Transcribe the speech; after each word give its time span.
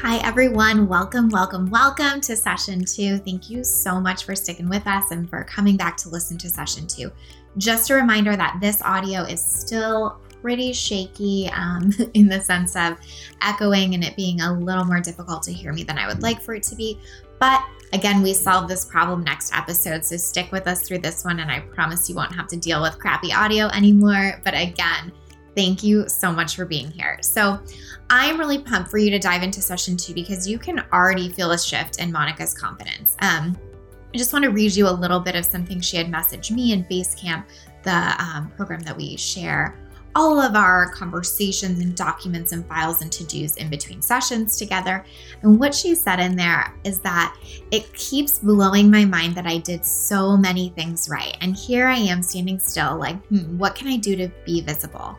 Hi, 0.00 0.18
everyone. 0.18 0.86
Welcome, 0.86 1.28
welcome, 1.28 1.68
welcome 1.70 2.20
to 2.20 2.36
session 2.36 2.84
two. 2.84 3.18
Thank 3.18 3.50
you 3.50 3.64
so 3.64 4.00
much 4.00 4.24
for 4.24 4.36
sticking 4.36 4.68
with 4.68 4.86
us 4.86 5.10
and 5.10 5.28
for 5.28 5.42
coming 5.42 5.76
back 5.76 5.96
to 5.96 6.08
listen 6.08 6.38
to 6.38 6.48
session 6.48 6.86
two. 6.86 7.10
Just 7.56 7.90
a 7.90 7.94
reminder 7.94 8.36
that 8.36 8.58
this 8.60 8.80
audio 8.82 9.22
is 9.22 9.44
still 9.44 10.20
pretty 10.40 10.72
shaky 10.72 11.50
um, 11.52 11.90
in 12.14 12.28
the 12.28 12.40
sense 12.40 12.76
of 12.76 12.96
echoing 13.42 13.94
and 13.94 14.04
it 14.04 14.14
being 14.14 14.40
a 14.40 14.52
little 14.52 14.84
more 14.84 15.00
difficult 15.00 15.42
to 15.42 15.52
hear 15.52 15.72
me 15.72 15.82
than 15.82 15.98
I 15.98 16.06
would 16.06 16.22
like 16.22 16.40
for 16.40 16.54
it 16.54 16.62
to 16.64 16.76
be. 16.76 17.00
But 17.40 17.64
again, 17.92 18.22
we 18.22 18.34
solve 18.34 18.68
this 18.68 18.84
problem 18.84 19.24
next 19.24 19.52
episode. 19.52 20.04
So 20.04 20.16
stick 20.16 20.52
with 20.52 20.68
us 20.68 20.86
through 20.86 20.98
this 20.98 21.24
one, 21.24 21.40
and 21.40 21.50
I 21.50 21.58
promise 21.58 22.08
you 22.08 22.14
won't 22.14 22.36
have 22.36 22.46
to 22.48 22.56
deal 22.56 22.80
with 22.80 23.00
crappy 23.00 23.32
audio 23.32 23.66
anymore. 23.66 24.40
But 24.44 24.54
again, 24.54 25.10
Thank 25.58 25.82
you 25.82 26.08
so 26.08 26.30
much 26.30 26.54
for 26.54 26.64
being 26.64 26.88
here. 26.88 27.18
So, 27.20 27.58
I'm 28.10 28.38
really 28.38 28.58
pumped 28.58 28.92
for 28.92 28.98
you 28.98 29.10
to 29.10 29.18
dive 29.18 29.42
into 29.42 29.60
session 29.60 29.96
two 29.96 30.14
because 30.14 30.46
you 30.46 30.56
can 30.56 30.84
already 30.92 31.30
feel 31.30 31.50
a 31.50 31.58
shift 31.58 31.98
in 31.98 32.12
Monica's 32.12 32.54
confidence. 32.54 33.16
Um, 33.22 33.58
I 34.14 34.16
just 34.16 34.32
want 34.32 34.44
to 34.44 34.52
read 34.52 34.76
you 34.76 34.88
a 34.88 34.90
little 34.90 35.18
bit 35.18 35.34
of 35.34 35.44
something 35.44 35.80
she 35.80 35.96
had 35.96 36.06
messaged 36.06 36.52
me 36.52 36.72
in 36.72 36.84
Basecamp, 36.84 37.44
the 37.82 38.14
um, 38.22 38.52
program 38.56 38.82
that 38.82 38.96
we 38.96 39.16
share 39.16 39.76
all 40.14 40.40
of 40.40 40.54
our 40.54 40.90
conversations 40.92 41.80
and 41.80 41.96
documents 41.96 42.52
and 42.52 42.66
files 42.66 43.02
and 43.02 43.12
to 43.12 43.24
dos 43.24 43.56
in 43.56 43.68
between 43.68 44.00
sessions 44.00 44.56
together. 44.56 45.04
And 45.42 45.58
what 45.58 45.74
she 45.74 45.94
said 45.94 46.18
in 46.20 46.34
there 46.34 46.74
is 46.84 47.00
that 47.00 47.36
it 47.70 47.92
keeps 47.94 48.38
blowing 48.38 48.90
my 48.90 49.04
mind 49.04 49.34
that 49.34 49.46
I 49.46 49.58
did 49.58 49.84
so 49.84 50.36
many 50.36 50.70
things 50.70 51.08
right. 51.08 51.36
And 51.40 51.56
here 51.56 51.86
I 51.88 51.96
am 51.96 52.22
standing 52.22 52.58
still, 52.58 52.96
like, 52.96 53.24
hmm, 53.26 53.58
what 53.58 53.74
can 53.74 53.88
I 53.88 53.96
do 53.96 54.16
to 54.16 54.28
be 54.44 54.60
visible? 54.60 55.16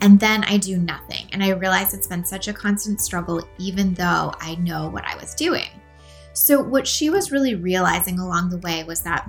And 0.00 0.18
then 0.18 0.44
I 0.44 0.56
do 0.56 0.78
nothing. 0.78 1.28
And 1.32 1.42
I 1.42 1.50
realize 1.50 1.92
it's 1.92 2.06
been 2.06 2.24
such 2.24 2.48
a 2.48 2.52
constant 2.52 3.00
struggle, 3.00 3.46
even 3.58 3.94
though 3.94 4.32
I 4.40 4.56
know 4.56 4.88
what 4.88 5.04
I 5.04 5.16
was 5.16 5.34
doing. 5.34 5.68
So, 6.32 6.62
what 6.62 6.86
she 6.86 7.10
was 7.10 7.32
really 7.32 7.54
realizing 7.54 8.18
along 8.18 8.50
the 8.50 8.58
way 8.58 8.84
was 8.84 9.00
that 9.02 9.28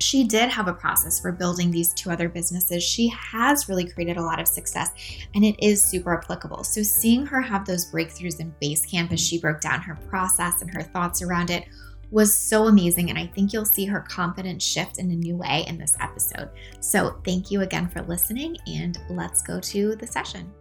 she 0.00 0.24
did 0.24 0.48
have 0.48 0.66
a 0.66 0.72
process 0.72 1.20
for 1.20 1.30
building 1.30 1.70
these 1.70 1.92
two 1.92 2.10
other 2.10 2.28
businesses. 2.28 2.82
She 2.82 3.08
has 3.08 3.68
really 3.68 3.86
created 3.86 4.16
a 4.16 4.22
lot 4.22 4.40
of 4.40 4.48
success 4.48 4.90
and 5.34 5.44
it 5.44 5.62
is 5.62 5.84
super 5.84 6.16
applicable. 6.16 6.64
So, 6.64 6.82
seeing 6.82 7.26
her 7.26 7.40
have 7.40 7.66
those 7.66 7.90
breakthroughs 7.92 8.40
in 8.40 8.54
Basecamp 8.62 9.12
as 9.12 9.20
she 9.20 9.38
broke 9.38 9.60
down 9.60 9.80
her 9.82 9.96
process 10.08 10.62
and 10.62 10.74
her 10.74 10.82
thoughts 10.82 11.22
around 11.22 11.50
it 11.50 11.66
was 12.10 12.36
so 12.36 12.66
amazing. 12.66 13.10
And 13.10 13.18
I 13.18 13.26
think 13.26 13.52
you'll 13.52 13.64
see 13.64 13.84
her 13.86 14.00
confidence 14.00 14.64
shift 14.64 14.98
in 14.98 15.10
a 15.10 15.14
new 15.14 15.36
way 15.36 15.64
in 15.68 15.78
this 15.78 15.96
episode. 16.00 16.50
So 16.80 17.20
thank 17.24 17.50
you 17.50 17.62
again 17.62 17.88
for 17.88 18.02
listening, 18.02 18.56
and 18.66 18.98
let's 19.08 19.42
go 19.42 19.60
to 19.60 19.96
the 19.96 20.06
session. 20.06 20.52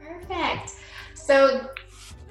Perfect. 0.00 0.72
So 1.14 1.68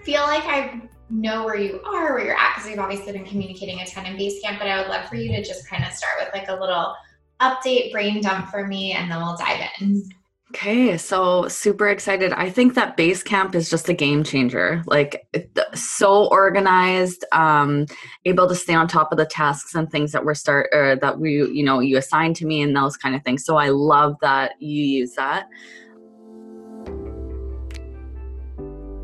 feel 0.03 0.21
like 0.21 0.43
I 0.45 0.81
know 1.09 1.45
where 1.45 1.55
you 1.55 1.81
are, 1.85 2.13
where 2.13 2.25
you're 2.25 2.37
at, 2.37 2.55
because 2.55 2.69
we've 2.69 2.79
obviously 2.79 3.13
been 3.13 3.25
communicating 3.25 3.79
a 3.79 3.85
ton 3.85 4.05
in 4.05 4.15
Basecamp, 4.15 4.59
but 4.59 4.67
I 4.67 4.81
would 4.81 4.89
love 4.89 5.07
for 5.07 5.15
you 5.15 5.29
to 5.35 5.43
just 5.43 5.67
kind 5.67 5.83
of 5.83 5.91
start 5.93 6.13
with 6.19 6.29
like 6.33 6.47
a 6.49 6.59
little 6.59 6.95
update 7.41 7.91
brain 7.91 8.21
dump 8.21 8.49
for 8.49 8.67
me, 8.67 8.93
and 8.93 9.11
then 9.11 9.17
we'll 9.19 9.37
dive 9.37 9.69
in. 9.79 10.09
Okay, 10.55 10.99
so 10.99 11.47
super 11.47 11.89
excited. 11.89 12.31
I 12.31 12.47
think 12.47 12.75
that 12.75 12.95
Basecamp 12.95 13.55
is 13.55 13.71
just 13.71 13.89
a 13.89 13.93
game 13.93 14.23
changer. 14.23 14.83
Like 14.85 15.27
so 15.73 16.27
organized, 16.27 17.25
um, 17.31 17.87
able 18.25 18.47
to 18.47 18.53
stay 18.53 18.75
on 18.75 18.87
top 18.87 19.11
of 19.11 19.17
the 19.17 19.25
tasks 19.25 19.73
and 19.73 19.89
things 19.89 20.11
that 20.11 20.23
were 20.23 20.35
start 20.35 20.69
or 20.71 20.95
that 20.97 21.19
we, 21.19 21.31
you 21.51 21.63
know, 21.63 21.79
you 21.79 21.97
assign 21.97 22.35
to 22.35 22.45
me 22.45 22.61
and 22.61 22.75
those 22.75 22.95
kind 22.95 23.15
of 23.15 23.23
things. 23.23 23.43
So 23.43 23.57
I 23.57 23.69
love 23.69 24.15
that 24.21 24.51
you 24.59 24.83
use 24.83 25.15
that. 25.15 25.47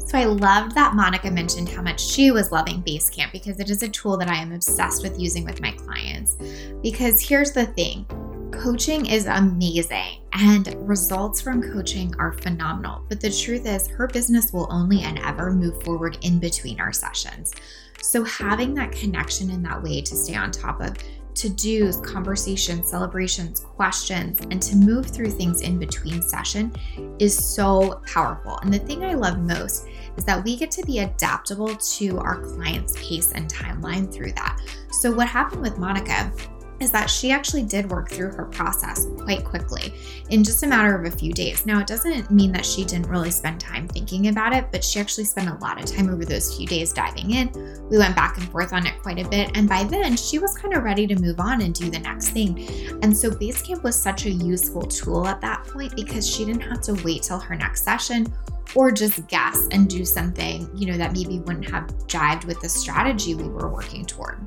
So 0.06 0.20
I 0.20 0.26
loved 0.26 0.76
that 0.76 0.94
Monica 0.94 1.32
mentioned 1.32 1.68
how 1.68 1.82
much 1.82 2.00
she 2.00 2.30
was 2.30 2.52
loving 2.52 2.84
Basecamp 2.84 3.32
because 3.32 3.60
it 3.60 3.72
is 3.72 3.82
a 3.82 3.90
tool 3.90 4.18
that 4.18 4.30
I 4.30 4.36
am 4.36 4.52
obsessed 4.52 5.02
with 5.02 5.20
using 5.20 5.46
with 5.46 5.62
my 5.62 5.72
clients. 5.72 6.36
Because 6.84 7.20
here's 7.20 7.54
the 7.54 7.66
thing 7.66 8.06
Coaching 8.52 9.06
is 9.06 9.28
amazing 9.28 10.22
and 10.34 10.74
results 10.88 11.40
from 11.40 11.62
coaching 11.62 12.14
are 12.18 12.34
phenomenal. 12.34 13.04
But 13.08 13.22
the 13.22 13.32
truth 13.32 13.66
is, 13.66 13.88
her 13.90 14.08
business 14.08 14.52
will 14.52 14.68
only 14.72 15.02
and 15.02 15.20
ever 15.20 15.52
move 15.52 15.82
forward 15.84 16.18
in 16.22 16.40
between 16.40 16.80
our 16.80 16.92
sessions. 16.92 17.54
So, 18.02 18.24
having 18.24 18.74
that 18.74 18.92
connection 18.92 19.50
in 19.52 19.62
that 19.64 19.82
way 19.82 20.02
to 20.02 20.16
stay 20.16 20.36
on 20.36 20.52
top 20.52 20.82
of 20.82 20.98
to 21.36 21.50
dos, 21.50 22.02
conversations, 22.02 22.90
celebrations, 22.90 23.62
questions, 23.62 24.40
and 24.52 24.62
to 24.62 24.76
move 24.76 25.06
through 25.06 25.30
things 25.30 25.62
in 25.62 25.78
between 25.78 26.22
session 26.22 26.74
is 27.20 27.38
so 27.38 28.02
powerful. 28.06 28.58
And 28.58 28.74
the 28.74 28.80
thing 28.80 29.06
I 29.06 29.14
love 29.14 29.40
most 29.40 29.88
is 30.18 30.26
that 30.26 30.44
we 30.44 30.58
get 30.58 30.72
to 30.72 30.84
be 30.86 31.00
adaptable 31.00 31.76
to 31.76 32.18
our 32.18 32.42
client's 32.42 32.98
pace 32.98 33.32
and 33.32 33.50
timeline 33.50 34.12
through 34.12 34.34
that. 34.34 34.60
So, 34.92 35.12
what 35.12 35.28
happened 35.28 35.62
with 35.62 35.78
Monica 35.78 36.32
is 36.80 36.92
that 36.92 37.10
she 37.10 37.32
actually 37.32 37.64
did 37.64 37.90
work 37.90 38.10
through 38.10 38.32
her 38.32 38.46
process 38.46 39.06
quite 39.20 39.44
quickly 39.44 39.94
in 40.30 40.44
just 40.44 40.64
a 40.64 40.68
matter 40.68 40.96
of 40.96 41.12
a 41.12 41.16
few 41.16 41.34
days. 41.34 41.66
Now, 41.66 41.80
it 41.80 41.88
doesn't 41.88 42.32
mean 42.32 42.52
that 42.54 42.66
she 42.66 42.84
didn't 42.86 43.08
really 43.08 43.32
spend 43.32 43.60
time 43.60 43.88
thinking 43.88 44.28
about 44.28 44.54
it, 44.54 44.66
but 44.72 44.84
she 44.84 45.00
actually 45.00 45.26
spent 45.26 45.50
a 45.50 45.56
lot 45.56 45.82
of 45.82 45.86
time 45.86 46.10
over 46.10 46.26
those 46.26 46.56
few 46.56 46.68
days 46.68 46.94
diving 46.94 47.32
in. 47.32 47.52
We 47.90 47.98
went 47.98 48.16
back 48.16 48.38
and 48.38 48.50
forth 48.52 48.74
on 48.74 48.86
it 48.86 49.02
quite 49.02 49.20
a 49.20 49.28
bit, 49.28 49.52
and 49.56 49.68
by 49.68 49.84
then 49.84 50.16
she 50.16 50.40
was 50.40 50.58
kind 50.58 50.74
of 50.74 50.84
ready 50.84 51.08
to 51.08 51.16
move 51.16 51.40
on 51.40 51.62
and 51.62 51.74
do 51.74 51.90
the 51.90 52.00
next 52.00 52.30
thing. 52.30 52.68
And 53.02 53.16
so, 53.16 53.30
Basecamp 53.30 53.84
was 53.84 54.00
such 54.00 54.26
a 54.26 54.32
useful 54.32 54.84
tool 54.84 55.28
at 55.28 55.42
that 55.42 55.66
point 55.66 55.96
because 55.96 56.28
she 56.28 56.46
didn't 56.46 56.62
have 56.62 56.82
to 56.82 56.94
wait 57.04 57.24
till 57.24 57.40
her 57.40 57.56
next 57.56 57.84
session 57.84 58.32
or 58.76 58.92
just 58.92 59.28
guess 59.28 59.68
and 59.72 59.90
do 59.90 60.06
something, 60.06 60.70
you 60.76 60.86
know, 60.86 60.98
that 60.98 61.14
maybe 61.14 61.40
wouldn't 61.40 61.70
have 61.70 61.88
jived 62.08 62.46
with 62.46 62.62
the 62.62 62.70
strategy 62.70 63.34
we 63.34 63.48
were 63.48 63.70
working 63.70 64.06
toward 64.06 64.40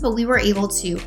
but 0.00 0.14
we 0.14 0.26
were 0.26 0.38
able 0.38 0.68
to 0.68 0.98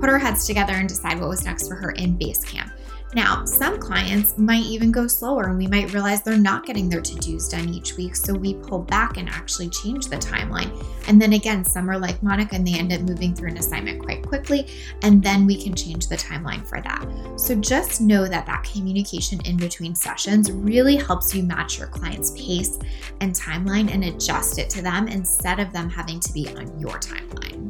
put 0.00 0.08
our 0.08 0.18
heads 0.18 0.46
together 0.46 0.74
and 0.74 0.88
decide 0.88 1.20
what 1.20 1.28
was 1.28 1.44
next 1.44 1.68
for 1.68 1.74
her 1.74 1.90
in 1.92 2.18
Basecamp. 2.18 2.72
Now, 3.14 3.46
some 3.46 3.80
clients 3.80 4.36
might 4.36 4.64
even 4.64 4.92
go 4.92 5.06
slower 5.06 5.44
and 5.44 5.56
we 5.56 5.66
might 5.66 5.94
realize 5.94 6.22
they're 6.22 6.36
not 6.36 6.66
getting 6.66 6.90
their 6.90 7.00
to 7.00 7.14
dos 7.14 7.48
done 7.48 7.68
each 7.70 7.96
week. 7.96 8.14
So 8.14 8.34
we 8.34 8.54
pull 8.54 8.80
back 8.80 9.16
and 9.16 9.30
actually 9.30 9.70
change 9.70 10.08
the 10.08 10.16
timeline. 10.16 10.84
And 11.08 11.20
then 11.20 11.32
again, 11.32 11.64
some 11.64 11.88
are 11.88 11.98
like 11.98 12.22
Monica 12.22 12.54
and 12.54 12.66
they 12.66 12.78
end 12.78 12.92
up 12.92 13.00
moving 13.00 13.34
through 13.34 13.48
an 13.48 13.56
assignment 13.56 14.02
quite 14.02 14.26
quickly. 14.26 14.68
And 15.02 15.22
then 15.22 15.46
we 15.46 15.60
can 15.60 15.74
change 15.74 16.08
the 16.08 16.16
timeline 16.16 16.66
for 16.66 16.82
that. 16.82 17.06
So 17.36 17.54
just 17.54 18.02
know 18.02 18.28
that 18.28 18.44
that 18.44 18.64
communication 18.64 19.40
in 19.46 19.56
between 19.56 19.94
sessions 19.94 20.52
really 20.52 20.96
helps 20.96 21.34
you 21.34 21.42
match 21.42 21.78
your 21.78 21.88
client's 21.88 22.32
pace 22.32 22.78
and 23.22 23.34
timeline 23.34 23.90
and 23.90 24.04
adjust 24.04 24.58
it 24.58 24.68
to 24.70 24.82
them 24.82 25.08
instead 25.08 25.60
of 25.60 25.72
them 25.72 25.88
having 25.88 26.20
to 26.20 26.32
be 26.34 26.46
on 26.48 26.78
your 26.78 26.98
timeline. 26.98 27.67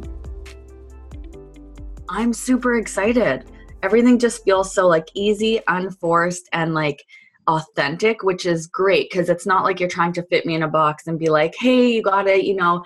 I'm 2.11 2.33
super 2.33 2.77
excited. 2.77 3.45
Everything 3.83 4.19
just 4.19 4.45
feels 4.45 4.73
so 4.73 4.87
like 4.87 5.09
easy, 5.15 5.61
unforced, 5.69 6.49
and 6.53 6.75
like 6.75 7.05
authentic, 7.47 8.23
which 8.23 8.47
is 8.47 8.67
great 8.67 9.11
because 9.11 9.29
it's 9.29 9.47
not 9.47 9.65
like 9.65 9.81
you're 9.81 9.89
trying 9.89 10.13
to 10.13 10.23
fit 10.25 10.47
me 10.47 10.55
in 10.55 10.63
a 10.63 10.69
box 10.69 11.07
and 11.07 11.19
be 11.19 11.29
like, 11.29 11.55
hey, 11.59 11.91
you 11.91 12.03
gotta, 12.03 12.45
you 12.45 12.55
know, 12.55 12.83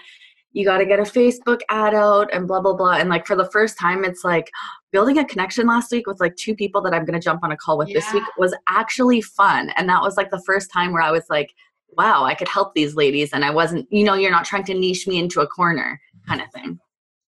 you 0.53 0.65
gotta 0.65 0.85
get 0.85 0.99
a 0.99 1.03
Facebook 1.03 1.61
ad 1.71 1.95
out 1.95 2.29
and 2.33 2.47
blah, 2.47 2.61
blah, 2.61 2.75
blah. 2.75 2.95
And 2.95 3.09
like 3.09 3.27
for 3.27 3.37
the 3.37 3.51
first 3.51 3.79
time, 3.79 4.05
it's 4.05 4.25
like 4.25 4.51
building 4.93 5.19
a 5.19 5.25
connection 5.25 5.67
last 5.67 5.91
week 5.91 6.07
with 6.07 6.21
like 6.21 6.37
two 6.37 6.55
people 6.55 6.81
that 6.83 6.93
I'm 6.93 7.05
gonna 7.05 7.21
jump 7.21 7.43
on 7.43 7.53
a 7.53 7.57
call 7.57 7.79
with 7.79 7.89
yeah. 7.89 7.95
this 7.95 8.13
week 8.13 8.25
was 8.39 8.55
actually 8.69 9.21
fun. 9.21 9.71
And 9.77 9.89
that 9.89 10.03
was 10.03 10.17
like 10.17 10.31
the 10.31 10.43
first 10.45 10.71
time 10.71 10.93
where 10.93 11.03
I 11.03 11.11
was 11.11 11.25
like, 11.31 11.53
wow, 11.97 12.25
I 12.25 12.35
could 12.35 12.49
help 12.49 12.75
these 12.75 12.95
ladies. 12.95 13.33
And 13.33 13.45
I 13.45 13.51
wasn't, 13.51 13.87
you 13.91 14.05
know, 14.05 14.15
you're 14.15 14.31
not 14.31 14.45
trying 14.45 14.65
to 14.65 14.75
niche 14.75 15.07
me 15.07 15.19
into 15.19 15.41
a 15.41 15.47
corner 15.47 16.01
kind 16.27 16.41
of 16.41 16.51
thing. 16.53 16.79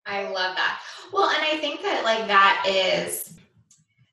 I 0.06 0.24
love 0.24 0.56
that. 0.56 0.80
Well, 1.14 1.30
and 1.30 1.44
I 1.44 1.58
think 1.58 1.80
that 1.82 2.02
like 2.02 2.26
that 2.26 2.66
is 2.68 3.38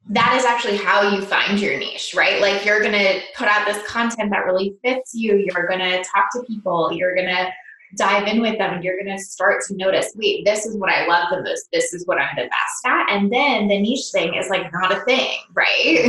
that 0.10 0.36
is 0.38 0.46
actually 0.46 0.78
how 0.78 1.16
you 1.16 1.22
find 1.24 1.60
your 1.60 1.80
niche, 1.80 2.14
right? 2.16 2.40
Like 2.40 2.64
you're 2.64 2.80
going 2.82 2.92
to 2.92 3.22
put 3.36 3.48
out 3.48 3.66
this 3.66 3.82
content 3.88 4.30
that 4.30 4.46
really 4.46 4.76
fits 4.84 5.16
you. 5.16 5.36
You're 5.38 5.68
going 5.68 5.80
to 5.80 6.04
talk 6.04 6.32
to 6.34 6.44
people. 6.44 6.92
You're 6.94 7.16
going 7.16 7.30
to 7.30 7.52
dive 7.96 8.28
in 8.28 8.40
with 8.40 8.58
them 8.58 8.74
and 8.74 8.84
you're 8.84 9.02
going 9.02 9.18
to 9.18 9.22
start 9.22 9.62
to 9.68 9.76
notice 9.76 10.14
wait 10.16 10.46
this 10.46 10.66
is 10.66 10.78
what 10.78 10.90
i 10.90 11.06
love 11.08 11.28
the 11.30 11.42
most 11.42 11.68
this 11.74 11.94
is 11.94 12.08
what 12.08 12.18
i'm 12.18 12.34
the 12.38 12.44
best 12.44 12.86
at 12.86 13.10
and 13.10 13.30
then 13.34 13.68
the 13.68 13.78
niche 13.82 14.12
thing 14.14 14.34
is 14.36 14.48
like 14.50 14.72
not 14.72 14.94
a 14.94 15.02
thing 15.02 15.38
right 15.54 16.06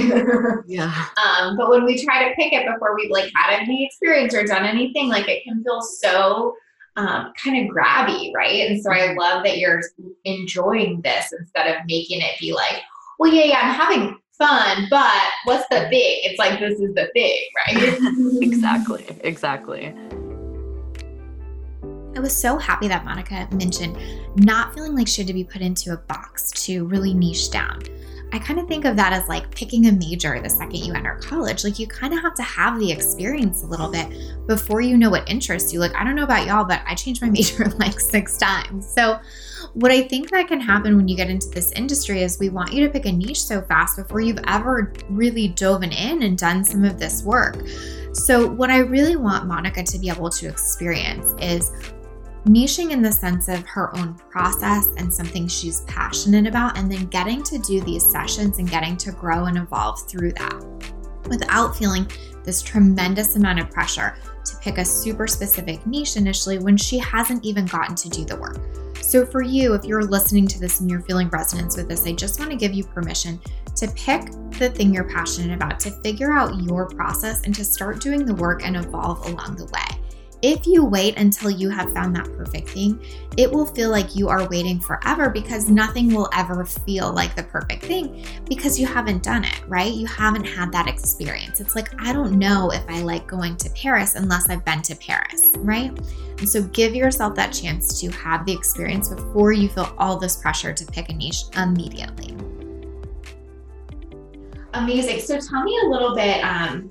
yeah 0.68 1.06
um 1.16 1.56
but 1.56 1.68
when 1.70 1.84
we 1.84 2.00
try 2.00 2.28
to 2.28 2.32
pick 2.36 2.52
it 2.52 2.64
before 2.72 2.94
we've 2.94 3.10
like 3.10 3.28
had 3.34 3.58
any 3.58 3.84
experience 3.84 4.32
or 4.32 4.44
done 4.44 4.64
anything 4.64 5.08
like 5.08 5.28
it 5.28 5.42
can 5.42 5.60
feel 5.64 5.82
so 5.82 6.54
um, 6.96 7.32
kind 7.42 7.58
of 7.58 7.74
grabby 7.74 8.32
right? 8.34 8.68
And 8.68 8.82
so 8.82 8.92
i 8.92 9.14
love 9.14 9.44
that 9.44 9.58
you're 9.58 9.80
enjoying 10.24 11.00
this 11.02 11.32
instead 11.38 11.74
of 11.74 11.86
making 11.86 12.20
it 12.20 12.38
be 12.38 12.52
like 12.52 12.80
well 13.18 13.32
yeah 13.32 13.44
yeah 13.44 13.60
i'm 13.62 13.74
having 13.74 14.18
fun 14.32 14.86
but 14.90 15.30
what's 15.44 15.66
the 15.70 15.88
thing 15.88 16.20
it's 16.24 16.38
like 16.38 16.58
this 16.58 16.80
is 16.80 16.94
the 16.94 17.08
thing 17.14 17.38
right? 17.66 17.98
Exactly 18.42 19.06
exactly. 19.22 19.94
I 22.14 22.20
was 22.20 22.36
so 22.36 22.58
happy 22.58 22.88
that 22.88 23.04
Monica 23.04 23.48
mentioned 23.52 23.96
not 24.36 24.74
feeling 24.74 24.94
like 24.94 25.08
she 25.08 25.22
had 25.22 25.28
to 25.28 25.32
be 25.32 25.44
put 25.44 25.62
into 25.62 25.94
a 25.94 25.96
box 25.96 26.50
to 26.66 26.84
really 26.84 27.14
niche 27.14 27.50
down. 27.50 27.82
I 28.32 28.38
kind 28.38 28.58
of 28.58 28.67
think 28.67 28.87
of 28.87 28.96
that 28.96 29.12
as 29.12 29.29
like 29.29 29.55
picking 29.55 29.87
a 29.88 29.93
major 29.93 30.40
the 30.40 30.49
second 30.49 30.76
you 30.76 30.94
enter 30.94 31.17
college. 31.17 31.64
Like 31.64 31.79
you 31.79 31.87
kind 31.87 32.14
of 32.14 32.20
have 32.20 32.34
to 32.34 32.43
have 32.43 32.79
the 32.79 32.90
experience 32.90 33.62
a 33.62 33.67
little 33.67 33.90
bit 33.90 34.08
before 34.46 34.81
you 34.81 34.96
know 34.96 35.11
what 35.11 35.29
interests 35.29 35.73
you. 35.73 35.81
Like 35.81 35.94
I 35.94 36.02
don't 36.02 36.17
know 36.17 36.25
about 36.25 36.46
y'all, 36.46 36.64
but 36.64 36.81
I 36.87 36.94
changed 36.94 37.20
my 37.20 37.29
major 37.31 37.67
like 37.79 38.00
six 38.00 38.38
times. 38.38 38.88
So 38.93 39.20
what 39.75 39.90
I 39.90 40.02
think 40.02 40.31
that 40.31 40.49
can 40.49 40.61
happen 40.61 40.96
when 40.96 41.08
you 41.08 41.17
get 41.17 41.31
into 41.31 41.49
this 41.49 41.73
industry 41.73 42.23
is 42.23 42.38
we 42.38 42.49
want 42.49 42.73
you 42.73 42.87
to 42.87 42.93
pick 42.93 43.06
a 43.06 43.12
niche 43.12 43.43
so 43.43 43.62
fast 43.62 43.96
before 43.96 44.20
you've 44.20 44.40
ever 44.46 44.93
really 45.08 45.49
dove 45.49 45.82
in 45.82 45.93
and 46.23 46.38
done 46.38 46.64
some 46.64 46.85
of 46.85 46.99
this 46.99 47.23
work. 47.23 47.56
So, 48.14 48.46
what 48.46 48.69
I 48.69 48.78
really 48.78 49.17
want 49.17 49.46
Monica 49.46 49.82
to 49.82 49.99
be 49.99 50.11
able 50.11 50.28
to 50.28 50.49
experience 50.49 51.35
is 51.40 51.73
niching 52.44 52.90
in 52.90 53.02
the 53.02 53.12
sense 53.12 53.48
of 53.48 53.64
her 53.66 53.96
own 53.96 54.14
process 54.30 54.88
and 54.96 55.12
something 55.12 55.46
she's 55.46 55.82
passionate 55.82 56.46
about, 56.46 56.76
and 56.76 56.90
then 56.90 57.06
getting 57.06 57.42
to 57.44 57.58
do 57.58 57.80
these 57.80 58.10
sessions 58.10 58.58
and 58.58 58.68
getting 58.70 58.96
to 58.98 59.12
grow 59.12 59.44
and 59.44 59.58
evolve 59.58 60.08
through 60.08 60.32
that 60.32 60.64
without 61.28 61.76
feeling 61.76 62.10
this 62.44 62.62
tremendous 62.62 63.36
amount 63.36 63.60
of 63.60 63.70
pressure 63.70 64.16
to 64.44 64.56
pick 64.56 64.78
a 64.78 64.84
super 64.84 65.26
specific 65.26 65.86
niche 65.86 66.16
initially 66.16 66.58
when 66.58 66.76
she 66.76 66.98
hasn't 66.98 67.44
even 67.44 67.64
gotten 67.66 67.94
to 67.94 68.08
do 68.08 68.24
the 68.24 68.36
work. 68.36 68.58
So, 69.00 69.26
for 69.26 69.42
you, 69.42 69.74
if 69.74 69.84
you're 69.84 70.04
listening 70.04 70.46
to 70.48 70.60
this 70.60 70.80
and 70.80 70.90
you're 70.90 71.02
feeling 71.02 71.28
resonance 71.28 71.76
with 71.76 71.88
this, 71.88 72.06
I 72.06 72.12
just 72.12 72.38
want 72.38 72.50
to 72.50 72.56
give 72.56 72.72
you 72.72 72.84
permission 72.84 73.40
to 73.76 73.88
pick 73.88 74.30
the 74.58 74.70
thing 74.70 74.92
you're 74.92 75.08
passionate 75.08 75.54
about, 75.54 75.80
to 75.80 75.90
figure 76.02 76.32
out 76.32 76.60
your 76.62 76.88
process, 76.88 77.42
and 77.42 77.54
to 77.54 77.64
start 77.64 78.00
doing 78.00 78.24
the 78.24 78.34
work 78.34 78.64
and 78.64 78.76
evolve 78.76 79.26
along 79.26 79.56
the 79.56 79.66
way. 79.66 80.01
If 80.42 80.66
you 80.66 80.84
wait 80.84 81.16
until 81.18 81.50
you 81.50 81.70
have 81.70 81.92
found 81.92 82.16
that 82.16 82.24
perfect 82.36 82.70
thing, 82.70 83.00
it 83.36 83.50
will 83.50 83.64
feel 83.64 83.90
like 83.90 84.16
you 84.16 84.28
are 84.28 84.48
waiting 84.48 84.80
forever 84.80 85.30
because 85.30 85.70
nothing 85.70 86.12
will 86.12 86.28
ever 86.34 86.64
feel 86.64 87.12
like 87.12 87.36
the 87.36 87.44
perfect 87.44 87.84
thing 87.84 88.26
because 88.48 88.78
you 88.78 88.84
haven't 88.84 89.22
done 89.22 89.44
it, 89.44 89.62
right? 89.68 89.92
You 89.92 90.06
haven't 90.06 90.44
had 90.44 90.72
that 90.72 90.88
experience. 90.88 91.60
It's 91.60 91.76
like, 91.76 91.88
I 92.02 92.12
don't 92.12 92.40
know 92.40 92.72
if 92.72 92.82
I 92.88 93.02
like 93.02 93.28
going 93.28 93.56
to 93.58 93.70
Paris 93.70 94.16
unless 94.16 94.50
I've 94.50 94.64
been 94.64 94.82
to 94.82 94.96
Paris, 94.96 95.46
right? 95.58 95.96
And 96.38 96.48
so 96.48 96.62
give 96.64 96.96
yourself 96.96 97.36
that 97.36 97.52
chance 97.52 98.00
to 98.00 98.10
have 98.10 98.44
the 98.44 98.52
experience 98.52 99.10
before 99.10 99.52
you 99.52 99.68
feel 99.68 99.94
all 99.96 100.18
this 100.18 100.34
pressure 100.34 100.72
to 100.72 100.84
pick 100.86 101.08
a 101.08 101.12
niche 101.12 101.44
immediately. 101.56 102.36
Amazing. 104.74 105.20
So 105.20 105.38
tell 105.38 105.62
me 105.62 105.78
a 105.84 105.86
little 105.86 106.16
bit. 106.16 106.42
Um, 106.42 106.90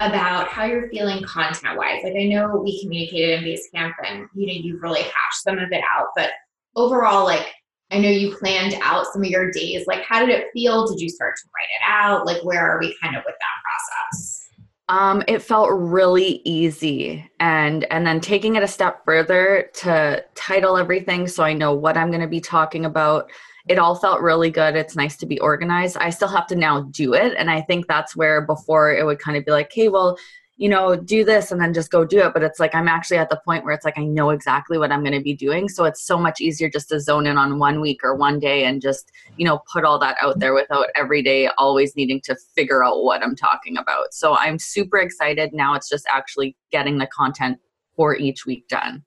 about 0.00 0.48
how 0.48 0.64
you're 0.64 0.88
feeling 0.90 1.22
content 1.24 1.76
wise. 1.76 2.02
Like 2.04 2.14
I 2.14 2.24
know 2.24 2.60
we 2.62 2.80
communicated 2.82 3.42
in 3.42 3.44
Basecamp 3.44 3.92
and 4.06 4.26
you 4.34 4.46
know 4.46 4.52
you've 4.52 4.82
really 4.82 5.02
hashed 5.02 5.42
some 5.42 5.58
of 5.58 5.72
it 5.72 5.82
out, 5.96 6.08
but 6.14 6.30
overall, 6.74 7.24
like 7.24 7.46
I 7.90 7.98
know 7.98 8.10
you 8.10 8.36
planned 8.36 8.74
out 8.82 9.06
some 9.12 9.22
of 9.22 9.28
your 9.28 9.50
days. 9.50 9.86
Like 9.86 10.02
how 10.02 10.20
did 10.20 10.30
it 10.30 10.48
feel? 10.52 10.86
Did 10.86 11.00
you 11.00 11.08
start 11.08 11.34
to 11.36 11.48
write 11.54 11.68
it 11.80 11.90
out? 11.90 12.26
Like 12.26 12.44
where 12.44 12.60
are 12.60 12.78
we 12.78 12.96
kind 13.02 13.16
of 13.16 13.22
with 13.24 13.34
that 13.34 14.12
process? 14.12 14.42
Um, 14.88 15.24
it 15.26 15.42
felt 15.42 15.70
really 15.72 16.40
easy 16.44 17.28
and 17.40 17.84
and 17.90 18.06
then 18.06 18.20
taking 18.20 18.54
it 18.56 18.62
a 18.62 18.68
step 18.68 19.04
further 19.04 19.70
to 19.74 20.24
title 20.34 20.76
everything 20.76 21.26
so 21.26 21.42
I 21.42 21.54
know 21.54 21.74
what 21.74 21.96
I'm 21.96 22.10
gonna 22.10 22.28
be 22.28 22.40
talking 22.40 22.84
about 22.84 23.30
it 23.66 23.78
all 23.78 23.94
felt 23.94 24.20
really 24.20 24.50
good. 24.50 24.76
It's 24.76 24.96
nice 24.96 25.16
to 25.18 25.26
be 25.26 25.40
organized. 25.40 25.96
I 25.96 26.10
still 26.10 26.28
have 26.28 26.46
to 26.48 26.56
now 26.56 26.82
do 26.82 27.14
it. 27.14 27.34
And 27.36 27.50
I 27.50 27.60
think 27.60 27.86
that's 27.86 28.14
where 28.14 28.40
before 28.40 28.92
it 28.92 29.04
would 29.04 29.18
kind 29.18 29.36
of 29.36 29.44
be 29.44 29.50
like, 29.50 29.72
hey, 29.72 29.88
well, 29.88 30.16
you 30.58 30.70
know, 30.70 30.96
do 30.96 31.22
this 31.22 31.52
and 31.52 31.60
then 31.60 31.74
just 31.74 31.90
go 31.90 32.04
do 32.04 32.20
it. 32.20 32.32
But 32.32 32.42
it's 32.42 32.58
like 32.58 32.74
I'm 32.74 32.88
actually 32.88 33.18
at 33.18 33.28
the 33.28 33.40
point 33.44 33.64
where 33.64 33.74
it's 33.74 33.84
like 33.84 33.98
I 33.98 34.04
know 34.04 34.30
exactly 34.30 34.78
what 34.78 34.90
I'm 34.90 35.02
going 35.02 35.12
to 35.12 35.20
be 35.20 35.34
doing. 35.34 35.68
So 35.68 35.84
it's 35.84 36.02
so 36.02 36.18
much 36.18 36.40
easier 36.40 36.70
just 36.70 36.88
to 36.90 37.00
zone 37.00 37.26
in 37.26 37.36
on 37.36 37.58
one 37.58 37.80
week 37.80 38.00
or 38.02 38.14
one 38.14 38.38
day 38.38 38.64
and 38.64 38.80
just, 38.80 39.10
you 39.36 39.44
know, 39.44 39.60
put 39.70 39.84
all 39.84 39.98
that 39.98 40.16
out 40.22 40.38
there 40.38 40.54
without 40.54 40.86
every 40.94 41.22
day 41.22 41.48
always 41.58 41.94
needing 41.94 42.22
to 42.22 42.36
figure 42.54 42.82
out 42.82 43.02
what 43.02 43.22
I'm 43.22 43.36
talking 43.36 43.76
about. 43.76 44.14
So 44.14 44.36
I'm 44.36 44.58
super 44.58 44.98
excited. 44.98 45.52
Now 45.52 45.74
it's 45.74 45.88
just 45.88 46.06
actually 46.10 46.56
getting 46.70 46.98
the 46.98 47.08
content 47.08 47.58
for 47.94 48.16
each 48.16 48.46
week 48.46 48.66
done. 48.68 49.04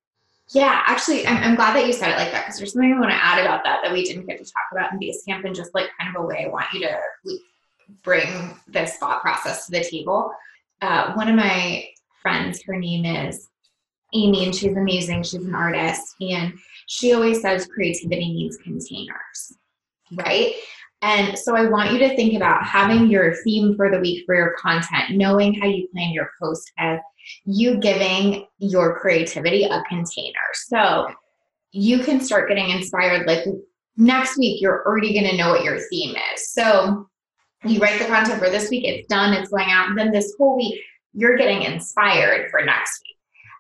Yeah, 0.52 0.82
actually, 0.86 1.28
I'm, 1.28 1.38
I'm 1.38 1.56
glad 1.56 1.76
that 1.76 1.86
you 1.86 1.94
said 1.94 2.10
it 2.10 2.18
like 2.18 2.32
that 2.32 2.46
because 2.46 2.58
there's 2.58 2.74
something 2.74 2.92
I 2.92 3.00
want 3.00 3.12
to 3.12 3.24
add 3.24 3.40
about 3.40 3.64
that 3.66 3.82
that 3.84 3.94
we 3.94 4.04
didn't 4.04 4.26
get 4.26 4.40
to 4.40 4.44
talk 4.44 4.64
about 4.72 4.92
in 4.92 5.00
Basecamp 5.00 5.46
and 5.46 5.54
just 5.54 5.76
like 5.76 5.90
kind 6.00 6.16
of 6.16 6.24
a 6.24 6.26
way 6.26 6.46
I 6.46 6.50
want 6.50 6.66
you 6.74 6.82
to 6.82 7.00
bring 8.04 8.56
this 8.68 8.98
thought 8.98 9.22
process 9.22 9.68
to 9.68 9.72
the 9.72 9.84
table. 9.84 10.32
Uh, 10.82 11.14
one 11.14 11.28
of 11.28 11.36
my 11.36 11.86
friends, 12.22 12.64
her 12.64 12.78
name 12.78 13.06
is 13.06 13.50
Amy, 14.14 14.46
and 14.46 14.56
she's 14.56 14.76
amazing. 14.76 15.22
She's 15.22 15.46
an 15.46 15.54
artist, 15.54 16.16
and 16.20 16.54
she 16.88 17.14
always 17.14 17.42
says 17.42 17.68
creativity 17.68 18.34
needs 18.34 18.58
containers, 18.58 19.54
right? 20.14 20.56
And 21.02 21.38
so 21.38 21.56
I 21.56 21.66
want 21.66 21.94
you 21.94 22.00
to 22.00 22.16
think 22.16 22.34
about 22.36 22.66
having 22.66 23.08
your 23.08 23.36
theme 23.44 23.76
for 23.76 23.90
the 23.92 24.00
week 24.00 24.26
for 24.26 24.36
your 24.36 24.56
content, 24.60 25.12
knowing 25.12 25.54
how 25.54 25.68
you 25.68 25.88
plan 25.90 26.12
your 26.12 26.32
post 26.42 26.72
as 26.78 27.00
you 27.46 27.78
giving 27.78 28.46
your 28.58 29.00
creativity 29.00 29.64
a 29.64 29.84
container. 29.84 30.40
So 30.54 31.08
you 31.72 32.00
can 32.00 32.20
start 32.20 32.50
getting 32.50 32.70
inspired. 32.70 33.28
Like 33.28 33.46
next 33.98 34.38
week, 34.38 34.62
you're 34.62 34.86
already 34.86 35.14
going 35.14 35.30
to 35.30 35.38
know 35.38 35.50
what 35.50 35.64
your 35.64 35.80
theme 35.90 36.16
is. 36.34 36.52
So 36.52 37.08
you 37.66 37.80
write 37.80 38.00
the 38.00 38.06
content 38.06 38.40
for 38.40 38.50
this 38.50 38.70
week, 38.70 38.86
it's 38.86 39.08
done, 39.08 39.34
it's 39.34 39.50
going 39.50 39.70
out. 39.70 39.90
And 39.90 39.98
then 39.98 40.12
this 40.12 40.34
whole 40.38 40.56
week, 40.56 40.82
you're 41.14 41.38
getting 41.38 41.64
inspired 41.64 42.50
for 42.50 42.64
next 42.64 43.02
week. 43.06 43.18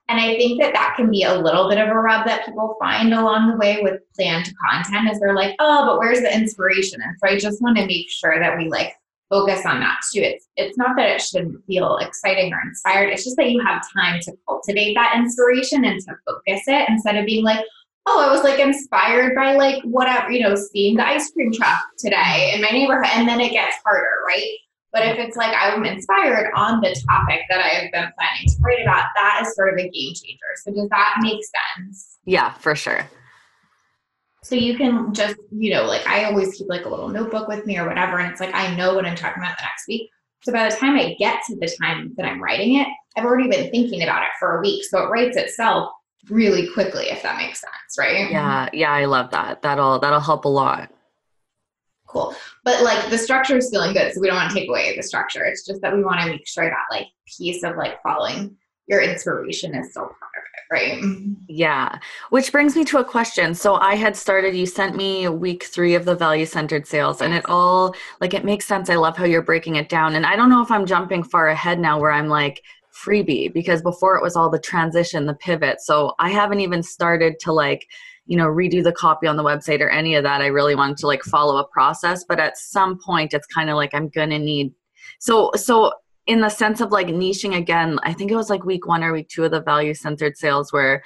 And 0.07 0.19
I 0.19 0.38
think 0.38 0.59
that 0.59 0.73
that 0.73 0.95
can 0.95 1.12
be 1.12 1.23
a 1.23 1.35
little 1.35 1.69
bit 1.69 1.77
of 1.77 1.88
a 1.88 1.94
rub 1.94 2.25
that 2.25 2.45
people 2.45 2.77
find 2.79 3.13
along 3.13 3.51
the 3.51 3.57
way 3.57 3.79
with 3.81 4.01
planned 4.15 4.51
content 4.67 5.12
is 5.12 5.19
they're 5.19 5.35
like, 5.35 5.55
oh, 5.59 5.85
but 5.85 6.00
where's 6.00 6.21
the 6.21 6.35
inspiration? 6.35 7.00
And 7.03 7.15
so 7.19 7.29
I 7.29 7.38
just 7.38 7.62
want 7.62 7.77
to 7.77 7.85
make 7.85 8.09
sure 8.09 8.39
that 8.39 8.57
we 8.57 8.69
like 8.69 8.94
focus 9.29 9.65
on 9.65 9.79
that 9.79 9.99
too. 10.11 10.21
It's 10.21 10.48
it's 10.55 10.77
not 10.77 10.95
that 10.98 11.09
it 11.09 11.21
shouldn't 11.21 11.63
feel 11.65 11.98
exciting 11.98 12.53
or 12.53 12.62
inspired. 12.62 13.09
It's 13.09 13.24
just 13.24 13.38
that 13.38 13.51
you 13.51 13.63
have 13.65 13.81
time 13.93 14.19
to 14.21 14.33
cultivate 14.48 14.95
that 14.95 15.15
inspiration 15.15 15.86
and 15.86 16.00
to 16.01 16.15
focus 16.27 16.63
it 16.67 16.89
instead 16.89 17.15
of 17.15 17.25
being 17.25 17.43
like, 17.43 17.63
oh, 18.07 18.25
I 18.27 18.31
was 18.31 18.43
like 18.43 18.59
inspired 18.59 19.36
by 19.36 19.55
like 19.55 19.81
whatever, 19.83 20.31
you 20.31 20.41
know, 20.41 20.55
seeing 20.55 20.98
the 20.98 21.07
ice 21.07 21.31
cream 21.31 21.51
truck 21.53 21.79
today 21.98 22.51
in 22.55 22.62
my 22.62 22.69
neighborhood. 22.69 23.12
And 23.13 23.27
then 23.27 23.39
it 23.39 23.51
gets 23.51 23.75
harder, 23.86 24.24
right? 24.27 24.50
But 24.91 25.05
if 25.05 25.19
it's 25.19 25.38
like 25.38 25.55
I'm 25.55 25.86
inspired 25.86 26.51
on 26.55 26.81
the 26.81 27.00
topic 27.07 27.41
that 27.50 27.59
I 27.59 27.67
have 27.67 27.91
been 27.91 28.12
planning 28.17 28.48
to 28.48 28.55
write 28.62 28.81
about, 28.81 29.05
that 29.15 29.43
is 29.43 29.55
sort 29.55 29.71
of 29.71 29.79
a 29.79 29.88
game 29.88 30.13
changer. 30.15 30.39
So 30.63 30.74
does 30.74 30.89
that 30.89 31.17
make 31.21 31.39
sense? 31.77 32.17
Yeah, 32.25 32.53
for 32.53 32.75
sure. 32.75 33.07
So 34.43 34.55
you 34.55 34.77
can 34.77 35.13
just, 35.13 35.36
you 35.51 35.74
know, 35.74 35.86
like 35.86 36.05
I 36.08 36.25
always 36.25 36.55
keep 36.55 36.67
like 36.69 36.86
a 36.86 36.89
little 36.89 37.10
notebook 37.10 37.48
with 37.48 37.65
me 37.65 37.77
or 37.77 37.88
whatever. 37.88 38.19
And 38.19 38.31
it's 38.31 38.39
like 38.39 38.53
I 38.53 38.75
know 38.75 38.96
what 38.96 39.05
I'm 39.05 39.15
talking 39.15 39.43
about 39.43 39.58
the 39.58 39.63
next 39.63 39.88
week. 39.88 40.10
So 40.43 40.53
by 40.53 40.69
the 40.69 40.75
time 40.75 40.96
I 40.96 41.15
get 41.19 41.41
to 41.48 41.55
the 41.55 41.69
time 41.81 42.13
that 42.15 42.25
I'm 42.25 42.41
writing 42.41 42.75
it, 42.75 42.88
I've 43.17 43.25
already 43.25 43.50
been 43.50 43.69
thinking 43.72 44.03
about 44.03 44.24
it 44.24 44.29
for 44.39 44.58
a 44.58 44.62
week. 44.62 44.86
So 44.86 45.03
it 45.03 45.10
writes 45.10 45.36
itself 45.36 45.91
really 46.29 46.69
quickly, 46.72 47.05
if 47.05 47.22
that 47.24 47.38
makes 47.38 47.60
sense, 47.60 47.98
right? 47.98 48.31
Yeah, 48.31 48.69
yeah, 48.72 48.91
I 48.91 49.05
love 49.05 49.31
that. 49.31 49.62
That'll 49.62 50.00
that'll 50.00 50.22
help 50.22 50.46
a 50.46 50.50
lot 50.50 50.89
cool. 52.10 52.36
But 52.63 52.84
like 52.84 53.10
the 53.10 53.17
structure 53.17 53.58
is 53.58 53.69
feeling 53.69 53.93
good, 53.93 54.13
so 54.13 54.19
we 54.19 54.27
don't 54.27 54.36
want 54.36 54.51
to 54.51 54.55
take 54.55 54.69
away 54.69 54.96
the 54.96 55.03
structure. 55.03 55.46
It's 55.46 55.65
just 55.65 55.81
that 55.81 55.96
we 55.96 56.03
want 56.03 56.19
to 56.22 56.27
make 56.27 56.48
sure 56.48 56.65
that 56.65 56.86
like 56.91 57.08
piece 57.25 57.63
of 57.63 57.77
like 57.77 58.01
following 58.03 58.58
your 58.88 59.01
inspiration 59.01 59.75
is 59.75 59.91
still 59.91 60.05
part 60.05 60.38
right? 60.71 61.01
Yeah. 61.47 61.97
Which 62.29 62.51
brings 62.51 62.75
me 62.75 62.83
to 62.85 62.99
a 62.99 63.03
question. 63.03 63.55
So 63.55 63.75
I 63.75 63.95
had 63.95 64.15
started, 64.15 64.55
you 64.55 64.65
sent 64.65 64.95
me 64.95 65.27
week 65.27 65.63
three 65.63 65.95
of 65.95 66.05
the 66.05 66.15
value 66.15 66.45
centered 66.45 66.85
sales, 66.85 67.21
and 67.21 67.33
it 67.33 67.45
all 67.49 67.95
like 68.21 68.33
it 68.33 68.45
makes 68.45 68.65
sense. 68.65 68.89
I 68.89 68.95
love 68.95 69.17
how 69.17 69.25
you're 69.25 69.41
breaking 69.41 69.75
it 69.75 69.89
down. 69.89 70.15
And 70.15 70.25
I 70.25 70.35
don't 70.35 70.49
know 70.49 70.61
if 70.61 70.71
I'm 70.71 70.85
jumping 70.85 71.23
far 71.23 71.47
ahead 71.49 71.79
now 71.79 71.99
where 71.99 72.11
I'm 72.11 72.27
like, 72.27 72.61
freebie 72.93 73.53
because 73.53 73.81
before 73.81 74.15
it 74.15 74.23
was 74.23 74.35
all 74.35 74.49
the 74.49 74.59
transition 74.59 75.25
the 75.25 75.35
pivot 75.35 75.79
so 75.79 76.13
i 76.17 76.27
haven't 76.29 76.59
even 76.59 76.81
started 76.81 77.39
to 77.39 77.53
like 77.53 77.88
you 78.25 78.35
know 78.35 78.47
redo 78.47 78.83
the 78.83 78.91
copy 78.91 79.27
on 79.27 79.38
the 79.38 79.43
website 79.43 79.79
or 79.79 79.89
any 79.89 80.15
of 80.15 80.23
that 80.23 80.41
i 80.41 80.47
really 80.47 80.75
wanted 80.75 80.97
to 80.97 81.07
like 81.07 81.21
follow 81.23 81.57
a 81.57 81.67
process 81.67 82.25
but 82.27 82.39
at 82.39 82.57
some 82.57 82.99
point 82.99 83.33
it's 83.33 83.47
kind 83.47 83.69
of 83.69 83.75
like 83.75 83.93
i'm 83.93 84.09
gonna 84.09 84.39
need 84.39 84.73
so 85.19 85.51
so 85.55 85.93
in 86.29 86.39
the 86.41 86.50
sense 86.50 86.79
of 86.79 86.91
like 86.91 87.07
niching 87.07 87.57
again 87.57 88.00
i 88.03 88.13
think 88.13 88.31
it 88.31 88.36
was 88.36 88.50
like 88.50 88.63
week 88.63 88.88
one 88.88 89.03
or 89.03 89.12
week 89.12 89.27
two 89.27 89.43
of 89.43 89.51
the 89.51 89.62
value 89.62 89.93
centered 89.93 90.38
sales 90.38 90.71
where 90.71 91.03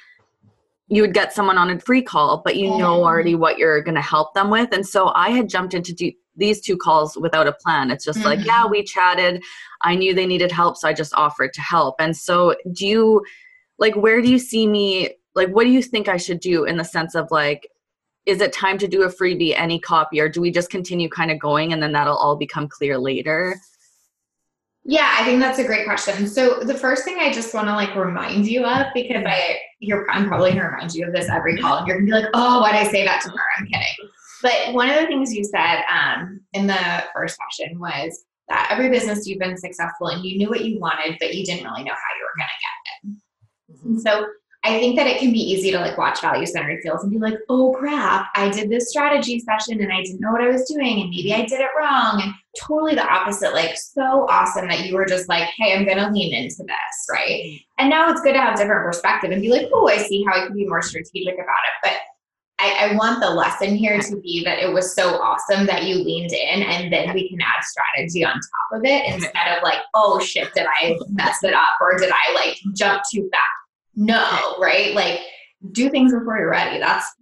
you 0.88 1.02
would 1.02 1.14
get 1.14 1.34
someone 1.34 1.58
on 1.58 1.70
a 1.70 1.80
free 1.80 2.02
call, 2.02 2.42
but 2.44 2.56
you 2.56 2.70
know 2.78 3.04
already 3.04 3.36
what 3.36 3.58
you're 3.58 3.82
going 3.82 3.96
to 3.96 4.02
help 4.02 4.34
them 4.34 4.50
with. 4.50 4.72
And 4.74 4.86
so 4.86 5.12
I 5.16 5.30
had 5.30 5.50
jumped 5.50 5.74
into 5.74 5.94
do, 5.94 6.12
these 6.36 6.62
two 6.62 6.78
calls 6.78 7.18
without 7.18 7.48
a 7.48 7.54
plan. 7.54 7.90
It's 7.90 8.06
just 8.06 8.20
mm-hmm. 8.20 8.28
like, 8.28 8.46
yeah, 8.46 8.66
we 8.68 8.84
chatted. 8.84 9.42
I 9.82 9.96
knew 9.96 10.14
they 10.14 10.28
needed 10.28 10.52
help, 10.52 10.78
so 10.78 10.88
I 10.88 10.94
just 10.94 11.14
offered 11.16 11.54
to 11.54 11.62
help. 11.62 11.96
And 12.00 12.16
so, 12.16 12.56
do 12.74 12.86
you 12.86 13.24
like 13.80 13.96
where 13.96 14.22
do 14.22 14.30
you 14.30 14.38
see 14.38 14.68
me? 14.68 15.12
Like, 15.36 15.50
what 15.50 15.64
do 15.64 15.72
you 15.72 15.82
think 15.82 16.08
I 16.08 16.18
should 16.18 16.40
do 16.40 16.66
in 16.66 16.78
the 16.78 16.84
sense 16.84 17.16
of 17.16 17.32
like, 17.32 17.68
is 18.26 18.40
it 18.40 18.54
time 18.54 18.78
to 18.78 18.88
do 18.88 19.04
a 19.04 19.10
freebie, 19.10 19.58
any 19.58 19.80
copy, 19.80 20.20
or 20.20 20.30
do 20.30 20.42
we 20.42 20.52
just 20.52 20.70
continue 20.70 21.10
kind 21.10 21.32
of 21.32 21.40
going 21.40 21.74
and 21.74 21.82
then 21.82 21.92
that'll 21.94 22.18
all 22.18 22.36
become 22.36 22.68
clear 22.68 22.98
later? 22.98 23.56
Yeah, 24.86 25.16
I 25.18 25.24
think 25.24 25.40
that's 25.40 25.60
a 25.60 25.64
great 25.64 25.86
question. 25.86 26.28
So 26.28 26.60
the 26.60 26.74
first 26.74 27.06
thing 27.06 27.18
I 27.20 27.32
just 27.32 27.54
want 27.54 27.68
to 27.68 27.74
like 27.74 27.96
remind 27.96 28.48
you 28.48 28.66
of 28.66 28.88
because 28.94 29.24
I 29.26 29.60
you're 29.80 30.10
I'm 30.12 30.28
probably 30.28 30.52
gonna 30.52 30.70
remind 30.70 30.94
you 30.94 31.08
of 31.08 31.14
this 31.14 31.30
every 31.30 31.58
call 31.58 31.78
and 31.78 31.88
you're 31.88 31.98
gonna 31.98 32.06
be 32.06 32.12
like, 32.12 32.30
oh, 32.34 32.60
why 32.60 32.74
did 32.74 32.88
I 32.88 32.92
say 32.92 33.06
that 33.06 33.22
to 33.22 33.30
her? 33.30 33.46
I'm 33.58 33.66
kidding. 33.66 34.10
But 34.42 34.74
one 34.74 34.90
of 34.90 35.00
the 35.00 35.08
things 35.08 35.34
you 35.34 35.46
said 35.46 35.84
um, 35.90 36.42
in 36.52 36.68
the 36.68 37.04
first 37.16 37.38
session 37.38 37.80
was 37.80 38.26
that 38.50 38.68
every 38.72 38.90
business 38.90 39.26
you've 39.26 39.40
been 39.40 39.56
successful 39.56 40.10
in, 40.10 40.22
you 40.22 40.38
knew 40.38 40.50
what 40.50 40.66
you 40.66 40.80
wanted, 40.80 41.16
but 41.20 41.34
you 41.34 41.46
didn't 41.46 41.64
really 41.64 41.84
know 41.84 41.94
how 41.94 42.16
you 42.18 42.26
were 42.26 42.38
gonna 42.38 42.50
get 42.60 43.10
it. 43.10 43.88
Mm-hmm. 43.88 44.00
So 44.00 44.28
I 44.66 44.80
think 44.80 44.98
that 44.98 45.08
it 45.08 45.20
can 45.20 45.32
be 45.32 45.40
easy 45.40 45.72
to 45.72 45.80
like 45.80 45.98
watch 45.98 46.22
value 46.22 46.46
centered 46.46 46.82
sales 46.84 47.04
and 47.04 47.12
be 47.12 47.20
like, 47.20 47.38
oh 47.50 47.74
crap, 47.78 48.28
I 48.36 48.50
did 48.50 48.70
this 48.70 48.90
strategy 48.90 49.40
session 49.40 49.82
and 49.82 49.92
I 49.92 50.02
didn't 50.04 50.22
know 50.22 50.32
what 50.32 50.42
I 50.42 50.50
was 50.50 50.66
doing 50.70 51.02
and 51.02 51.10
maybe 51.10 51.34
I 51.34 51.46
did 51.46 51.60
it 51.60 51.70
wrong. 51.78 52.22
And 52.22 52.34
totally 52.60 52.96
the 52.96 53.06
opposite. 53.06 53.54
Like, 53.54 53.78
so 53.78 54.28
awesome 54.30 54.68
that 54.68 54.86
you 54.86 54.96
were 54.96 55.06
just 55.06 55.30
like, 55.30 55.50
hey, 55.58 55.76
I'm 55.76 55.86
going 55.86 55.98
to 55.98 56.10
lean 56.10 56.34
into 56.34 56.64
this. 56.64 57.08
Right. 57.10 57.44
Mm-hmm. 57.46 57.58
And 57.80 57.90
now 57.90 58.10
it's 58.10 58.22
good 58.22 58.34
to 58.34 58.42
have 58.42 58.58
different 58.58 58.86
perspective 58.86 59.32
and 59.32 59.42
be 59.42 59.50
like, 59.50 59.70
oh, 59.74 59.88
I 59.88 59.98
see 59.98 60.24
how 60.28 60.42
I 60.42 60.48
can 60.48 60.56
be 60.56 60.68
more 60.68 60.82
strategic 60.82 61.34
about 61.34 61.44
it. 61.44 61.84
But 61.84 61.94
I, 62.60 62.92
I 62.92 62.96
want 62.96 63.20
the 63.20 63.30
lesson 63.30 63.76
here 63.76 64.00
to 64.00 64.22
be 64.22 64.44
that 64.46 64.60
it 64.60 64.72
was 64.72 64.96
so 64.96 65.16
awesome 65.22 65.66
that 65.66 65.84
you 65.84 65.96
leaned 65.96 66.32
in 66.32 66.62
and 66.62 66.94
then 66.94 67.14
we 67.14 67.28
can 67.28 67.40
add 67.42 67.64
strategy 67.64 68.24
on 68.24 68.34
top 68.34 68.80
of 68.80 68.86
it 68.86 69.06
instead 69.14 69.58
of 69.58 69.64
like, 69.64 69.80
oh 69.96 70.20
shit, 70.20 70.54
did 70.54 70.68
I 70.82 70.98
mess 71.10 71.44
it 71.44 71.54
up 71.54 71.82
or 71.82 71.98
did 71.98 72.12
I 72.12 72.34
like 72.34 72.58
jump 72.76 73.04
too 73.12 73.28
fast? 73.32 73.44
no, 73.96 74.58
right? 74.60 74.94
Like 74.94 75.20
do 75.72 75.90
things 75.90 76.14
before 76.14 76.38
you're 76.38 76.50
ready. 76.50 76.80
That's 76.80 77.06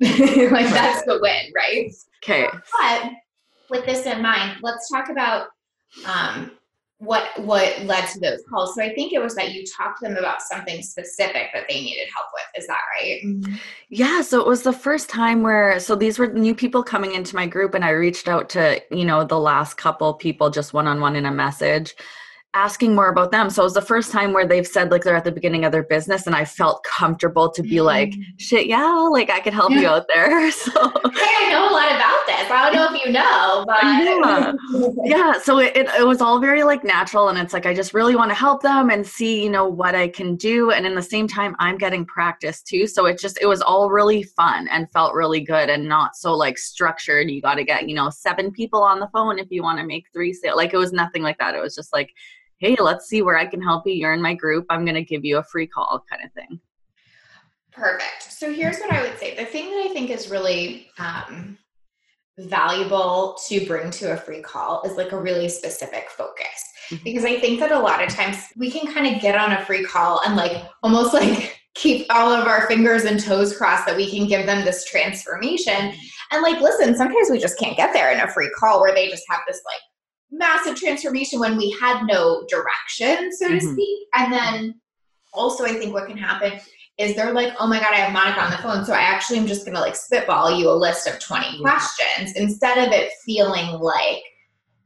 like 0.52 0.70
that's 0.70 1.06
the 1.06 1.20
win, 1.22 1.52
right? 1.56 1.92
Okay. 2.24 2.48
But 2.52 3.12
with 3.72 3.86
this 3.86 4.06
in 4.06 4.22
mind, 4.22 4.58
let's 4.62 4.90
talk 4.90 5.10
about 5.10 5.48
um, 6.06 6.51
what 7.00 7.30
what 7.40 7.82
led 7.86 8.08
to 8.10 8.20
those 8.20 8.44
calls. 8.48 8.75
So 8.75 8.84
I 8.84 8.94
think 8.94 9.13
it 9.13 9.20
was 9.20 9.34
that 9.36 9.54
you 9.54 9.63
talked 9.66 10.01
to 10.01 10.08
them 10.08 10.18
about 10.18 10.42
something 10.42 10.84
specific 10.84 11.48
that 11.54 11.63
they 11.68 11.82
needed 11.82 12.08
help 12.13 12.28
with. 12.34 12.62
Is 12.62 12.68
that 12.68 12.82
right? 12.96 13.22
Mm-hmm. 13.25 13.56
Yeah. 13.90 14.22
So 14.22 14.40
it 14.40 14.46
was 14.46 14.62
the 14.62 14.74
first 14.74 15.10
time 15.10 15.42
where 15.42 15.80
so 15.80 15.96
these 15.96 16.20
were 16.20 16.28
new 16.28 16.54
people 16.54 16.84
coming 16.84 17.16
into 17.16 17.36
my 17.36 17.48
group, 17.48 17.74
and 17.74 17.84
I 17.84 17.90
reached 17.90 18.28
out 18.28 18.50
to 18.50 18.80
you 18.92 19.06
know 19.06 19.24
the 19.24 19.40
last 19.40 19.78
couple 19.78 20.13
people 20.13 20.51
just 20.51 20.74
one 20.74 20.88
on 20.88 21.00
one 21.01 21.16
in 21.16 21.25
a 21.25 21.32
message 21.32 21.96
asking 22.53 22.93
more 22.93 23.08
about 23.08 23.31
them. 23.31 23.50
So 23.50 23.62
it 23.62 23.65
was 23.65 23.74
the 23.74 23.81
first 23.81 24.12
time 24.12 24.34
where 24.34 24.46
they've 24.46 24.67
said 24.67 24.91
like 24.91 25.03
they're 25.03 25.15
at 25.15 25.24
the 25.24 25.31
beginning 25.31 25.63
of 25.63 25.72
their 25.72 25.84
business 25.84 26.27
and 26.27 26.36
I 26.36 26.43
felt 26.43 26.84
comfortable 26.84 27.50
to 27.50 27.63
be 27.63 27.79
like, 27.79 28.10
mm-hmm. 28.10 28.22
shit, 28.38 28.67
yeah, 28.67 28.91
like 29.10 29.29
I 29.29 29.39
could 29.39 29.53
help 29.53 29.72
yeah. 29.72 29.79
you 29.79 29.88
out 29.88 30.05
there. 30.13 30.51
So 30.62 30.72
hey, 30.72 31.34
I 31.38 31.50
know 31.50 31.70
a 31.70 31.72
lot 31.72 31.91
about 31.91 32.20
this. 32.27 32.51
I 32.51 32.70
don't 32.70 32.75
know 32.75 32.93
if 32.93 33.05
you 33.05 33.12
know, 33.12 33.63
but 33.65 33.84
yeah. 33.84 35.34
yeah. 35.34 35.39
So 35.41 35.60
it, 35.60 35.75
it, 35.75 35.88
it 35.98 36.05
was 36.05 36.22
all 36.22 36.39
very 36.39 36.63
like 36.63 36.84
natural 36.84 37.29
and 37.29 37.38
it's 37.38 37.53
like 37.53 37.65
I 37.65 37.74
just 37.74 37.93
really 37.93 38.15
want 38.15 38.31
to 38.31 38.36
help 38.36 38.62
them 38.62 38.89
and 38.89 39.05
see, 39.05 39.43
you 39.43 39.50
know, 39.50 39.65
what 39.65 39.96
I 39.96 40.08
can 40.08 40.36
do. 40.36 40.72
And 40.72 40.86
in 40.86 40.93
the 40.93 41.01
same 41.01 41.27
time 41.27 41.55
I'm 41.60 41.77
getting 41.77 42.05
practice 42.05 42.62
too. 42.62 42.86
So 42.86 43.05
it 43.05 43.17
just 43.17 43.39
it 43.41 43.48
was 43.48 43.62
all 43.62 43.89
really 43.89 44.24
fun 44.24 44.67
and 44.67 44.91
felt 44.91 45.13
really 45.13 45.41
good 45.41 45.70
and 45.70 45.88
not 45.88 46.15
so 46.15 46.34
like 46.34 46.58
structured. 46.58 47.29
You 47.29 47.41
gotta 47.41 47.63
get, 47.63 47.88
you 47.88 47.96
know, 47.96 48.10
seven 48.10 48.51
people 48.51 48.84
on 48.84 49.00
the 49.00 49.10
phone 49.13 49.39
if 49.39 49.48
you 49.50 49.63
want 49.63 49.79
to 49.79 49.86
make 49.86 50.05
three 50.13 50.34
sales. 50.34 50.58
Like 50.58 50.74
it 50.74 50.77
was 50.77 50.93
nothing 50.93 51.24
like 51.24 51.38
that. 51.39 51.55
It 51.55 51.62
was 51.62 51.75
just 51.75 51.93
like 51.93 52.12
hey, 52.62 52.77
let's 52.80 53.08
see 53.08 53.24
where 53.24 53.38
I 53.38 53.48
can 53.48 53.62
help 53.62 53.88
you. 53.88 53.94
You're 53.94 54.13
in 54.13 54.22
my 54.22 54.36
group. 54.36 54.68
I'm 54.70 54.86
going 54.86 54.96
to 54.96 55.03
give 55.03 55.25
you 55.25 55.39
a 55.39 55.44
free 55.44 55.65
call 55.65 56.06
kind 56.08 56.24
of 56.24 56.32
thing. 56.34 56.60
Perfect. 57.72 58.24
So 58.30 58.53
here's 58.53 58.80
what 58.80 58.94
I 58.94 59.01
would 59.01 59.18
say. 59.18 59.36
The 59.36 59.46
thing 59.46 59.72
that 59.72 59.88
I 59.89 59.94
think 59.94 60.12
is 60.12 60.30
really 60.30 60.89
um, 61.00 61.58
valuable 62.38 63.36
to 63.48 63.65
bring 63.65 63.89
to 63.91 64.13
a 64.13 64.18
free 64.18 64.41
call 64.41 64.84
is 64.84 64.96
like 64.96 65.12
a 65.12 65.20
really 65.20 65.50
specific 65.50 66.10
focus. 66.10 66.46
Mm-hmm. 66.89 67.03
Because 67.03 67.25
I 67.25 67.39
think 67.39 67.60
that 67.62 67.72
a 67.72 67.80
lot 67.80 68.03
of 68.03 68.13
times 68.13 68.38
we 68.56 68.70
can 68.70 68.94
kind 68.94 69.08
of 69.08 69.22
get 69.22 69.36
on 69.36 69.53
a 69.53 69.65
free 69.65 69.84
call 69.84 70.22
and 70.25 70.36
like 70.36 70.63
almost 70.84 71.13
like 71.15 71.60
keep 71.74 72.06
all 72.12 72.32
of 72.32 72.48
our 72.48 72.68
fingers 72.68 73.06
and 73.06 73.20
toes 73.20 73.58
crossed 73.58 73.88
that 73.88 73.98
we 73.98 74.12
can 74.12 74.27
give 74.27 74.46
them 74.46 74.63
this 74.63 74.86
transformation. 74.86 75.74
Mm-hmm. 75.74 76.34
And 76.34 76.44
like, 76.44 76.62
listen, 76.62 76.96
sometimes 76.96 77.30
we 77.32 77.39
just 77.39 77.58
can't 77.58 77.75
get 77.75 77.91
there 77.91 78.12
in 78.12 78.20
a 78.20 78.27
free 78.27 78.51
call 78.56 78.82
where 78.82 78.94
they 78.94 79.10
just 79.10 79.24
have 79.30 79.41
this 79.48 79.62
like 79.65 79.82
massive 80.32 80.76
transformation 80.76 81.40
when 81.40 81.58
we 81.58 81.76
had 81.80 82.06
no 82.06 82.46
direction, 82.50 83.32
so 83.32 83.48
to 83.48 83.56
mm-hmm. 83.56 83.74
speak. 83.74 84.00
And 84.14 84.32
then 84.32 84.82
also, 85.34 85.66
I 85.66 85.74
think 85.74 85.94
what 85.94 86.08
can 86.08 86.18
happen 86.18 86.60
is 86.98 87.16
they're 87.16 87.34
like, 87.34 87.54
oh 87.60 87.68
my 87.68 87.80
God, 87.80 87.94
I 87.94 87.98
have 87.98 88.14
Monica 88.14 88.42
on 88.42 88.52
the 88.52 88.58
phone. 88.58 88.86
So 88.86 88.94
I 88.94 89.02
actually 89.02 89.40
am 89.40 89.48
just 89.48 89.66
going 89.66 89.76
to 89.76 89.82
like 89.82 89.96
spitball 89.96 90.58
you 90.58 90.70
a 90.70 90.74
list 90.74 91.08
of 91.08 91.20
20 91.20 91.46
yeah. 91.46 91.62
questions 91.62 92.34
instead 92.36 92.78
of 92.78 92.94
it 92.94 93.12
feeling 93.26 93.80
like 93.80 94.22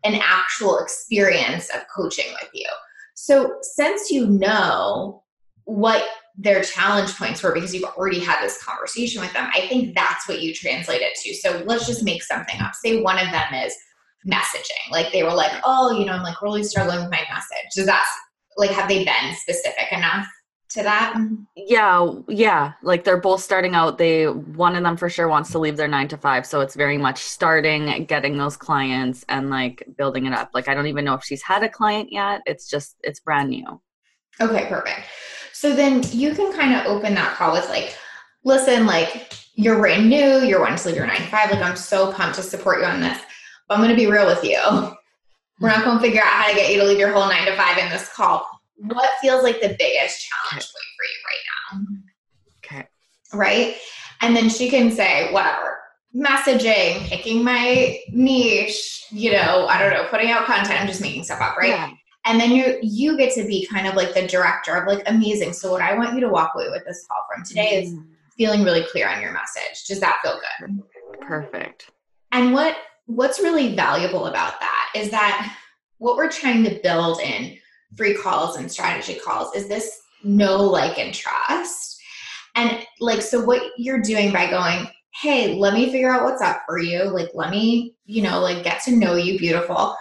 an 0.03 0.19
actual 0.21 0.79
experience 0.79 1.69
of 1.69 1.81
coaching 1.93 2.31
with 2.41 2.49
you. 2.53 2.67
So 3.15 3.55
since 3.61 4.11
you 4.11 4.27
know 4.27 5.23
what 5.63 6.03
their 6.37 6.61
challenge 6.61 7.15
points 7.15 7.41
were 7.41 7.53
because 7.53 7.73
you've 7.73 7.85
already 7.85 8.19
had 8.19 8.41
this 8.41 8.63
conversation 8.63 9.21
with 9.21 9.33
them, 9.33 9.49
I 9.55 9.61
think 9.67 9.95
that's 9.95 10.27
what 10.27 10.41
you 10.41 10.53
translate 10.53 11.01
it 11.01 11.15
to. 11.23 11.33
So 11.33 11.63
let's 11.65 11.87
just 11.87 12.03
make 12.03 12.23
something 12.23 12.59
up. 12.61 12.75
Say 12.75 13.01
one 13.01 13.17
of 13.17 13.31
them 13.31 13.53
is, 13.65 13.73
messaging. 14.27 14.91
Like 14.91 15.11
they 15.11 15.23
were 15.23 15.33
like, 15.33 15.51
oh, 15.63 15.97
you 15.97 16.05
know, 16.05 16.13
I'm 16.13 16.23
like 16.23 16.41
really 16.41 16.63
struggling 16.63 16.99
with 16.99 17.11
my 17.11 17.21
message. 17.31 17.73
Does 17.75 17.85
that 17.85 18.03
like 18.57 18.71
have 18.71 18.87
they 18.87 19.03
been 19.03 19.35
specific 19.35 19.91
enough 19.91 20.27
to 20.69 20.83
that? 20.83 21.15
Yeah, 21.55 22.11
yeah. 22.27 22.73
Like 22.81 23.03
they're 23.03 23.19
both 23.19 23.41
starting 23.41 23.75
out. 23.75 23.97
They 23.97 24.25
one 24.25 24.75
of 24.75 24.83
them 24.83 24.97
for 24.97 25.09
sure 25.09 25.27
wants 25.27 25.51
to 25.51 25.59
leave 25.59 25.77
their 25.77 25.87
nine 25.87 26.07
to 26.09 26.17
five. 26.17 26.45
So 26.45 26.61
it's 26.61 26.75
very 26.75 26.97
much 26.97 27.19
starting, 27.19 28.05
getting 28.05 28.37
those 28.37 28.57
clients 28.57 29.25
and 29.29 29.49
like 29.49 29.83
building 29.97 30.25
it 30.25 30.33
up. 30.33 30.51
Like 30.53 30.67
I 30.67 30.73
don't 30.73 30.87
even 30.87 31.05
know 31.05 31.13
if 31.13 31.23
she's 31.23 31.43
had 31.43 31.63
a 31.63 31.69
client 31.69 32.11
yet. 32.11 32.41
It's 32.45 32.67
just 32.67 32.97
it's 33.03 33.19
brand 33.19 33.49
new. 33.49 33.81
Okay, 34.41 34.65
perfect. 34.67 35.01
So 35.53 35.73
then 35.73 36.03
you 36.11 36.35
can 36.35 36.51
kind 36.51 36.75
of 36.75 36.85
open 36.87 37.15
that 37.15 37.35
call 37.35 37.53
with 37.53 37.69
like, 37.69 37.97
listen, 38.43 38.85
like 38.85 39.33
you're 39.53 39.77
brand 39.77 40.09
new, 40.09 40.41
you're 40.45 40.59
wanting 40.59 40.77
to 40.77 40.87
leave 40.89 40.97
your 40.97 41.07
nine 41.07 41.21
to 41.21 41.27
five. 41.27 41.49
Like 41.51 41.61
I'm 41.61 41.77
so 41.77 42.11
pumped 42.11 42.35
to 42.35 42.43
support 42.43 42.81
you 42.81 42.85
on 42.85 42.99
this 42.99 43.17
but 43.67 43.75
I'm 43.75 43.83
going 43.83 43.89
to 43.89 43.95
be 43.95 44.11
real 44.11 44.27
with 44.27 44.43
you. 44.43 44.59
We're 45.59 45.69
not 45.69 45.83
going 45.83 45.97
to 45.97 46.03
figure 46.03 46.21
out 46.21 46.27
how 46.27 46.49
to 46.49 46.55
get 46.55 46.71
you 46.71 46.79
to 46.81 46.85
leave 46.85 46.99
your 46.99 47.11
whole 47.11 47.27
nine 47.27 47.45
to 47.45 47.55
five 47.55 47.77
in 47.77 47.89
this 47.89 48.09
call. 48.09 48.47
What 48.77 49.09
feels 49.21 49.43
like 49.43 49.61
the 49.61 49.75
biggest 49.79 50.27
challenge 50.27 50.65
for 50.65 50.79
you 50.79 51.15
right 51.25 51.79
now? 51.79 52.77
Okay. 52.77 52.87
Right? 53.33 53.77
And 54.21 54.35
then 54.35 54.49
she 54.49 54.69
can 54.69 54.91
say, 54.91 55.31
whatever, 55.31 55.79
messaging, 56.15 57.05
picking 57.07 57.43
my 57.43 57.99
niche, 58.11 59.05
you 59.11 59.31
know, 59.31 59.67
I 59.67 59.79
don't 59.79 59.91
know, 59.91 60.07
putting 60.09 60.31
out 60.31 60.45
content. 60.45 60.79
I'm 60.79 60.87
just 60.87 61.01
making 61.01 61.23
stuff 61.23 61.41
up, 61.41 61.57
right? 61.57 61.69
Yeah. 61.69 61.91
And 62.25 62.39
then 62.39 62.51
you 62.51 62.79
you 62.81 63.17
get 63.17 63.33
to 63.35 63.45
be 63.45 63.67
kind 63.67 63.87
of 63.87 63.95
like 63.95 64.13
the 64.13 64.25
director 64.27 64.75
of 64.75 64.87
like 64.87 65.03
amazing. 65.05 65.53
So 65.53 65.71
what 65.71 65.81
I 65.81 65.95
want 65.95 66.15
you 66.15 66.21
to 66.21 66.29
walk 66.29 66.53
away 66.55 66.69
with 66.69 66.83
this 66.85 67.05
call 67.07 67.23
from 67.31 67.45
today 67.45 67.83
is 67.83 67.93
mm. 67.93 68.03
feeling 68.35 68.63
really 68.63 68.83
clear 68.91 69.07
on 69.07 69.21
your 69.21 69.31
message. 69.31 69.85
Does 69.87 69.99
that 69.99 70.17
feel 70.23 70.39
good? 70.59 70.81
Perfect. 71.21 71.91
And 72.31 72.53
what 72.53 72.75
what's 73.05 73.39
really 73.39 73.75
valuable 73.75 74.27
about 74.27 74.59
that 74.59 74.89
is 74.95 75.09
that 75.11 75.55
what 75.97 76.17
we're 76.17 76.31
trying 76.31 76.63
to 76.63 76.79
build 76.81 77.19
in 77.21 77.57
free 77.95 78.13
calls 78.13 78.57
and 78.57 78.71
strategy 78.71 79.15
calls 79.15 79.55
is 79.55 79.67
this 79.67 80.01
know, 80.23 80.57
like, 80.57 80.97
and 80.97 81.13
trust. 81.13 82.01
And 82.55 82.85
like, 82.99 83.21
so 83.21 83.43
what 83.43 83.61
you're 83.77 84.01
doing 84.01 84.31
by 84.31 84.49
going, 84.49 84.87
hey, 85.21 85.55
let 85.55 85.73
me 85.73 85.91
figure 85.91 86.11
out 86.11 86.23
what's 86.23 86.41
up 86.41 86.63
for 86.65 86.79
you. 86.79 87.03
Like, 87.03 87.29
let 87.33 87.51
me, 87.51 87.95
you 88.05 88.21
know, 88.21 88.39
like 88.39 88.63
get 88.63 88.81
to 88.83 88.95
know 88.95 89.15
you, 89.15 89.37
beautiful. 89.37 89.95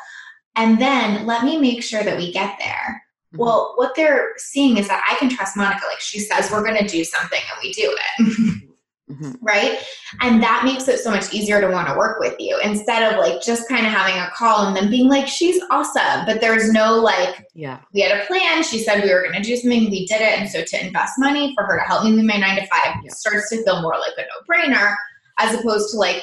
And 0.56 0.80
then 0.80 1.26
let 1.26 1.44
me 1.44 1.58
make 1.58 1.82
sure 1.82 2.02
that 2.02 2.16
we 2.16 2.32
get 2.32 2.58
there. 2.58 3.02
Mm-hmm. 3.32 3.38
Well, 3.38 3.74
what 3.76 3.94
they're 3.94 4.32
seeing 4.36 4.76
is 4.78 4.88
that 4.88 5.04
I 5.10 5.16
can 5.16 5.28
trust 5.28 5.56
Monica. 5.56 5.84
Like, 5.86 6.00
she 6.00 6.20
says 6.20 6.50
we're 6.50 6.64
going 6.64 6.78
to 6.78 6.88
do 6.88 7.04
something 7.04 7.40
and 7.40 7.58
we 7.62 7.72
do 7.72 7.96
it. 8.18 8.62
Mm-hmm. 9.10 9.32
Right. 9.42 9.78
And 10.22 10.42
that 10.42 10.64
makes 10.64 10.88
it 10.88 10.98
so 10.98 11.10
much 11.10 11.32
easier 11.34 11.60
to 11.60 11.68
want 11.68 11.88
to 11.88 11.94
work 11.94 12.20
with 12.20 12.36
you 12.38 12.58
instead 12.64 13.12
of 13.12 13.18
like 13.18 13.42
just 13.42 13.68
kind 13.68 13.86
of 13.86 13.92
having 13.92 14.16
a 14.16 14.30
call 14.34 14.66
and 14.66 14.74
then 14.74 14.88
being 14.88 15.08
like, 15.08 15.28
she's 15.28 15.62
awesome. 15.70 16.24
But 16.24 16.40
there's 16.40 16.72
no 16.72 16.94
like, 16.94 17.46
yeah, 17.54 17.80
we 17.92 18.00
had 18.00 18.18
a 18.18 18.24
plan. 18.24 18.62
She 18.62 18.78
said 18.78 19.02
we 19.02 19.12
were 19.12 19.22
going 19.22 19.34
to 19.34 19.42
do 19.42 19.56
something. 19.56 19.90
We 19.90 20.06
did 20.06 20.22
it. 20.22 20.40
And 20.40 20.48
so 20.48 20.64
to 20.64 20.86
invest 20.86 21.14
money 21.18 21.52
for 21.54 21.64
her 21.64 21.78
to 21.78 21.84
help 21.84 22.04
me 22.04 22.14
with 22.14 22.24
my 22.24 22.38
nine 22.38 22.56
to 22.56 22.66
five 22.66 22.96
yeah. 23.04 23.10
starts 23.10 23.50
to 23.50 23.62
feel 23.62 23.82
more 23.82 23.96
like 23.98 24.14
a 24.16 24.22
no 24.22 24.48
brainer 24.50 24.94
as 25.38 25.58
opposed 25.58 25.90
to 25.90 25.98
like, 25.98 26.22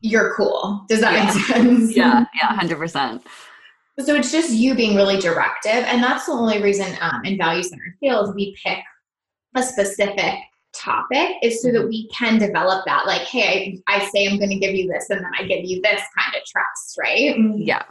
you're 0.00 0.34
cool. 0.34 0.84
Does 0.88 1.00
that 1.00 1.14
yeah. 1.14 1.24
make 1.24 1.44
sense? 1.46 1.96
Yeah. 1.96 2.26
Yeah. 2.34 2.58
100%. 2.58 3.22
So 4.00 4.14
it's 4.14 4.32
just 4.32 4.50
you 4.50 4.74
being 4.74 4.96
really 4.96 5.18
directive. 5.18 5.72
And 5.72 6.02
that's 6.02 6.26
the 6.26 6.32
only 6.32 6.62
reason 6.62 6.94
um, 7.00 7.24
in 7.24 7.38
value 7.38 7.62
centered 7.62 7.94
sales 8.02 8.34
we 8.34 8.54
pick 8.62 8.78
a 9.54 9.62
specific 9.62 10.34
topic 10.74 11.36
is 11.42 11.62
so 11.62 11.70
that 11.70 11.86
we 11.86 12.08
can 12.08 12.38
develop 12.38 12.84
that 12.86 13.06
like 13.06 13.22
hey 13.22 13.80
i, 13.86 13.96
I 13.96 14.08
say 14.08 14.26
i'm 14.26 14.38
going 14.38 14.50
to 14.50 14.58
give 14.58 14.74
you 14.74 14.90
this 14.90 15.10
and 15.10 15.20
then 15.20 15.30
i 15.38 15.42
give 15.44 15.64
you 15.64 15.80
this 15.82 16.00
kind 16.18 16.34
of 16.34 16.44
trust 16.46 16.96
right? 16.98 17.36
Mm-hmm. 17.36 17.58
Yeah. 17.58 17.82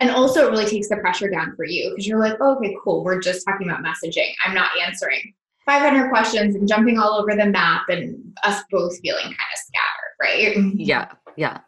And 0.00 0.10
also 0.10 0.46
it 0.46 0.50
really 0.50 0.66
takes 0.66 0.88
the 0.88 0.96
pressure 0.96 1.30
down 1.30 1.54
for 1.56 1.64
you 1.64 1.90
because 1.90 2.06
you're 2.06 2.18
like 2.18 2.36
oh, 2.40 2.56
okay 2.56 2.76
cool 2.82 3.04
we're 3.04 3.20
just 3.20 3.46
talking 3.46 3.68
about 3.68 3.84
messaging. 3.84 4.32
I'm 4.44 4.54
not 4.54 4.70
answering 4.84 5.32
500 5.66 6.10
questions 6.10 6.56
and 6.56 6.68
jumping 6.68 6.98
all 6.98 7.14
over 7.14 7.34
the 7.34 7.46
map 7.46 7.88
and 7.88 8.36
us 8.44 8.62
both 8.70 8.98
feeling 9.00 9.22
kind 9.22 9.34
of 9.34 9.58
scattered 9.58 10.14
right? 10.20 10.56
Mm-hmm. 10.56 10.80
Yeah 10.80 11.12
yeah. 11.36 11.60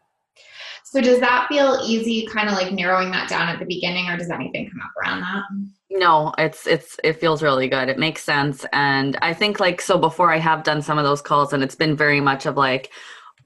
So 0.85 1.01
does 1.01 1.21
that 1.21 1.47
feel 1.49 1.81
easy 1.85 2.27
kind 2.27 2.49
of 2.49 2.55
like 2.55 2.73
narrowing 2.73 3.11
that 3.11 3.29
down 3.29 3.49
at 3.49 3.59
the 3.59 3.67
beginning 3.67 4.09
or 4.09 4.17
does 4.17 4.31
anything 4.31 4.71
come 4.71 4.81
up 4.81 4.93
around 4.97 5.21
that 5.21 5.43
no 5.91 6.33
it's 6.39 6.67
it's 6.67 6.97
it 7.05 7.15
feels 7.15 7.43
really 7.43 7.69
good. 7.69 7.89
It 7.89 7.99
makes 7.99 8.23
sense. 8.23 8.67
And 8.73 9.17
i 9.23 9.33
think 9.33 9.61
like 9.61 9.81
so 9.81 9.99
before 9.99 10.33
i 10.33 10.39
have 10.39 10.65
done 10.65 10.83
some 10.83 10.99
of 10.99 11.05
those 11.05 11.23
calls 11.23 11.53
and 11.53 11.63
it's 11.63 11.75
been 11.75 11.97
very 11.97 12.21
much 12.21 12.47
of 12.47 12.57
like 12.57 12.93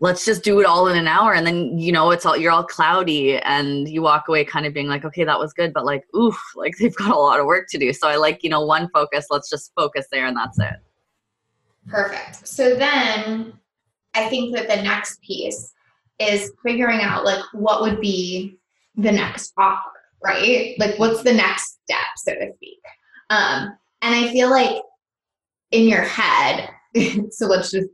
let's 0.02 0.24
just 0.24 0.42
do 0.42 0.60
it 0.60 0.66
all 0.66 0.88
in 0.88 0.96
an 0.96 1.06
hour 1.06 1.34
and 1.34 1.46
then 1.46 1.78
you 1.78 1.92
know 1.92 2.10
it's 2.10 2.24
all 2.24 2.36
you're 2.36 2.52
all 2.52 2.64
cloudy 2.64 3.36
and 3.38 3.86
you 3.88 4.00
walk 4.00 4.28
away 4.28 4.42
kind 4.44 4.64
of 4.64 4.72
being 4.72 4.86
like 4.86 5.04
okay 5.04 5.24
that 5.24 5.38
was 5.38 5.52
good. 5.52 5.72
But 5.72 5.84
like 5.84 6.04
oof 6.16 6.38
like 6.56 6.76
they've 6.80 6.96
got 6.96 7.10
a 7.10 7.18
lot 7.18 7.40
of 7.40 7.46
work 7.46 7.66
to 7.70 7.78
do. 7.78 7.92
So 7.92 8.08
i 8.08 8.16
like 8.16 8.42
you 8.42 8.50
know 8.50 8.64
one 8.64 8.88
focus 8.92 9.26
let's 9.30 9.50
just 9.50 9.72
focus 9.76 10.06
there 10.10 10.26
and 10.26 10.36
that's 10.36 10.58
it. 10.58 10.76
Perfect. 11.88 12.46
So 12.46 12.74
then 12.74 13.52
i 14.14 14.28
think 14.28 14.54
that 14.56 14.68
the 14.68 14.82
next 14.82 15.20
piece 15.22 15.72
is 16.18 16.52
figuring 16.64 17.00
out 17.00 17.24
like 17.24 17.42
what 17.52 17.80
would 17.82 18.00
be 18.00 18.58
the 18.96 19.12
next 19.12 19.52
offer 19.56 19.90
right? 20.22 20.74
Like, 20.78 20.98
what's 20.98 21.22
the 21.22 21.32
next 21.32 21.78
step, 21.90 22.06
so 22.16 22.34
to 22.34 22.52
speak? 22.56 22.80
Um, 23.30 23.76
and 24.02 24.14
I 24.14 24.32
feel 24.32 24.50
like 24.50 24.82
in 25.70 25.88
your 25.88 26.02
head, 26.02 26.68
so 27.30 27.46
let's 27.46 27.70
just 27.70 27.88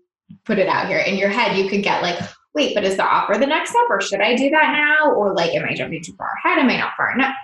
put 0.45 0.59
it 0.59 0.69
out 0.69 0.89
here. 0.89 0.99
In 0.99 1.17
your 1.17 1.29
head, 1.29 1.57
you 1.57 1.69
could 1.69 1.83
get 1.83 2.03
like, 2.03 2.19
wait, 2.55 2.75
but 2.75 2.85
is 2.85 2.97
the 2.97 3.05
offer 3.05 3.39
the 3.39 3.47
next 3.47 3.71
step, 3.71 3.85
or 3.91 4.01
should 4.01 4.21
I 4.21 4.35
do 4.35 4.51
that 4.51 4.73
now? 4.73 5.13
Or 5.13 5.35
like, 5.35 5.53
am 5.55 5.65
I 5.69 5.75
jumping 5.75 6.03
too 6.03 6.15
far 6.17 6.31
ahead? 6.45 6.59
Am 6.59 6.71
I 6.71 6.79
not 6.79 6.95
far 6.97 7.13
enough? 7.15 7.35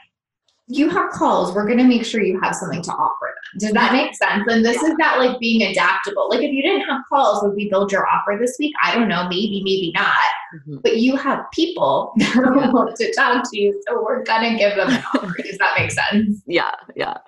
You 0.68 0.88
have 0.88 1.10
calls, 1.10 1.54
we're 1.54 1.66
going 1.66 1.78
to 1.78 1.84
make 1.84 2.04
sure 2.04 2.22
you 2.22 2.40
have 2.40 2.54
something 2.54 2.82
to 2.82 2.92
offer 2.92 3.26
them. 3.26 3.58
Does 3.60 3.72
that 3.72 3.92
make 3.92 4.14
sense? 4.14 4.44
And 4.48 4.64
this 4.64 4.80
yeah. 4.82 4.90
is 4.90 4.94
that 4.98 5.18
like 5.18 5.38
being 5.40 5.62
adaptable. 5.70 6.28
Like 6.30 6.40
if 6.40 6.52
you 6.52 6.62
didn't 6.62 6.88
have 6.88 7.02
calls, 7.08 7.42
would 7.42 7.54
we 7.54 7.68
build 7.68 7.90
your 7.90 8.06
offer 8.06 8.38
this 8.40 8.56
week? 8.58 8.72
I 8.82 8.94
don't 8.94 9.08
know, 9.08 9.24
maybe, 9.24 9.60
maybe 9.64 9.92
not. 9.94 10.14
Mm-hmm. 10.54 10.76
But 10.82 10.98
you 10.98 11.16
have 11.16 11.44
people 11.52 12.12
that 12.18 12.34
yeah. 12.34 12.70
want 12.70 12.96
to 12.96 13.12
talk 13.14 13.50
to 13.50 13.60
you, 13.60 13.82
so 13.86 14.02
we're 14.02 14.22
going 14.22 14.52
to 14.52 14.58
give 14.58 14.76
them 14.76 14.90
an 14.90 15.02
offer. 15.14 15.34
Does 15.42 15.58
that 15.58 15.74
make 15.78 15.90
sense? 15.90 16.42
Yeah, 16.46 16.70
yeah. 16.94 17.18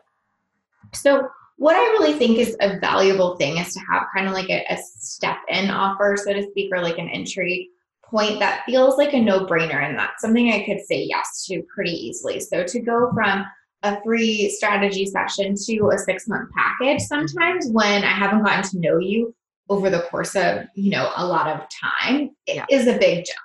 So 0.93 1.29
what 1.57 1.75
I 1.75 1.83
really 1.99 2.13
think 2.13 2.39
is 2.39 2.57
a 2.61 2.79
valuable 2.79 3.37
thing 3.37 3.59
is 3.59 3.73
to 3.75 3.81
have 3.91 4.07
kind 4.15 4.29
of 4.29 4.33
like 4.33 4.49
a, 4.49 4.65
a 4.71 4.77
step 4.77 5.39
in 5.49 5.71
offer, 5.71 6.17
so 6.17 6.33
to 6.33 6.43
speak, 6.51 6.71
or 6.73 6.81
like 6.81 6.99
an 6.99 7.09
entry 7.09 7.71
point 8.15 8.39
that 8.39 8.63
feels 8.65 8.97
like 8.97 9.13
a 9.13 9.21
no 9.21 9.45
brainer. 9.47 9.83
And 9.83 9.99
that's 9.99 10.23
something 10.23 10.53
I 10.53 10.65
could 10.65 10.81
say 10.81 11.03
yes 11.03 11.45
to 11.47 11.63
pretty 11.75 11.93
easily. 11.93 12.41
So 12.41 12.65
to 12.65 12.81
go 12.81 13.11
from 13.13 13.45
a 13.83 14.01
free 14.03 14.49
strategy 14.51 15.07
session 15.07 15.55
to 15.67 15.91
a 15.91 15.99
six 15.99 16.29
month 16.29 16.49
package, 16.57 17.03
sometimes 17.03 17.69
when 17.71 18.05
I 18.05 18.13
haven't 18.13 18.45
gotten 18.45 18.63
to 18.71 18.79
know 18.79 18.99
you 18.99 19.35
over 19.69 19.91
the 19.91 20.03
course 20.03 20.37
of, 20.37 20.63
you 20.75 20.91
know, 20.91 21.11
a 21.17 21.27
lot 21.27 21.49
of 21.49 21.67
time, 21.71 22.31
it 22.47 22.57
yeah. 22.57 22.67
is 22.71 22.87
a 22.87 22.99
big 22.99 23.25
jump. 23.25 23.39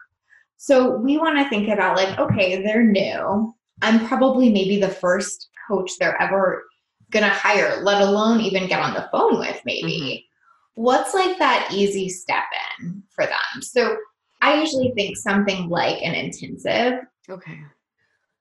So 0.58 0.98
we 0.98 1.18
want 1.18 1.38
to 1.40 1.50
think 1.50 1.70
about 1.70 1.98
like, 1.98 2.20
okay, 2.20 2.62
they're 2.62 2.84
new. 2.84 3.54
I'm 3.82 4.06
probably 4.08 4.52
maybe 4.52 4.80
the 4.80 4.90
first 4.90 5.48
coach 5.68 5.92
they're 6.00 6.22
ever 6.22 6.64
going 7.12 7.24
to 7.24 7.30
hire, 7.30 7.82
let 7.82 8.02
alone 8.02 8.42
even 8.42 8.68
get 8.68 8.82
on 8.82 8.94
the 8.94 9.08
phone 9.12 9.40
with, 9.40 9.60
maybe. 9.66 10.26
Mm-hmm. 10.26 10.84
What's 10.84 11.14
like 11.14 11.38
that 11.40 11.70
easy 11.74 12.08
step 12.10 12.44
in 12.80 13.04
for 13.16 13.26
them? 13.26 13.62
So 13.62 13.98
I 14.42 14.60
usually 14.60 14.92
think 14.96 15.18
something 15.18 15.70
like 15.70 16.02
an 16.02 16.16
intensive. 16.16 17.00
Okay. 17.30 17.60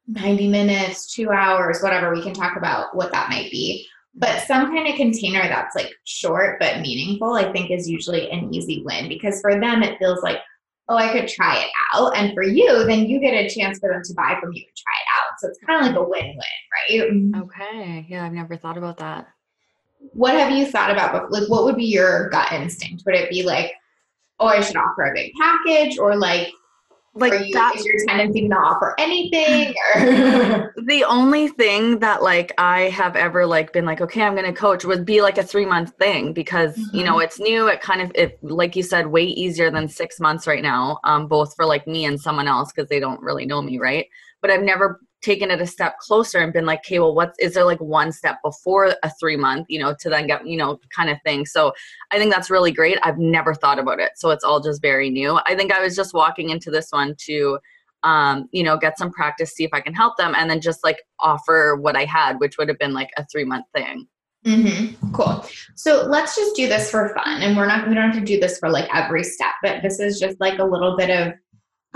90 0.06 0.48
minutes, 0.48 1.12
two 1.12 1.30
hours, 1.30 1.80
whatever. 1.80 2.12
We 2.12 2.22
can 2.22 2.32
talk 2.32 2.56
about 2.56 2.96
what 2.96 3.12
that 3.12 3.28
might 3.28 3.50
be. 3.50 3.86
But 4.14 4.42
some 4.46 4.74
kind 4.74 4.88
of 4.88 4.96
container 4.96 5.42
that's 5.42 5.76
like 5.76 5.92
short 6.04 6.58
but 6.58 6.80
meaningful, 6.80 7.34
I 7.34 7.52
think 7.52 7.70
is 7.70 7.88
usually 7.88 8.30
an 8.30 8.52
easy 8.52 8.82
win 8.84 9.08
because 9.08 9.40
for 9.40 9.60
them 9.60 9.82
it 9.82 9.98
feels 9.98 10.22
like, 10.22 10.38
oh, 10.88 10.96
I 10.96 11.12
could 11.12 11.28
try 11.28 11.58
it 11.58 11.70
out. 11.94 12.16
And 12.16 12.32
for 12.34 12.42
you, 12.42 12.84
then 12.84 13.06
you 13.06 13.20
get 13.20 13.34
a 13.34 13.48
chance 13.48 13.78
for 13.78 13.90
them 13.92 14.02
to 14.02 14.14
buy 14.14 14.36
from 14.40 14.52
you 14.52 14.64
and 14.66 14.76
try 14.76 14.94
it 14.94 15.08
out. 15.18 15.38
So 15.38 15.48
it's 15.48 15.58
kind 15.66 15.80
of 15.80 15.86
like 15.86 15.96
a 15.96 16.08
win 16.08 16.26
win, 16.26 17.00
right? 17.00 17.10
Mm-hmm. 17.12 17.42
Okay. 17.42 18.06
Yeah, 18.08 18.24
I've 18.24 18.32
never 18.32 18.56
thought 18.56 18.78
about 18.78 18.96
that. 18.98 19.28
What 20.12 20.34
have 20.34 20.52
you 20.52 20.66
thought 20.66 20.90
about? 20.90 21.30
Like, 21.30 21.48
what 21.48 21.64
would 21.64 21.76
be 21.76 21.84
your 21.84 22.30
gut 22.30 22.50
instinct? 22.52 23.02
Would 23.04 23.14
it 23.14 23.30
be 23.30 23.42
like, 23.42 23.72
oh, 24.40 24.46
I 24.46 24.60
should 24.60 24.76
offer 24.76 25.04
a 25.04 25.14
big 25.14 25.32
package, 25.40 25.98
or 25.98 26.16
like, 26.16 26.52
like 27.14 27.46
you, 27.46 27.52
that, 27.52 27.74
is 27.76 27.84
your 27.84 28.04
tendency 28.06 28.42
to 28.42 28.48
not 28.48 28.76
offer 28.76 28.94
anything? 28.98 29.74
Or 29.94 30.72
the 30.86 31.04
only 31.08 31.48
thing 31.48 31.98
that 31.98 32.22
like 32.22 32.52
I 32.58 32.82
have 32.82 33.16
ever 33.16 33.46
like 33.46 33.72
been 33.72 33.84
like, 33.84 34.00
okay, 34.00 34.22
I'm 34.22 34.34
gonna 34.34 34.52
coach 34.52 34.84
would 34.84 35.04
be 35.04 35.20
like 35.20 35.38
a 35.38 35.42
three 35.42 35.66
month 35.66 35.94
thing 35.98 36.32
because 36.32 36.76
mm-hmm. 36.76 36.96
you 36.96 37.04
know 37.04 37.14
mm-hmm. 37.14 37.22
it's 37.22 37.40
new. 37.40 37.66
It 37.68 37.80
kind 37.80 38.00
of 38.00 38.12
it 38.14 38.38
like 38.42 38.76
you 38.76 38.82
said, 38.82 39.06
way 39.08 39.24
easier 39.24 39.70
than 39.70 39.88
six 39.88 40.20
months 40.20 40.46
right 40.46 40.62
now, 40.62 41.00
um, 41.04 41.26
both 41.26 41.54
for 41.56 41.66
like 41.66 41.86
me 41.86 42.04
and 42.04 42.20
someone 42.20 42.48
else 42.48 42.72
because 42.72 42.88
they 42.88 43.00
don't 43.00 43.20
really 43.20 43.46
know 43.46 43.62
me, 43.62 43.78
right? 43.78 44.06
But 44.40 44.50
I've 44.50 44.62
never 44.62 45.00
taken 45.22 45.50
it 45.50 45.60
a 45.60 45.66
step 45.66 45.98
closer 45.98 46.38
and 46.38 46.52
been 46.52 46.66
like, 46.66 46.80
okay, 46.80 46.98
well, 47.00 47.14
what 47.14 47.34
is 47.40 47.48
is 47.48 47.54
there 47.54 47.64
like 47.64 47.80
one 47.80 48.12
step 48.12 48.36
before 48.44 48.94
a 49.02 49.10
three 49.18 49.36
month, 49.36 49.66
you 49.68 49.78
know, 49.78 49.94
to 50.00 50.10
then 50.10 50.26
get, 50.26 50.46
you 50.46 50.56
know, 50.56 50.78
kind 50.94 51.10
of 51.10 51.18
thing. 51.24 51.46
So 51.46 51.72
I 52.12 52.18
think 52.18 52.32
that's 52.32 52.50
really 52.50 52.70
great. 52.70 52.98
I've 53.02 53.18
never 53.18 53.54
thought 53.54 53.78
about 53.78 54.00
it. 54.00 54.12
So 54.16 54.30
it's 54.30 54.44
all 54.44 54.60
just 54.60 54.82
very 54.82 55.10
new. 55.10 55.40
I 55.46 55.56
think 55.56 55.72
I 55.72 55.80
was 55.82 55.96
just 55.96 56.14
walking 56.14 56.50
into 56.50 56.70
this 56.70 56.88
one 56.90 57.14
to, 57.26 57.58
um, 58.02 58.48
you 58.52 58.62
know, 58.62 58.76
get 58.76 58.98
some 58.98 59.10
practice, 59.10 59.54
see 59.54 59.64
if 59.64 59.70
I 59.72 59.80
can 59.80 59.94
help 59.94 60.18
them, 60.18 60.34
and 60.36 60.48
then 60.48 60.60
just 60.60 60.84
like 60.84 61.02
offer 61.18 61.76
what 61.80 61.96
I 61.96 62.04
had, 62.04 62.38
which 62.38 62.58
would 62.58 62.68
have 62.68 62.78
been 62.78 62.92
like 62.92 63.10
a 63.16 63.24
three 63.32 63.44
month 63.44 63.64
thing. 63.74 64.06
Mm-hmm. 64.46 65.10
Cool. 65.12 65.44
So 65.74 66.06
let's 66.06 66.36
just 66.36 66.54
do 66.54 66.68
this 66.68 66.90
for 66.90 67.08
fun, 67.14 67.42
and 67.42 67.56
we're 67.56 67.66
not 67.66 67.88
we 67.88 67.94
don't 67.94 68.10
have 68.10 68.20
to 68.20 68.24
do 68.24 68.38
this 68.38 68.58
for 68.58 68.70
like 68.70 68.88
every 68.94 69.24
step, 69.24 69.54
but 69.62 69.82
this 69.82 69.98
is 69.98 70.20
just 70.20 70.38
like 70.38 70.58
a 70.58 70.64
little 70.64 70.96
bit 70.96 71.10
of 71.10 71.34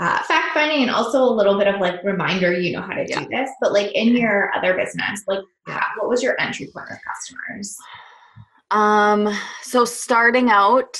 uh, 0.03 0.21
fact 0.23 0.53
finding 0.53 0.81
and 0.81 0.91
also 0.91 1.23
a 1.23 1.33
little 1.33 1.57
bit 1.57 1.67
of 1.67 1.79
like 1.79 2.03
reminder 2.03 2.51
you 2.51 2.73
know 2.73 2.81
how 2.81 2.93
to 2.93 3.05
do 3.05 3.13
yeah. 3.13 3.25
this 3.29 3.49
but 3.61 3.71
like 3.71 3.89
in 3.93 4.09
your 4.17 4.51
other 4.53 4.73
business 4.73 5.23
like 5.27 5.39
how, 5.65 5.81
what 5.97 6.09
was 6.09 6.21
your 6.21 6.39
entry 6.41 6.69
point 6.73 6.87
with 6.89 6.99
customers? 7.07 7.77
Um 8.71 9.33
so 9.61 9.85
starting 9.85 10.49
out 10.49 10.99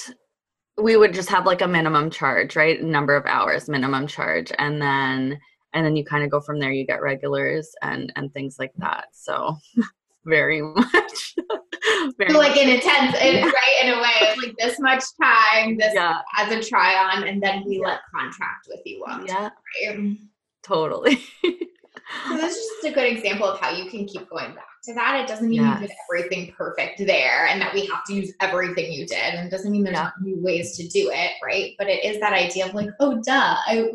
we 0.81 0.95
would 0.95 1.13
just 1.13 1.29
have 1.29 1.45
like 1.45 1.61
a 1.61 1.67
minimum 1.67 2.09
charge 2.09 2.55
right? 2.55 2.81
Number 2.81 3.13
of 3.15 3.25
hours 3.25 3.67
minimum 3.67 4.07
charge 4.07 4.53
and 4.57 4.81
then 4.81 5.37
and 5.73 5.85
then 5.85 5.97
you 5.97 6.05
kind 6.05 6.23
of 6.23 6.29
go 6.29 6.39
from 6.39 6.59
there. 6.59 6.71
You 6.71 6.85
get 6.85 7.01
regulars 7.01 7.69
and 7.81 8.13
and 8.15 8.31
things 8.31 8.55
like 8.57 8.71
that. 8.77 9.07
So 9.11 9.57
very 10.25 10.61
much. 10.75 11.35
so 12.29 12.37
like 12.37 12.57
in 12.57 12.69
a 12.69 12.79
tense, 12.79 13.15
in, 13.21 13.43
right? 13.43 13.77
In 13.83 13.89
a 13.89 14.01
way, 14.01 14.11
it's 14.21 14.41
like 14.41 14.55
this 14.57 14.79
much 14.79 15.03
time, 15.21 15.77
this 15.77 15.93
yeah. 15.93 16.19
as 16.37 16.51
a 16.51 16.61
try 16.61 16.95
on, 16.95 17.27
and 17.27 17.41
then 17.41 17.63
we 17.65 17.79
let 17.79 17.99
contract 18.13 18.67
with 18.67 18.81
you 18.85 19.03
on. 19.07 19.25
Yeah, 19.25 19.49
right? 19.49 19.97
Mm-hmm. 19.97 20.25
totally. 20.63 21.15
so 21.43 22.37
this 22.37 22.55
is 22.55 22.65
just 22.81 22.91
a 22.91 22.91
good 22.91 23.11
example 23.11 23.47
of 23.47 23.59
how 23.59 23.71
you 23.71 23.89
can 23.89 24.05
keep 24.05 24.29
going 24.29 24.53
back 24.53 24.65
to 24.85 24.93
that. 24.95 25.21
It 25.23 25.27
doesn't 25.27 25.49
mean 25.49 25.61
yes. 25.61 25.81
you 25.81 25.87
did 25.87 25.95
everything 26.09 26.53
perfect 26.57 26.99
there, 26.99 27.47
and 27.47 27.61
that 27.61 27.73
we 27.73 27.85
have 27.87 28.03
to 28.05 28.13
use 28.13 28.33
everything 28.39 28.91
you 28.91 29.05
did, 29.05 29.33
and 29.33 29.47
it 29.47 29.51
doesn't 29.51 29.71
mean 29.71 29.83
there's 29.83 29.95
yeah. 29.95 30.11
new 30.21 30.41
ways 30.41 30.75
to 30.77 30.87
do 30.87 31.11
it, 31.13 31.31
right? 31.43 31.73
But 31.77 31.87
it 31.87 32.03
is 32.03 32.19
that 32.19 32.33
idea 32.33 32.67
of 32.67 32.73
like, 32.73 32.89
oh, 32.99 33.21
duh, 33.25 33.55
I. 33.65 33.89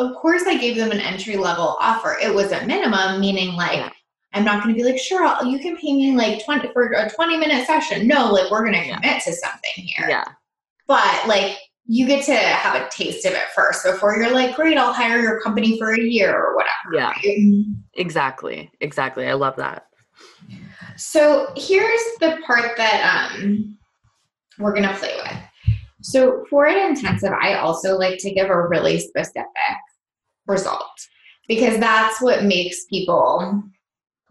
Of 0.00 0.16
course, 0.16 0.42
I 0.48 0.58
gave 0.58 0.74
them 0.74 0.90
an 0.90 0.98
entry 0.98 1.36
level 1.36 1.76
offer. 1.78 2.18
It 2.20 2.34
was 2.34 2.50
a 2.50 2.66
minimum, 2.66 3.20
meaning 3.20 3.54
like 3.54 3.76
yeah 3.76 3.90
I'm 4.32 4.44
not 4.44 4.62
going 4.62 4.74
to 4.74 4.78
be 4.80 4.88
like, 4.88 5.00
sure, 5.00 5.24
I'll, 5.24 5.44
you 5.44 5.58
can 5.58 5.76
pay 5.76 5.92
me 5.92 6.16
like 6.16 6.44
20 6.44 6.72
for 6.72 6.92
a 6.92 7.10
20 7.10 7.36
minute 7.36 7.66
session. 7.66 8.06
No, 8.06 8.32
like 8.32 8.50
we're 8.50 8.64
going 8.64 8.80
to 8.80 8.94
commit 8.94 9.22
to 9.24 9.32
something 9.32 9.70
here. 9.74 10.08
Yeah. 10.08 10.24
But 10.86 11.26
like 11.26 11.56
you 11.86 12.06
get 12.06 12.24
to 12.26 12.36
have 12.36 12.80
a 12.80 12.88
taste 12.90 13.26
of 13.26 13.32
it 13.32 13.48
first 13.54 13.84
before 13.84 14.16
you're 14.16 14.32
like, 14.32 14.54
great, 14.54 14.78
I'll 14.78 14.92
hire 14.92 15.20
your 15.20 15.40
company 15.40 15.76
for 15.78 15.92
a 15.92 16.00
year 16.00 16.32
or 16.32 16.54
whatever. 16.54 16.94
Yeah. 16.94 17.10
Right? 17.10 17.64
Exactly. 17.94 18.70
Exactly. 18.80 19.26
I 19.26 19.32
love 19.32 19.56
that. 19.56 19.86
So 20.96 21.52
here's 21.56 22.00
the 22.20 22.38
part 22.46 22.76
that 22.76 23.32
um, 23.34 23.76
we're 24.58 24.74
going 24.74 24.88
to 24.88 24.94
play 24.94 25.16
with. 25.16 25.76
So 26.02 26.44
for 26.48 26.66
an 26.66 26.78
intensive, 26.90 27.32
I 27.32 27.54
also 27.54 27.98
like 27.98 28.18
to 28.20 28.30
give 28.30 28.48
a 28.48 28.68
really 28.68 29.00
specific 29.00 29.46
result 30.46 30.90
because 31.48 31.78
that's 31.78 32.20
what 32.20 32.44
makes 32.44 32.84
people 32.84 33.62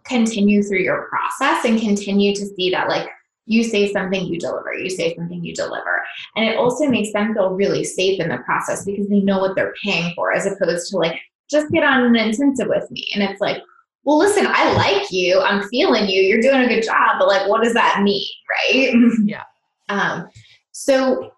continue 0.10 0.63
through 0.63 0.80
your 0.80 1.08
process 1.08 1.63
and 1.65 1.80
continue 1.80 2.36
to 2.36 2.45
see 2.45 2.69
that 2.72 2.89
like 2.89 3.08
you 3.45 3.63
say 3.63 3.91
something 3.91 4.26
you 4.26 4.39
deliver 4.39 4.74
you 4.74 4.89
say 4.89 5.15
something 5.15 5.43
you 5.43 5.56
deliver. 5.56 6.04
And 6.36 6.45
it 6.45 6.58
also 6.58 6.88
makes 6.88 7.13
them 7.13 7.34
feel 7.34 7.52
really 7.52 7.84
safe 7.84 8.19
in 8.19 8.30
the 8.30 8.38
process 8.39 8.86
because 8.86 9.08
they 9.08 9.22
know 9.22 9.39
what 9.39 9.56
they're 9.56 9.74
paying 9.84 10.13
for 10.15 10.34
as 10.34 10.45
opposed 10.45 10.89
to 10.91 10.98
like 10.98 11.19
just 11.50 11.72
get 11.72 11.84
on 11.84 12.04
an 12.04 12.15
intensive 12.15 12.67
with 12.67 12.89
me. 12.91 13.08
And 13.13 13.24
it's 13.24 13.41
like 13.41 13.62
well 14.06 14.17
listen 14.17 14.45
i 14.48 14.74
like 14.76 15.12
you 15.12 15.41
i'm 15.41 15.67
feeling 15.67 16.08
you 16.08 16.22
you're 16.22 16.41
doing 16.41 16.62
a 16.62 16.67
good 16.67 16.82
job 16.82 17.17
but 17.19 17.28
like 17.28 17.48
what 17.50 17.62
does 17.62 17.74
that 17.74 18.02
mean 18.02 18.26
right? 18.50 18.93
Yeah. 19.26 19.43
Um 19.89 20.30
So 20.72 21.32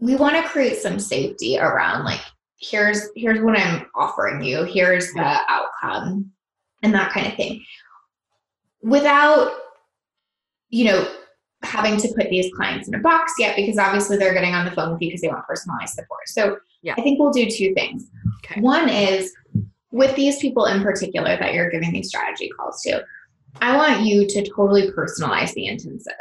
we 0.00 0.16
want 0.16 0.36
to 0.36 0.48
create 0.48 0.78
some 0.78 0.98
safety 0.98 1.58
around 1.58 2.04
like 2.04 2.20
here's 2.60 3.08
here's 3.14 3.40
what 3.40 3.58
I'm 3.58 3.86
offering 3.94 4.42
you, 4.42 4.64
here's 4.64 5.12
the 5.12 5.40
outcome, 5.48 6.30
and 6.82 6.94
that 6.94 7.12
kind 7.12 7.26
of 7.26 7.34
thing. 7.34 7.64
Without, 8.82 9.52
you 10.68 10.84
know, 10.84 11.08
having 11.62 11.96
to 11.98 12.08
put 12.14 12.30
these 12.30 12.52
clients 12.54 12.88
in 12.88 12.94
a 12.94 13.00
box 13.00 13.32
yet, 13.38 13.56
because 13.56 13.78
obviously 13.78 14.16
they're 14.16 14.34
getting 14.34 14.54
on 14.54 14.64
the 14.64 14.70
phone 14.70 14.92
with 14.92 15.02
you 15.02 15.08
because 15.08 15.20
they 15.20 15.28
want 15.28 15.44
personalized 15.46 15.94
support. 15.94 16.28
So 16.28 16.58
yeah. 16.82 16.94
I 16.96 17.02
think 17.02 17.18
we'll 17.18 17.32
do 17.32 17.50
two 17.50 17.74
things. 17.74 18.08
Okay. 18.44 18.60
One 18.60 18.88
is 18.88 19.32
with 19.90 20.14
these 20.14 20.38
people 20.38 20.66
in 20.66 20.82
particular 20.82 21.36
that 21.36 21.54
you're 21.54 21.70
giving 21.70 21.92
these 21.92 22.08
strategy 22.08 22.48
calls 22.56 22.82
to, 22.82 23.04
I 23.60 23.76
want 23.76 24.02
you 24.02 24.26
to 24.28 24.48
totally 24.48 24.90
personalize 24.92 25.52
the 25.54 25.66
intensive 25.66 26.12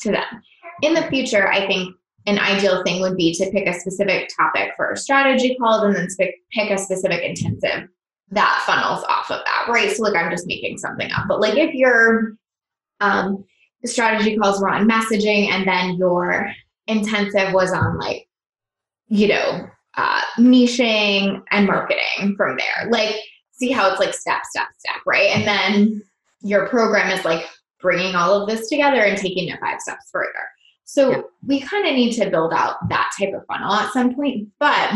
to 0.00 0.10
them. 0.10 0.42
In 0.82 0.94
the 0.94 1.02
future, 1.02 1.46
I 1.46 1.66
think 1.66 1.94
an 2.26 2.38
ideal 2.38 2.82
thing 2.82 3.00
would 3.00 3.16
be 3.16 3.32
to 3.34 3.50
pick 3.50 3.68
a 3.68 3.78
specific 3.78 4.30
topic 4.34 4.72
for 4.76 4.90
a 4.90 4.96
strategy 4.96 5.56
call 5.60 5.82
and 5.82 5.94
then 5.94 6.08
pick 6.18 6.70
a 6.70 6.78
specific 6.78 7.22
intensive 7.22 7.88
that 8.30 8.62
funnels 8.66 9.04
off 9.08 9.30
of 9.30 9.40
that, 9.44 9.66
right? 9.68 9.90
So, 9.90 10.02
like, 10.02 10.16
I'm 10.16 10.30
just 10.30 10.46
making 10.46 10.78
something 10.78 11.10
up, 11.12 11.26
but 11.28 11.40
like, 11.40 11.56
if 11.56 11.74
your 11.74 12.36
um, 13.00 13.44
strategy 13.84 14.36
calls 14.36 14.60
were 14.60 14.70
on 14.70 14.88
messaging 14.88 15.48
and 15.48 15.66
then 15.66 15.96
your 15.96 16.50
intensive 16.86 17.52
was 17.52 17.72
on 17.72 17.98
like, 17.98 18.28
you 19.08 19.28
know, 19.28 19.68
uh, 19.96 20.20
niching 20.38 21.42
and 21.50 21.66
marketing 21.66 22.34
from 22.36 22.56
there. 22.56 22.90
Like, 22.90 23.14
see 23.52 23.70
how 23.70 23.90
it's 23.90 24.00
like 24.00 24.14
step, 24.14 24.42
step, 24.44 24.68
step, 24.78 24.96
right? 25.06 25.30
And 25.30 25.46
then 25.46 26.02
your 26.40 26.68
program 26.68 27.10
is 27.16 27.24
like 27.24 27.46
bringing 27.80 28.14
all 28.14 28.40
of 28.40 28.48
this 28.48 28.68
together 28.68 29.00
and 29.00 29.16
taking 29.16 29.48
it 29.48 29.60
five 29.60 29.80
steps 29.80 30.10
further. 30.10 30.30
So 30.84 31.10
yeah. 31.10 31.20
we 31.46 31.60
kind 31.60 31.86
of 31.86 31.94
need 31.94 32.12
to 32.14 32.30
build 32.30 32.52
out 32.52 32.88
that 32.88 33.10
type 33.18 33.32
of 33.34 33.46
funnel 33.46 33.72
at 33.72 33.92
some 33.92 34.14
point. 34.14 34.48
But 34.58 34.92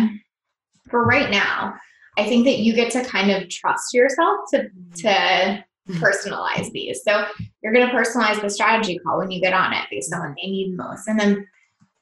for 0.90 1.04
right 1.04 1.30
now, 1.30 1.74
I 2.18 2.24
think 2.24 2.44
that 2.46 2.58
you 2.58 2.74
get 2.74 2.90
to 2.92 3.04
kind 3.04 3.30
of 3.30 3.48
trust 3.48 3.94
yourself 3.94 4.40
to 4.50 4.64
to 4.96 5.08
mm-hmm. 5.08 5.92
personalize 5.94 6.70
these. 6.72 7.02
So 7.04 7.24
you're 7.62 7.72
going 7.72 7.88
to 7.88 7.94
personalize 7.94 8.40
the 8.42 8.50
strategy 8.50 8.98
call 8.98 9.18
when 9.18 9.30
you 9.30 9.40
get 9.40 9.54
on 9.54 9.72
it 9.72 9.86
based 9.90 10.12
on 10.12 10.20
what 10.20 10.36
they 10.36 10.50
need 10.50 10.76
most, 10.76 11.08
and 11.08 11.18
then 11.18 11.46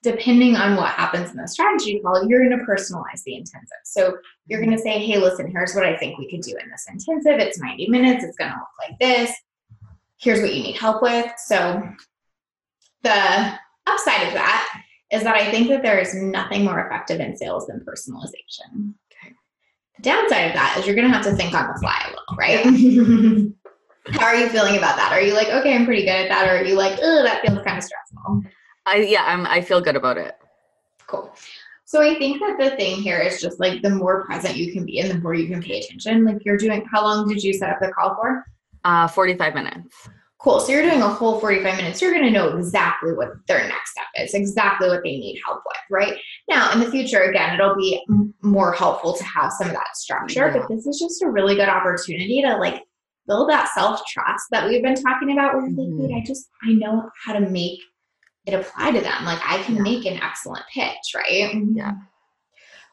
depending 0.03 0.55
on 0.55 0.77
what 0.77 0.91
happens 0.91 1.31
in 1.33 1.37
the 1.37 1.49
strategy 1.49 1.99
call, 1.99 2.29
you're 2.29 2.47
going 2.47 2.57
to 2.57 2.65
personalize 2.65 3.23
the 3.25 3.35
intensive. 3.35 3.79
So 3.85 4.17
you're 4.47 4.61
going 4.61 4.77
to 4.77 4.79
say, 4.79 5.05
hey, 5.05 5.19
listen, 5.19 5.51
here's 5.51 5.75
what 5.75 5.85
I 5.85 5.97
think 5.97 6.17
we 6.17 6.31
could 6.31 6.43
do 6.43 6.55
in 6.63 6.71
this 6.71 6.87
intensive. 6.89 7.41
It's 7.41 7.59
90 7.59 7.89
minutes. 7.89 8.23
It's 8.23 8.37
going 8.37 8.53
to 8.53 8.57
look 8.57 8.69
like 8.89 8.99
this. 9.01 9.35
Here's 10.19 10.41
what 10.41 10.55
you 10.55 10.63
need 10.63 10.77
help 10.77 11.03
with. 11.03 11.33
So 11.39 11.83
the 13.03 13.59
upside 13.87 14.29
of 14.29 14.35
that 14.35 14.83
is 15.11 15.25
that 15.25 15.35
I 15.35 15.51
think 15.51 15.69
that 15.69 15.83
there 15.83 15.99
is 15.99 16.15
nothing 16.15 16.65
more 16.65 16.87
effective 16.87 17.19
in 17.19 17.37
sales 17.37 17.67
than 17.67 17.81
personalization. 17.81 18.95
Okay. 20.01 20.03
The 20.03 20.11
downside 20.11 20.49
of 20.49 20.55
that 20.55 20.77
is 20.79 20.87
you're 20.87 20.95
going 20.95 21.09
to 21.09 21.15
have 21.15 21.25
to 21.25 21.33
think 21.33 21.55
on 21.55 21.69
the 21.69 21.79
fly 21.81 22.01
a 22.07 22.11
little, 22.11 22.37
right? 22.37 23.53
How 24.21 24.27
are 24.27 24.37
you 24.37 24.49
feeling 24.49 24.77
about 24.77 24.97
that? 24.97 25.11
Are 25.13 25.21
you 25.21 25.35
like, 25.35 25.49
okay, 25.49 25.75
I'm 25.75 25.85
pretty 25.85 26.03
good 26.03 26.11
at 26.11 26.29
that? 26.29 26.49
Or 26.49 26.59
are 26.59 26.65
you 26.65 26.77
like, 26.77 26.99
oh, 27.03 27.23
that 27.25 27.43
feels 27.45 27.65
kind 27.65 27.79
of 27.79 27.85
stressful? 27.85 28.43
I 28.87 28.99
yeah, 28.99 29.25
I'm 29.27 29.47
I 29.47 29.61
feel 29.61 29.81
good 29.81 29.97
about 29.97 30.17
it. 30.17 30.37
Cool. 31.09 31.35
So 31.85 32.01
I 32.03 32.15
think 32.15 32.41
that 32.41 32.57
the 32.59 32.77
thing 32.77 33.03
here 33.03 33.19
is 33.19 33.41
just 33.41 33.59
like 33.59 33.83
the 33.83 33.91
more 33.91 34.25
present 34.25 34.57
you 34.57 34.73
can 34.73 34.85
be 34.87 35.01
and 35.01 35.11
the 35.11 35.19
more 35.19 35.35
you 35.35 35.49
can 35.49 35.61
pay 35.61 35.81
attention. 35.81 36.25
Like 36.25 36.45
you're 36.45 36.57
doing 36.57 36.85
how 36.93 37.03
long 37.03 37.29
did 37.29 37.43
you 37.43 37.53
set 37.53 37.71
up 37.71 37.79
the 37.81 37.91
call 37.93 38.15
for? 38.15 38.45
Uh 38.85 39.09
45 39.09 39.55
minutes. 39.55 40.09
Cool. 40.39 40.61
So 40.61 40.71
you're 40.71 40.83
doing 40.83 41.01
a 41.01 41.09
whole 41.09 41.41
45 41.41 41.77
minutes. 41.77 42.03
You're 42.03 42.13
going 42.13 42.25
to 42.25 42.31
know 42.31 42.57
exactly 42.57 43.13
what 43.15 43.31
their 43.47 43.67
next 43.67 43.93
step 43.93 44.05
is, 44.19 44.35
exactly 44.35 44.89
what 44.89 45.03
they 45.03 45.17
need 45.17 45.41
help 45.45 45.63
with, 45.67 45.79
right? 45.91 46.19
Now, 46.49 46.73
in 46.73 46.81
the 46.81 46.91
future, 46.91 47.23
again, 47.23 47.55
it'll 47.55 47.75
be 47.75 48.05
more 48.43 48.73
helpful 48.73 49.15
to 49.15 49.25
have 49.25 49.51
some 49.53 49.69
of 49.69 49.73
that 49.73 49.97
structure, 49.97 50.49
yeah. 50.49 50.59
but 50.59 50.69
this 50.69 50.87
is 50.87 50.99
just 51.01 51.23
a 51.23 51.31
really 51.31 51.55
good 51.55 51.71
opportunity 51.71 52.43
to 52.43 52.57
like 52.59 52.83
build 53.27 53.49
that 53.49 53.71
self 53.75 54.03
trust 54.07 54.47
that 54.51 54.69
we've 54.69 54.83
been 54.83 54.95
talking 54.95 55.33
about. 55.33 55.55
Where 55.55 55.71
mm-hmm. 55.71 56.03
like, 56.03 56.23
I 56.23 56.25
just, 56.25 56.49
I 56.63 56.73
know 56.73 57.11
how 57.25 57.33
to 57.33 57.41
make 57.41 57.81
it 58.45 58.55
apply 58.55 58.93
to 58.93 59.01
them. 59.01 59.25
Like 59.25 59.41
I 59.45 59.63
can 59.63 59.77
yeah. 59.77 59.83
make 59.83 60.05
an 60.05 60.19
excellent 60.23 60.65
pitch, 60.73 61.15
right? 61.15 61.55
Yeah. 61.73 61.93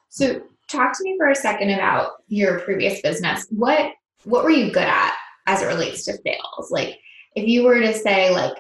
So 0.09 0.41
talk 0.69 0.97
to 0.97 1.03
me 1.03 1.15
for 1.17 1.29
a 1.29 1.35
second 1.35 1.69
about 1.71 2.11
your 2.27 2.59
previous 2.61 3.01
business. 3.01 3.45
What 3.49 3.91
what 4.23 4.43
were 4.43 4.49
you 4.49 4.71
good 4.71 4.83
at 4.83 5.13
as 5.45 5.61
it 5.61 5.67
relates 5.67 6.05
to 6.05 6.13
sales? 6.13 6.71
Like 6.71 6.99
if 7.35 7.47
you 7.47 7.63
were 7.63 7.79
to 7.79 7.93
say 7.93 8.31
like, 8.31 8.53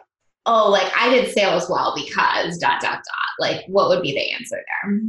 oh, 0.45 0.69
like 0.69 0.91
I 0.97 1.09
did 1.09 1.31
sales 1.31 1.69
well 1.69 1.93
because 1.95 2.57
dot 2.57 2.81
dot 2.81 2.95
dot, 2.95 3.33
like 3.39 3.65
what 3.67 3.89
would 3.89 4.01
be 4.01 4.11
the 4.11 4.31
answer 4.33 4.57
there? 4.83 4.99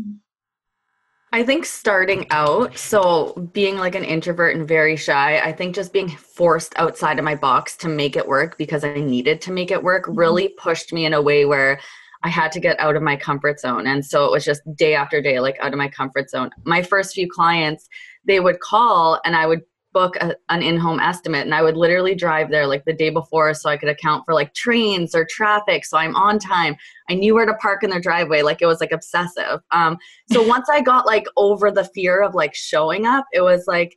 I 1.32 1.42
think 1.42 1.66
starting 1.66 2.26
out, 2.30 2.78
so 2.78 3.32
being 3.52 3.76
like 3.76 3.96
an 3.96 4.04
introvert 4.04 4.54
and 4.54 4.68
very 4.68 4.94
shy, 4.94 5.40
I 5.40 5.50
think 5.50 5.74
just 5.74 5.92
being 5.92 6.08
forced 6.08 6.72
outside 6.76 7.18
of 7.18 7.24
my 7.24 7.34
box 7.34 7.76
to 7.78 7.88
make 7.88 8.14
it 8.14 8.28
work 8.28 8.56
because 8.56 8.84
I 8.84 8.94
needed 8.94 9.40
to 9.40 9.52
make 9.52 9.72
it 9.72 9.82
work 9.82 10.04
mm-hmm. 10.04 10.16
really 10.16 10.48
pushed 10.50 10.92
me 10.92 11.06
in 11.06 11.12
a 11.12 11.20
way 11.20 11.44
where 11.44 11.80
I 12.22 12.28
had 12.28 12.52
to 12.52 12.60
get 12.60 12.78
out 12.78 12.94
of 12.94 13.02
my 13.02 13.16
comfort 13.16 13.58
zone. 13.58 13.88
And 13.88 14.06
so 14.06 14.24
it 14.26 14.30
was 14.30 14.44
just 14.44 14.62
day 14.76 14.94
after 14.94 15.20
day, 15.20 15.40
like 15.40 15.58
out 15.60 15.72
of 15.72 15.78
my 15.78 15.88
comfort 15.88 16.30
zone. 16.30 16.50
My 16.64 16.82
first 16.82 17.14
few 17.14 17.28
clients, 17.28 17.88
they 18.24 18.38
would 18.38 18.60
call 18.60 19.20
and 19.24 19.34
I 19.34 19.46
would 19.46 19.62
book 19.94 20.16
a, 20.16 20.34
an 20.50 20.62
in-home 20.62 21.00
estimate 21.00 21.42
and 21.42 21.54
i 21.54 21.62
would 21.62 21.76
literally 21.76 22.14
drive 22.14 22.50
there 22.50 22.66
like 22.66 22.84
the 22.84 22.92
day 22.92 23.08
before 23.08 23.54
so 23.54 23.70
i 23.70 23.76
could 23.76 23.88
account 23.88 24.24
for 24.26 24.34
like 24.34 24.52
trains 24.52 25.14
or 25.14 25.24
traffic 25.24 25.84
so 25.84 25.96
i'm 25.96 26.14
on 26.16 26.38
time. 26.38 26.76
I 27.08 27.14
knew 27.14 27.34
where 27.34 27.46
to 27.46 27.54
park 27.54 27.84
in 27.84 27.90
their 27.90 28.00
driveway 28.00 28.42
like 28.42 28.62
it 28.62 28.66
was 28.66 28.80
like 28.80 28.92
obsessive. 28.92 29.60
Um, 29.70 29.96
so 30.30 30.46
once 30.54 30.68
i 30.68 30.80
got 30.80 31.06
like 31.06 31.24
over 31.36 31.70
the 31.70 31.84
fear 31.94 32.22
of 32.22 32.34
like 32.34 32.54
showing 32.54 33.06
up 33.06 33.24
it 33.32 33.40
was 33.40 33.64
like 33.66 33.96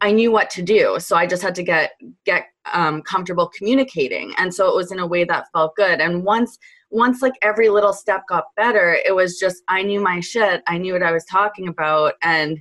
i 0.00 0.10
knew 0.10 0.30
what 0.30 0.48
to 0.50 0.62
do 0.62 0.96
so 0.98 1.16
i 1.16 1.26
just 1.26 1.42
had 1.42 1.54
to 1.56 1.62
get 1.62 1.92
get 2.24 2.46
um, 2.72 3.02
comfortable 3.02 3.50
communicating 3.56 4.32
and 4.38 4.54
so 4.54 4.68
it 4.68 4.76
was 4.76 4.92
in 4.92 5.00
a 5.00 5.06
way 5.06 5.24
that 5.24 5.46
felt 5.52 5.74
good. 5.74 6.00
And 6.00 6.22
once 6.22 6.58
once 6.92 7.22
like 7.22 7.32
every 7.42 7.70
little 7.70 7.92
step 7.92 8.22
got 8.28 8.44
better 8.56 8.98
it 9.04 9.14
was 9.14 9.38
just 9.38 9.62
i 9.68 9.82
knew 9.82 10.00
my 10.00 10.20
shit 10.20 10.62
i 10.66 10.76
knew 10.76 10.92
what 10.92 11.02
i 11.02 11.10
was 11.10 11.24
talking 11.24 11.66
about 11.66 12.14
and 12.22 12.60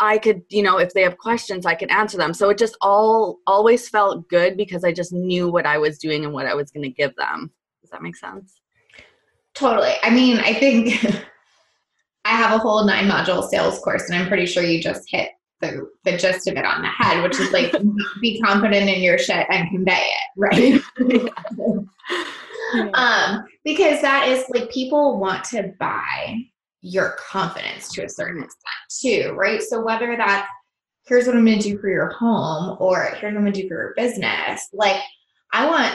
I 0.00 0.18
could, 0.18 0.42
you 0.48 0.62
know, 0.62 0.78
if 0.78 0.94
they 0.94 1.02
have 1.02 1.18
questions, 1.18 1.66
I 1.66 1.74
could 1.74 1.90
answer 1.90 2.16
them. 2.16 2.32
So 2.32 2.48
it 2.50 2.58
just 2.58 2.76
all 2.80 3.38
always 3.46 3.88
felt 3.88 4.28
good 4.28 4.56
because 4.56 4.84
I 4.84 4.92
just 4.92 5.12
knew 5.12 5.50
what 5.50 5.66
I 5.66 5.78
was 5.78 5.98
doing 5.98 6.24
and 6.24 6.32
what 6.32 6.46
I 6.46 6.54
was 6.54 6.70
going 6.70 6.84
to 6.84 6.88
give 6.88 7.14
them. 7.16 7.50
Does 7.82 7.90
that 7.90 8.02
make 8.02 8.16
sense? 8.16 8.60
Totally. 9.54 9.94
I 10.02 10.10
mean, 10.10 10.38
I 10.38 10.54
think 10.54 11.04
I 12.24 12.30
have 12.30 12.52
a 12.52 12.58
whole 12.58 12.84
nine 12.84 13.08
module 13.08 13.48
sales 13.48 13.80
course, 13.80 14.08
and 14.08 14.18
I'm 14.18 14.28
pretty 14.28 14.46
sure 14.46 14.62
you 14.62 14.80
just 14.80 15.10
hit 15.10 15.30
the, 15.60 15.88
the 16.04 16.16
gist 16.16 16.46
of 16.46 16.56
it 16.56 16.64
on 16.64 16.82
the 16.82 16.88
head, 16.88 17.22
which 17.22 17.40
is 17.40 17.50
like 17.52 17.74
be 18.20 18.40
confident 18.40 18.88
in 18.88 19.02
your 19.02 19.18
shit 19.18 19.46
and 19.50 19.68
convey 19.70 20.04
it, 20.04 20.30
right? 20.36 20.80
yeah. 22.74 22.90
um, 22.94 23.44
because 23.64 24.00
that 24.02 24.28
is 24.28 24.44
like 24.50 24.70
people 24.70 25.18
want 25.18 25.42
to 25.44 25.72
buy 25.80 26.36
your 26.80 27.16
confidence 27.18 27.92
to 27.92 28.04
a 28.04 28.08
certain 28.08 28.42
extent 28.42 28.74
too, 29.00 29.34
right? 29.36 29.62
So 29.62 29.82
whether 29.84 30.16
that's 30.16 30.48
here's 31.06 31.26
what 31.26 31.36
I'm 31.36 31.46
to 31.46 31.58
do 31.58 31.78
for 31.78 31.88
your 31.88 32.10
home 32.10 32.76
or 32.80 33.14
here's 33.18 33.34
what 33.34 33.40
I'm 33.40 33.52
to 33.52 33.62
do 33.62 33.68
for 33.68 33.74
your 33.74 33.94
business, 33.96 34.68
like 34.72 35.00
I 35.52 35.66
want 35.66 35.94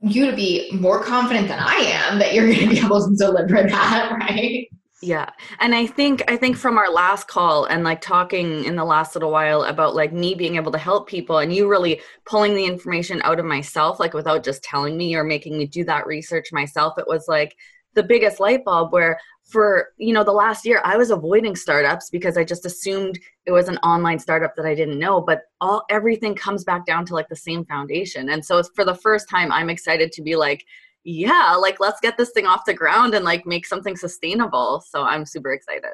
you 0.00 0.30
to 0.30 0.36
be 0.36 0.70
more 0.72 1.02
confident 1.02 1.48
than 1.48 1.58
I 1.58 1.74
am 1.74 2.18
that 2.18 2.34
you're 2.34 2.52
to 2.52 2.68
be 2.68 2.78
able 2.78 3.06
to 3.06 3.16
deliver 3.16 3.62
that, 3.62 4.12
right? 4.20 4.68
Yeah. 5.02 5.28
And 5.60 5.74
I 5.74 5.86
think 5.86 6.22
I 6.28 6.36
think 6.36 6.56
from 6.56 6.78
our 6.78 6.90
last 6.90 7.28
call 7.28 7.66
and 7.66 7.84
like 7.84 8.00
talking 8.00 8.64
in 8.64 8.74
the 8.74 8.84
last 8.84 9.14
little 9.14 9.30
while 9.30 9.64
about 9.64 9.94
like 9.94 10.14
me 10.14 10.34
being 10.34 10.56
able 10.56 10.72
to 10.72 10.78
help 10.78 11.08
people 11.08 11.38
and 11.38 11.52
you 11.52 11.68
really 11.68 12.00
pulling 12.24 12.54
the 12.54 12.64
information 12.64 13.20
out 13.22 13.38
of 13.38 13.44
myself 13.44 14.00
like 14.00 14.14
without 14.14 14.44
just 14.44 14.62
telling 14.62 14.96
me 14.96 15.14
or 15.14 15.22
making 15.22 15.58
me 15.58 15.66
do 15.66 15.84
that 15.84 16.06
research 16.06 16.52
myself 16.52 16.94
it 16.96 17.06
was 17.06 17.26
like 17.28 17.54
the 17.94 18.02
biggest 18.02 18.40
light 18.40 18.64
bulb 18.64 18.92
where 18.92 19.18
for 19.44 19.88
you 19.98 20.12
know 20.12 20.24
the 20.24 20.32
last 20.32 20.64
year 20.64 20.80
i 20.84 20.96
was 20.96 21.10
avoiding 21.10 21.54
startups 21.54 22.08
because 22.08 22.38
i 22.38 22.44
just 22.44 22.64
assumed 22.64 23.18
it 23.44 23.52
was 23.52 23.68
an 23.68 23.76
online 23.78 24.18
startup 24.18 24.56
that 24.56 24.64
i 24.64 24.74
didn't 24.74 24.98
know 24.98 25.20
but 25.20 25.42
all 25.60 25.84
everything 25.90 26.34
comes 26.34 26.64
back 26.64 26.86
down 26.86 27.04
to 27.04 27.14
like 27.14 27.28
the 27.28 27.36
same 27.36 27.64
foundation. 27.64 28.30
And 28.30 28.44
so 28.44 28.62
for 28.74 28.84
the 28.84 28.94
first 28.94 29.28
time 29.28 29.52
i'm 29.52 29.70
excited 29.70 30.12
to 30.12 30.22
be 30.22 30.36
like 30.36 30.64
yeah 31.04 31.54
like 31.60 31.78
let's 31.78 32.00
get 32.00 32.16
this 32.16 32.30
thing 32.30 32.46
off 32.46 32.64
the 32.64 32.74
ground 32.74 33.14
and 33.14 33.24
like 33.24 33.46
make 33.46 33.66
something 33.66 33.96
sustainable. 33.96 34.82
So 34.88 35.02
i'm 35.02 35.26
super 35.26 35.52
excited. 35.52 35.92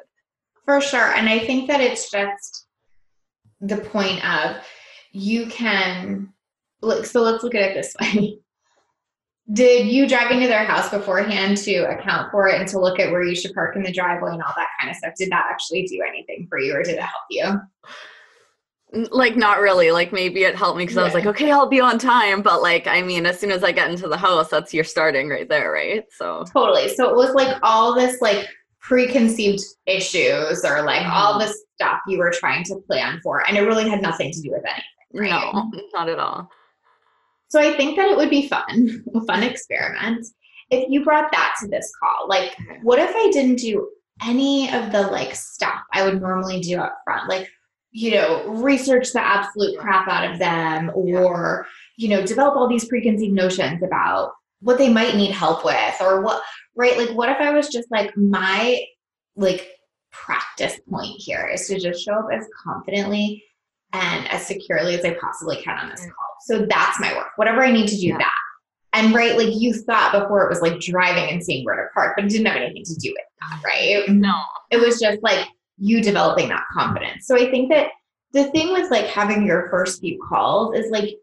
For 0.65 0.79
sure. 0.79 1.13
And 1.13 1.27
i 1.27 1.39
think 1.39 1.67
that 1.67 1.81
it's 1.81 2.09
just 2.09 2.67
the 3.59 3.77
point 3.77 4.25
of 4.25 4.57
you 5.11 5.47
can 5.47 6.33
look 6.81 7.05
so 7.05 7.21
let's 7.21 7.43
look 7.43 7.53
at 7.53 7.61
it 7.61 7.73
this 7.73 7.95
way 7.99 8.39
did 9.53 9.87
you 9.87 10.07
drive 10.07 10.31
into 10.31 10.47
their 10.47 10.63
house 10.63 10.89
beforehand 10.89 11.57
to 11.57 11.79
account 11.89 12.31
for 12.31 12.47
it 12.47 12.59
and 12.59 12.67
to 12.69 12.79
look 12.79 12.99
at 12.99 13.11
where 13.11 13.23
you 13.23 13.35
should 13.35 13.53
park 13.53 13.75
in 13.75 13.83
the 13.83 13.91
driveway 13.91 14.31
and 14.31 14.41
all 14.41 14.53
that 14.55 14.69
kind 14.79 14.89
of 14.89 14.95
stuff? 14.95 15.13
Did 15.17 15.31
that 15.31 15.47
actually 15.49 15.83
do 15.83 16.01
anything 16.07 16.47
for 16.49 16.59
you 16.59 16.73
or 16.73 16.83
did 16.83 16.95
it 16.95 17.01
help 17.01 17.23
you? 17.29 17.59
like 18.93 19.37
not 19.37 19.61
really 19.61 19.91
like 19.91 20.11
maybe 20.11 20.43
it 20.43 20.55
helped 20.55 20.77
me 20.77 20.83
because 20.83 20.97
yeah. 20.97 21.01
i 21.01 21.05
was 21.05 21.13
like 21.13 21.25
okay 21.25 21.49
i'll 21.49 21.69
be 21.69 21.79
on 21.79 21.97
time 21.97 22.41
but 22.41 22.61
like 22.61 22.87
i 22.87 23.01
mean 23.01 23.25
as 23.25 23.39
soon 23.39 23.51
as 23.51 23.63
i 23.63 23.71
get 23.71 23.89
into 23.89 24.07
the 24.07 24.17
house 24.17 24.49
that's 24.49 24.73
you're 24.73 24.83
starting 24.83 25.29
right 25.29 25.47
there 25.47 25.71
right 25.71 26.03
so 26.11 26.43
totally 26.51 26.89
so 26.89 27.09
it 27.09 27.15
was 27.15 27.33
like 27.33 27.57
all 27.63 27.95
this 27.95 28.19
like 28.19 28.47
preconceived 28.81 29.63
issues 29.85 30.65
or 30.65 30.81
like 30.83 31.03
mm-hmm. 31.03 31.11
all 31.11 31.39
this 31.39 31.63
stuff 31.75 31.99
you 32.05 32.17
were 32.17 32.31
trying 32.31 32.63
to 32.65 32.75
plan 32.87 33.19
for 33.23 33.47
and 33.47 33.55
it 33.57 33.61
really 33.61 33.89
had 33.89 34.01
nothing 34.01 34.29
to 34.31 34.41
do 34.41 34.51
with 34.51 34.63
anything 34.65 34.83
right? 35.13 35.29
no 35.29 35.71
not 35.93 36.09
at 36.09 36.19
all 36.19 36.49
so 37.51 37.59
i 37.59 37.75
think 37.77 37.95
that 37.95 38.09
it 38.09 38.17
would 38.17 38.29
be 38.29 38.47
fun 38.47 39.03
a 39.15 39.21
fun 39.25 39.43
experiment 39.43 40.25
if 40.69 40.89
you 40.89 41.03
brought 41.03 41.29
that 41.33 41.53
to 41.59 41.67
this 41.67 41.91
call. 42.01 42.29
Like 42.29 42.55
what 42.81 42.97
if 42.97 43.13
i 43.13 43.29
didn't 43.31 43.57
do 43.57 43.89
any 44.23 44.71
of 44.73 44.91
the 44.91 45.01
like 45.03 45.35
stuff 45.35 45.81
i 45.93 46.03
would 46.03 46.21
normally 46.21 46.59
do 46.61 46.79
up 46.79 46.97
front? 47.05 47.29
Like 47.29 47.49
you 47.91 48.11
know, 48.11 48.47
research 48.47 49.11
the 49.11 49.21
absolute 49.21 49.77
crap 49.77 50.07
out 50.07 50.31
of 50.31 50.39
them 50.39 50.91
or, 50.95 51.67
you 51.97 52.07
know, 52.07 52.25
develop 52.25 52.55
all 52.55 52.69
these 52.69 52.87
preconceived 52.87 53.33
notions 53.33 53.83
about 53.83 54.31
what 54.61 54.77
they 54.77 54.89
might 54.89 55.15
need 55.15 55.31
help 55.31 55.65
with 55.65 55.95
or 55.99 56.21
what, 56.21 56.41
right? 56.75 56.97
Like, 56.97 57.09
what 57.09 57.29
if 57.29 57.37
I 57.39 57.51
was 57.51 57.67
just 57.67 57.91
like, 57.91 58.15
my 58.15 58.81
like 59.35 59.67
practice 60.11 60.79
point 60.89 61.15
here 61.17 61.49
is 61.53 61.67
to 61.67 61.79
just 61.79 62.03
show 62.03 62.13
up 62.13 62.27
as 62.31 62.47
confidently 62.63 63.43
and 63.91 64.27
as 64.29 64.45
securely 64.47 64.97
as 64.97 65.03
I 65.03 65.15
possibly 65.15 65.57
can 65.61 65.77
on 65.77 65.89
this 65.89 66.05
call. 66.05 66.20
So 66.45 66.65
that's 66.69 66.99
my 66.99 67.13
work. 67.13 67.29
Whatever 67.35 67.63
I 67.63 67.71
need 67.71 67.87
to 67.87 67.95
do 67.95 68.07
yeah. 68.07 68.17
that. 68.17 68.35
And 68.93 69.13
right, 69.13 69.37
like 69.37 69.53
you 69.53 69.73
thought 69.73 70.11
before 70.11 70.43
it 70.43 70.49
was 70.49 70.61
like 70.61 70.79
driving 70.79 71.29
and 71.29 71.43
seeing 71.43 71.63
where 71.63 71.75
to 71.75 71.87
park, 71.93 72.13
but 72.15 72.25
it 72.25 72.29
didn't 72.29 72.47
have 72.47 72.57
anything 72.57 72.83
to 72.83 72.95
do 72.95 73.13
with 73.13 73.23
that, 73.39 73.61
right? 73.65 74.09
No. 74.09 74.41
It 74.69 74.77
was 74.77 74.99
just 74.99 75.23
like 75.23 75.47
you 75.77 76.01
developing 76.01 76.49
that 76.49 76.65
confidence. 76.73 77.25
So 77.25 77.35
I 77.35 77.49
think 77.49 77.71
that 77.71 77.87
the 78.33 78.45
thing 78.51 78.73
with 78.73 78.91
like 78.91 79.07
having 79.07 79.45
your 79.45 79.69
first 79.69 80.01
few 80.01 80.19
calls 80.27 80.75
is 80.75 80.91
like 80.91 81.15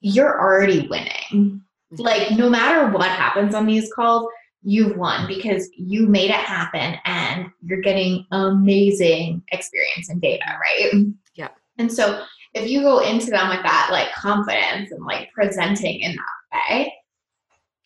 you're 0.00 0.40
already 0.40 0.86
winning. 0.88 1.10
Mm-hmm. 1.32 1.96
Like 1.96 2.30
no 2.32 2.48
matter 2.48 2.90
what 2.90 3.08
happens 3.08 3.54
on 3.54 3.66
these 3.66 3.92
calls, 3.92 4.26
you've 4.62 4.96
won 4.96 5.26
because 5.28 5.68
you 5.76 6.06
made 6.06 6.30
it 6.30 6.36
happen 6.36 6.96
and 7.04 7.48
you're 7.62 7.80
getting 7.80 8.26
amazing 8.32 9.42
experience 9.52 10.08
and 10.08 10.20
data, 10.20 10.44
right? 10.60 10.92
Mm-hmm. 10.92 11.10
Yeah. 11.34 11.48
And 11.78 11.92
so 11.92 12.24
if 12.56 12.70
you 12.70 12.80
go 12.80 13.00
into 13.00 13.26
them 13.26 13.50
with 13.50 13.62
that 13.62 13.88
like 13.92 14.12
confidence 14.14 14.90
and 14.90 15.04
like 15.04 15.30
presenting 15.32 16.00
in 16.00 16.16
that 16.16 16.74
way, 16.74 16.92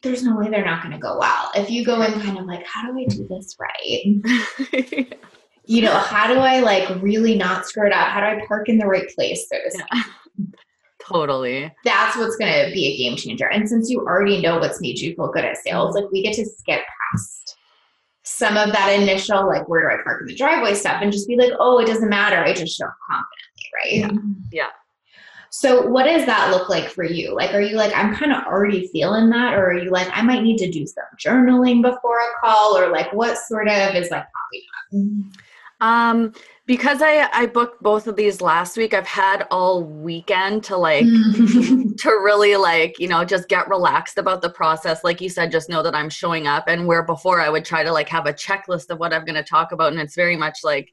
there's 0.02 0.22
no 0.22 0.36
way 0.36 0.48
they're 0.48 0.64
not 0.64 0.82
going 0.82 0.94
to 0.94 1.00
go 1.00 1.18
well. 1.18 1.50
If 1.54 1.70
you 1.70 1.84
go 1.84 2.00
in 2.02 2.20
kind 2.20 2.38
of 2.38 2.46
like, 2.46 2.64
how 2.64 2.90
do 2.90 2.98
I 2.98 3.04
do 3.04 3.26
this 3.28 3.56
right? 3.58 5.16
you 5.66 5.82
know, 5.82 5.92
how 5.92 6.32
do 6.32 6.38
I 6.38 6.60
like 6.60 6.88
really 7.02 7.36
not 7.36 7.66
screw 7.66 7.86
it 7.86 7.92
up? 7.92 8.08
How 8.08 8.20
do 8.20 8.26
I 8.26 8.46
park 8.46 8.68
in 8.68 8.78
the 8.78 8.86
right 8.86 9.08
place? 9.10 9.46
So 9.48 9.56
to 9.56 9.84
yeah. 9.92 10.02
Totally. 11.06 11.72
That's 11.84 12.16
what's 12.16 12.36
going 12.36 12.52
to 12.52 12.72
be 12.72 12.86
a 12.86 12.96
game 12.96 13.16
changer. 13.16 13.48
And 13.48 13.68
since 13.68 13.90
you 13.90 14.00
already 14.00 14.40
know 14.40 14.60
what's 14.60 14.80
made 14.80 15.00
you 15.00 15.14
feel 15.16 15.32
good 15.32 15.44
at 15.44 15.56
sales, 15.56 15.96
like 15.96 16.04
we 16.12 16.22
get 16.22 16.34
to 16.34 16.44
skip 16.44 16.82
past 17.12 17.56
some 18.22 18.56
of 18.56 18.72
that 18.72 18.96
initial, 18.96 19.46
like, 19.48 19.68
where 19.68 19.88
do 19.90 19.96
I 19.96 20.02
park 20.04 20.20
in 20.20 20.28
the 20.28 20.36
driveway 20.36 20.74
stuff 20.74 21.02
and 21.02 21.10
just 21.10 21.26
be 21.26 21.36
like, 21.36 21.52
oh, 21.58 21.78
it 21.78 21.86
doesn't 21.86 22.08
matter. 22.08 22.36
I 22.36 22.52
just 22.52 22.78
show 22.78 22.86
up 22.86 22.94
confidently, 23.08 23.49
right? 23.74 23.92
Yeah. 23.92 24.10
yeah. 24.52 24.68
So, 25.52 25.88
what 25.88 26.04
does 26.04 26.26
that 26.26 26.52
look 26.52 26.68
like 26.68 26.88
for 26.88 27.02
you? 27.02 27.34
Like, 27.34 27.52
are 27.54 27.60
you 27.60 27.76
like, 27.76 27.92
I'm 27.94 28.14
kind 28.14 28.32
of 28.32 28.44
already 28.44 28.86
feeling 28.88 29.30
that? 29.30 29.54
Or 29.54 29.70
are 29.70 29.78
you 29.78 29.90
like, 29.90 30.08
I 30.12 30.22
might 30.22 30.42
need 30.42 30.58
to 30.58 30.70
do 30.70 30.86
some 30.86 31.04
journaling 31.18 31.82
before 31.82 32.18
a 32.18 32.40
call? 32.40 32.78
Or 32.78 32.88
like, 32.88 33.12
what 33.12 33.36
sort 33.36 33.68
of 33.68 33.96
is 33.96 34.10
like 34.10 34.26
popping 34.32 34.62
up? 35.32 35.40
Um, 35.80 36.34
because 36.66 37.00
I 37.02 37.28
I 37.32 37.46
booked 37.46 37.82
both 37.82 38.06
of 38.06 38.14
these 38.14 38.40
last 38.40 38.76
week, 38.76 38.94
I've 38.94 39.06
had 39.06 39.46
all 39.50 39.82
weekend 39.82 40.62
to 40.64 40.76
like 40.76 41.04
to 41.04 42.20
really 42.22 42.56
like, 42.56 42.98
you 42.98 43.08
know, 43.08 43.24
just 43.24 43.48
get 43.48 43.68
relaxed 43.68 44.18
about 44.18 44.42
the 44.42 44.50
process. 44.50 45.02
Like 45.02 45.20
you 45.20 45.28
said, 45.28 45.50
just 45.50 45.68
know 45.68 45.82
that 45.82 45.94
I'm 45.94 46.10
showing 46.10 46.46
up 46.46 46.68
and 46.68 46.86
where 46.86 47.02
before 47.02 47.40
I 47.40 47.48
would 47.48 47.64
try 47.64 47.82
to 47.82 47.90
like 47.90 48.08
have 48.10 48.26
a 48.26 48.32
checklist 48.32 48.90
of 48.90 48.98
what 48.98 49.12
I'm 49.12 49.24
gonna 49.24 49.42
talk 49.42 49.72
about. 49.72 49.90
And 49.90 50.00
it's 50.00 50.14
very 50.14 50.36
much 50.36 50.58
like 50.62 50.92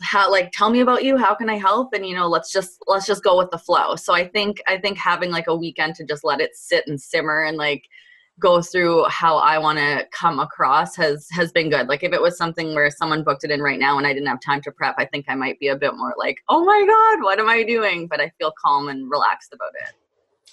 how 0.00 0.30
like 0.30 0.52
tell 0.52 0.70
me 0.70 0.80
about 0.80 1.04
you 1.04 1.16
how 1.16 1.34
can 1.34 1.50
i 1.50 1.56
help 1.56 1.92
and 1.92 2.06
you 2.06 2.14
know 2.14 2.28
let's 2.28 2.52
just 2.52 2.78
let's 2.86 3.06
just 3.06 3.24
go 3.24 3.36
with 3.36 3.50
the 3.50 3.58
flow 3.58 3.96
so 3.96 4.14
i 4.14 4.26
think 4.26 4.62
i 4.68 4.78
think 4.78 4.96
having 4.96 5.30
like 5.30 5.48
a 5.48 5.56
weekend 5.56 5.94
to 5.94 6.04
just 6.04 6.22
let 6.24 6.40
it 6.40 6.54
sit 6.54 6.84
and 6.86 7.00
simmer 7.00 7.42
and 7.42 7.56
like 7.56 7.88
go 8.40 8.60
through 8.60 9.04
how 9.08 9.36
I 9.36 9.58
want 9.58 9.78
to 9.78 10.06
come 10.10 10.40
across 10.40 10.96
has 10.96 11.28
has 11.30 11.52
been 11.52 11.70
good. 11.70 11.88
Like 11.88 12.02
if 12.02 12.12
it 12.12 12.20
was 12.20 12.36
something 12.36 12.74
where 12.74 12.90
someone 12.90 13.22
booked 13.22 13.44
it 13.44 13.50
in 13.50 13.60
right 13.60 13.78
now 13.78 13.96
and 13.96 14.06
I 14.06 14.12
didn't 14.12 14.28
have 14.28 14.40
time 14.40 14.60
to 14.62 14.72
prep, 14.72 14.96
I 14.98 15.04
think 15.04 15.26
I 15.28 15.34
might 15.34 15.58
be 15.60 15.68
a 15.68 15.76
bit 15.76 15.94
more 15.94 16.14
like, 16.18 16.38
"Oh 16.48 16.64
my 16.64 16.84
god, 16.84 17.24
what 17.24 17.38
am 17.38 17.48
I 17.48 17.62
doing?" 17.62 18.08
But 18.08 18.20
I 18.20 18.32
feel 18.38 18.52
calm 18.62 18.88
and 18.88 19.10
relaxed 19.10 19.52
about 19.52 19.70
it. 19.86 19.94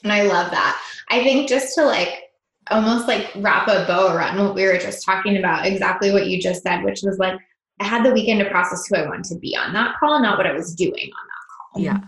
And 0.04 0.12
I 0.12 0.24
love 0.24 0.52
that. 0.52 0.82
I 1.10 1.24
think 1.24 1.50
just 1.50 1.74
to 1.76 1.86
like 1.86 2.24
almost 2.70 3.08
like 3.08 3.32
wrap 3.38 3.68
a 3.68 3.86
bow 3.86 4.16
around 4.16 4.38
what 4.38 4.56
we 4.56 4.66
were 4.66 4.78
just 4.78 5.04
talking 5.04 5.38
about, 5.38 5.66
exactly 5.66 6.12
what 6.12 6.28
you 6.28 6.40
just 6.40 6.64
said, 6.64 6.84
which 6.84 7.02
was 7.04 7.18
like 7.18 7.40
I 7.82 7.84
had 7.84 8.06
the 8.06 8.14
weekend 8.14 8.40
to 8.42 8.50
process 8.50 8.86
who 8.88 8.96
I 8.96 9.08
wanted 9.08 9.24
to 9.26 9.40
be 9.40 9.58
on 9.58 9.74
that 9.74 9.96
call, 10.00 10.22
not 10.22 10.38
what 10.38 10.46
I 10.46 10.54
was 10.54 10.76
doing 10.76 10.94
on 10.94 11.28
that 11.28 11.74
call. 11.74 11.82
Yeah. 11.82 12.00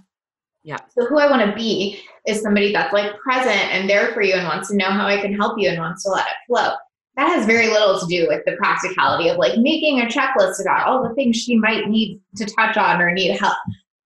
Yeah. 0.63 0.77
So 0.89 1.07
who 1.07 1.17
I 1.17 1.29
want 1.29 1.49
to 1.49 1.55
be 1.55 1.99
is 2.27 2.41
somebody 2.41 2.71
that's 2.71 2.93
like 2.93 3.17
present 3.17 3.73
and 3.73 3.89
there 3.89 4.13
for 4.13 4.21
you 4.21 4.35
and 4.35 4.47
wants 4.47 4.69
to 4.69 4.77
know 4.77 4.91
how 4.91 5.07
I 5.07 5.19
can 5.19 5.33
help 5.33 5.59
you 5.59 5.69
and 5.69 5.79
wants 5.79 6.03
to 6.03 6.11
let 6.11 6.27
it 6.27 6.33
flow. 6.45 6.73
That 7.17 7.27
has 7.29 7.47
very 7.47 7.69
little 7.69 7.99
to 7.99 8.05
do 8.05 8.27
with 8.27 8.43
the 8.45 8.55
practicality 8.55 9.29
of 9.29 9.37
like 9.37 9.57
making 9.57 9.99
a 9.99 10.05
checklist 10.05 10.61
about 10.61 10.87
all 10.87 11.07
the 11.07 11.13
things 11.15 11.37
she 11.37 11.57
might 11.57 11.87
need 11.87 12.21
to 12.37 12.45
touch 12.45 12.77
on 12.77 13.01
or 13.01 13.11
need 13.11 13.35
help 13.35 13.57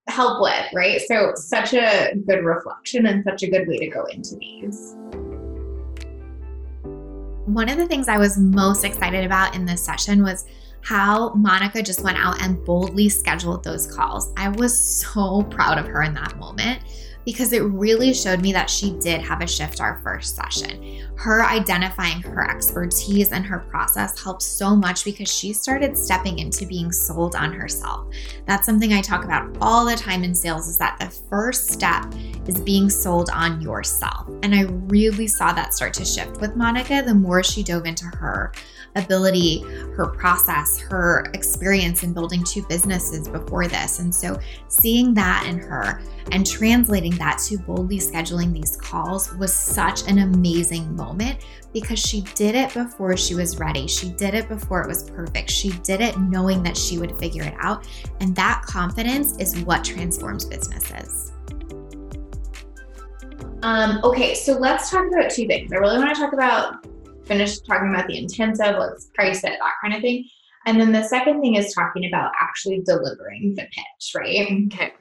help 0.08 0.41
with, 0.41 0.73
right? 0.73 1.01
So 1.01 1.34
such 1.36 1.73
a 1.73 2.15
good 2.25 2.45
reflection 2.45 3.08
and 3.08 3.25
such 3.25 3.43
a 3.43 3.49
good 3.49 3.67
way 3.67 3.77
to 3.77 3.88
go 3.88 4.06
into 4.06 4.38
these. 4.38 4.95
One 7.45 7.69
of 7.69 7.77
the 7.77 7.88
things 7.88 8.08
I 8.08 8.17
was 8.17 8.38
most 8.38 8.86
excited 8.86 9.25
about 9.25 9.53
in 9.53 9.65
this 9.65 9.84
session 9.84 10.23
was 10.23 10.45
how 10.88 11.34
Monica 11.34 11.84
just 11.84 12.02
went 12.02 12.17
out 12.17 12.41
and 12.41 12.63
boldly 12.63 13.10
scheduled 13.10 13.62
those 13.62 13.93
calls. 13.93 14.32
I 14.38 14.47
was 14.47 14.80
so 14.80 15.43
proud 15.50 15.78
of 15.78 15.86
her 15.88 16.04
in 16.04 16.13
that 16.13 16.38
moment 16.38 16.80
because 17.26 17.52
it 17.52 17.62
really 17.63 18.13
showed 18.13 18.41
me 18.41 18.54
that 18.54 18.69
she 18.69 18.97
did 19.02 19.19
have 19.19 19.41
a 19.41 19.47
shift 19.47 19.82
our 19.82 20.00
first 20.00 20.38
session. 20.38 21.06
Her 21.17 21.43
identifying 21.43 22.21
her 22.21 22.50
expertise 22.50 23.34
and 23.34 23.45
her 23.45 23.60
process 23.60 24.23
helped 24.23 24.41
so 24.41 24.78
much 24.78 25.04
because 25.04 25.30
she 25.30 25.52
started 25.52 25.97
stepping 25.97 26.39
into 26.39 26.65
being 26.65 26.93
sold 26.93 27.36
on 27.36 27.52
herself. 27.52 28.08
That's 28.45 28.65
something 28.65 28.93
I 28.93 29.02
talk 29.02 29.26
about 29.26 29.58
all 29.60 29.84
the 29.84 29.97
time 29.97 30.23
in 30.23 30.34
sales 30.34 30.69
is 30.69 30.78
that 30.78 31.00
the 31.02 31.10
first 31.10 31.67
step 31.67 32.06
is 32.47 32.62
being 32.62 32.89
sold 32.89 33.30
on 33.34 33.60
yourself. 33.60 34.30
And 34.41 34.56
I 34.56 34.62
really 34.88 35.28
saw 35.28 35.52
that 35.52 35.73
start 35.73 35.93
to 35.95 36.06
shift 36.06 36.39
with 36.39 36.56
Monica 36.56 37.04
the 37.06 37.13
more 37.13 37.43
she 37.43 37.62
dove 37.62 37.86
into 37.86 38.06
her 38.06 38.54
ability, 38.97 39.62
her 39.95 40.07
process, 40.07 40.79
her 40.79 41.25
experience 41.33 42.03
in 42.03 42.13
building 42.13 42.43
two 42.43 42.65
businesses 42.67 43.27
before 43.27 43.67
this. 43.67 43.99
And 43.99 44.13
so 44.13 44.39
seeing 44.67 45.13
that 45.13 45.45
in 45.47 45.60
her 45.60 46.01
and 46.31 46.45
translating 46.45 47.15
that 47.17 47.39
to 47.47 47.57
boldly 47.57 47.99
scheduling 47.99 48.53
these 48.53 48.75
calls 48.75 49.33
was 49.36 49.53
such 49.53 50.07
an 50.07 50.19
amazing 50.19 50.95
moment 50.95 51.45
because 51.73 51.99
she 51.99 52.21
did 52.36 52.55
it 52.55 52.73
before 52.73 53.15
she 53.15 53.36
was 53.36 53.60
ready. 53.60 53.88
She 53.88 54.10
did 54.10 54.33
it 54.33 54.47
before 54.49 54.81
it 54.81 54.88
was 54.88 55.10
perfect. 55.10 55.49
She 55.49 55.69
did 55.83 56.01
it 56.01 56.17
knowing 56.19 56.63
that 56.63 56.75
she 56.75 56.97
would 56.97 57.17
figure 57.19 57.43
it 57.43 57.55
out. 57.60 57.88
And 58.19 58.36
that 58.36 58.63
confidence 58.65 59.38
is 59.38 59.60
what 59.62 59.83
transforms 59.83 60.45
businesses. 60.45 61.31
Um, 63.63 63.99
okay, 64.03 64.36
so 64.36 64.53
let's 64.53 64.91
talk 64.91 65.07
about 65.07 65.31
two 65.31 65.47
things. 65.47 65.71
I 65.71 65.77
really 65.77 65.97
want 65.97 66.15
to 66.15 66.21
talk 66.21 66.33
about 66.33 66.86
finish 67.27 67.59
talking 67.59 67.89
about 67.89 68.07
the 68.07 68.17
intensive, 68.17 68.75
let's 68.77 69.09
price 69.13 69.43
it, 69.43 69.57
that 69.59 69.73
kind 69.81 69.93
of 69.93 70.01
thing. 70.01 70.27
And 70.65 70.79
then 70.79 70.91
the 70.91 71.03
second 71.03 71.41
thing 71.41 71.55
is 71.55 71.73
talking 71.73 72.05
about 72.05 72.31
actually 72.41 72.81
delivering 72.85 73.55
the 73.55 73.63
pitch, 73.63 74.11
right? 74.15 74.47
Okay. 74.73 74.93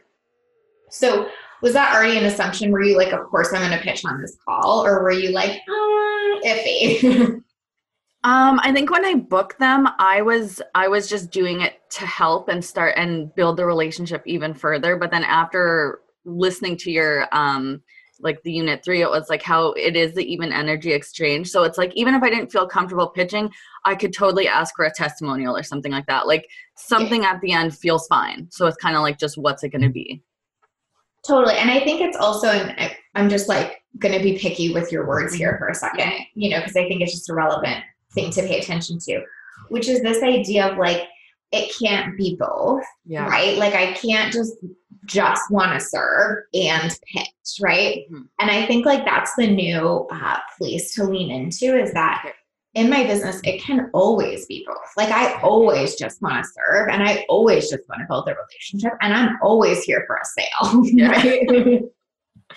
So 0.91 1.29
was 1.63 1.73
that 1.73 1.95
already 1.95 2.19
an 2.19 2.25
assumption? 2.25 2.71
Were 2.71 2.83
you 2.83 2.97
like, 2.97 3.13
of 3.13 3.25
course 3.27 3.53
I'm 3.53 3.61
going 3.61 3.77
to 3.77 3.85
pitch 3.85 4.05
on 4.05 4.21
this 4.21 4.37
call, 4.47 4.85
or 4.85 5.03
were 5.03 5.11
you 5.11 5.31
like, 5.31 5.51
uh, 5.51 6.41
iffy? 6.45 7.03
um, 8.25 8.61
I 8.63 8.71
think 8.73 8.91
when 8.91 9.05
I 9.05 9.15
booked 9.15 9.59
them, 9.59 9.89
I 9.99 10.23
was 10.23 10.63
I 10.75 10.89
was 10.89 11.09
just 11.09 11.31
doing 11.31 11.63
it 11.63 11.81
to 11.93 12.07
help 12.07 12.49
and 12.49 12.65
start 12.65 12.95
and 12.97 13.35
build 13.35 13.57
the 13.57 13.67
relationship 13.67 14.23
even 14.27 14.55
further. 14.55 14.97
But 14.97 15.11
then 15.11 15.25
after 15.25 16.01
listening 16.25 16.77
to 16.77 16.91
your 16.91 17.27
um 17.33 17.83
like 18.21 18.43
the 18.43 18.53
unit 18.53 18.85
three, 18.85 19.03
it 19.03 19.11
was 19.11 19.29
like 19.29 19.43
how 19.43 19.73
it 19.73 19.97
is 19.97 20.15
the 20.15 20.25
even 20.31 20.53
energy 20.53 20.93
exchange. 20.93 21.49
So 21.49 21.63
it's 21.65 21.79
like 21.79 21.93
even 21.95 22.15
if 22.15 22.23
I 22.23 22.31
didn't 22.31 22.53
feel 22.53 22.67
comfortable 22.67 23.09
pitching, 23.09 23.51
I 23.85 23.95
could 23.95 24.13
totally 24.13 24.49
ask 24.49 24.75
for 24.75 24.85
a 24.85 24.93
testimonial 24.93 25.57
or 25.57 25.63
something 25.63 25.93
like 25.93 26.07
that. 26.07 26.27
Like 26.27 26.49
something 26.77 27.25
at 27.25 27.41
the 27.41 27.53
end 27.53 27.77
feels 27.77 28.07
fine. 28.07 28.49
So 28.51 28.67
it's 28.67 28.77
kind 28.77 28.97
of 28.97 29.03
like 29.03 29.19
just 29.19 29.39
what's 29.39 29.63
it 29.65 29.71
going 29.71 29.83
to 29.83 29.91
be? 29.91 30.23
Totally. 31.27 31.57
And 31.57 31.71
I 31.71 31.81
think 31.81 32.01
it's 32.01 32.17
also, 32.17 32.49
and 32.49 32.93
I'm 33.15 33.29
just 33.29 33.49
like 33.49 33.83
going 33.99 34.17
to 34.17 34.23
be 34.23 34.39
picky 34.39 34.73
with 34.73 34.93
your 34.93 35.07
words 35.07 35.35
here 35.35 35.53
mm-hmm. 35.53 35.59
for 35.59 35.69
a 35.69 35.75
second, 35.75 36.13
you 36.35 36.51
know, 36.51 36.59
because 36.59 36.77
I 36.77 36.87
think 36.87 37.01
it's 37.01 37.13
just 37.13 37.31
a 37.31 37.35
relevant 37.35 37.83
thing 38.13 38.31
to 38.31 38.43
pay 38.43 38.61
attention 38.61 38.99
to, 39.01 39.23
which 39.69 39.89
is 39.89 40.03
this 40.03 40.23
idea 40.23 40.69
of 40.69 40.79
like 40.79 41.03
it 41.53 41.73
can't 41.81 42.17
be 42.17 42.37
both, 42.39 42.83
Yeah. 43.05 43.27
right? 43.27 43.57
Like 43.59 43.75
I 43.75 43.93
can't 43.93 44.33
just 44.33 44.55
just 45.05 45.43
want 45.53 45.73
to 45.73 45.87
serve 45.87 46.39
and 46.53 46.91
pitch, 47.13 47.29
right? 47.61 48.05
Mhm. 48.11 48.25
And 48.41 48.51
I 48.51 48.67
think 48.67 48.85
like 48.87 49.05
that's 49.05 49.33
the 49.37 49.47
new 49.47 50.07
uh, 50.11 50.39
place 50.59 50.95
to 50.95 51.05
lean 51.05 51.31
into 51.31 51.81
is 51.81 51.93
that 51.93 52.33
in 52.75 52.91
my 52.91 53.05
business, 53.05 53.41
it 53.45 53.63
can 53.63 53.89
always 53.95 54.47
be 54.47 54.65
both. 54.67 54.77
Like 54.97 55.11
I 55.11 55.41
always 55.43 55.95
just 55.95 56.21
want 56.21 56.43
to 56.45 56.51
serve 56.51 56.89
and 56.89 57.03
I 57.05 57.25
always 57.29 57.71
just 57.71 57.89
want 57.89 58.01
to 58.01 58.07
build 58.09 58.29
a 58.29 58.35
relationship 58.35 58.93
and 59.01 59.15
I'm 59.15 59.39
always 59.43 59.83
here 59.85 60.05
for 60.09 60.17
a 60.17 60.25
sale, 60.25 60.83
Yeah. 60.85 61.11
right? 61.11 61.47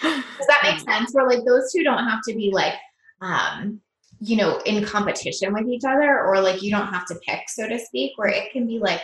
Does 0.02 0.48
that 0.48 0.60
make 0.64 0.80
sense? 0.80 1.14
Where 1.14 1.28
like 1.28 1.46
those 1.46 1.72
two 1.72 1.84
don't 1.84 2.04
have 2.08 2.20
to 2.28 2.34
be 2.36 2.50
like, 2.52 2.74
um, 3.22 3.80
you 4.20 4.36
know, 4.38 4.60
in 4.66 4.84
competition 4.84 5.54
with 5.54 5.68
each 5.68 5.84
other 5.86 6.20
or 6.20 6.42
like 6.42 6.62
you 6.62 6.72
don't 6.72 6.88
have 6.88 7.06
to 7.08 7.16
pick, 7.26 7.42
so 7.48 7.68
to 7.68 7.80
speak, 7.80 8.12
where 8.18 8.30
it 8.30 8.52
can 8.52 8.68
be 8.68 8.80
like, 8.80 9.02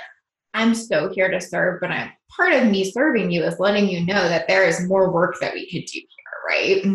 I'm 0.53 0.75
so 0.75 1.09
here 1.13 1.29
to 1.29 1.41
serve, 1.41 1.79
but 1.81 1.91
I'm 1.91 2.11
part 2.35 2.53
of 2.53 2.67
me 2.67 2.89
serving 2.91 3.31
you 3.31 3.43
is 3.43 3.59
letting 3.59 3.87
you 3.89 4.05
know 4.05 4.27
that 4.27 4.47
there 4.47 4.65
is 4.65 4.87
more 4.87 5.11
work 5.11 5.35
that 5.41 5.53
we 5.53 5.69
could 5.69 5.85
do 5.85 5.99
here, 5.99 6.47
right? 6.47 6.85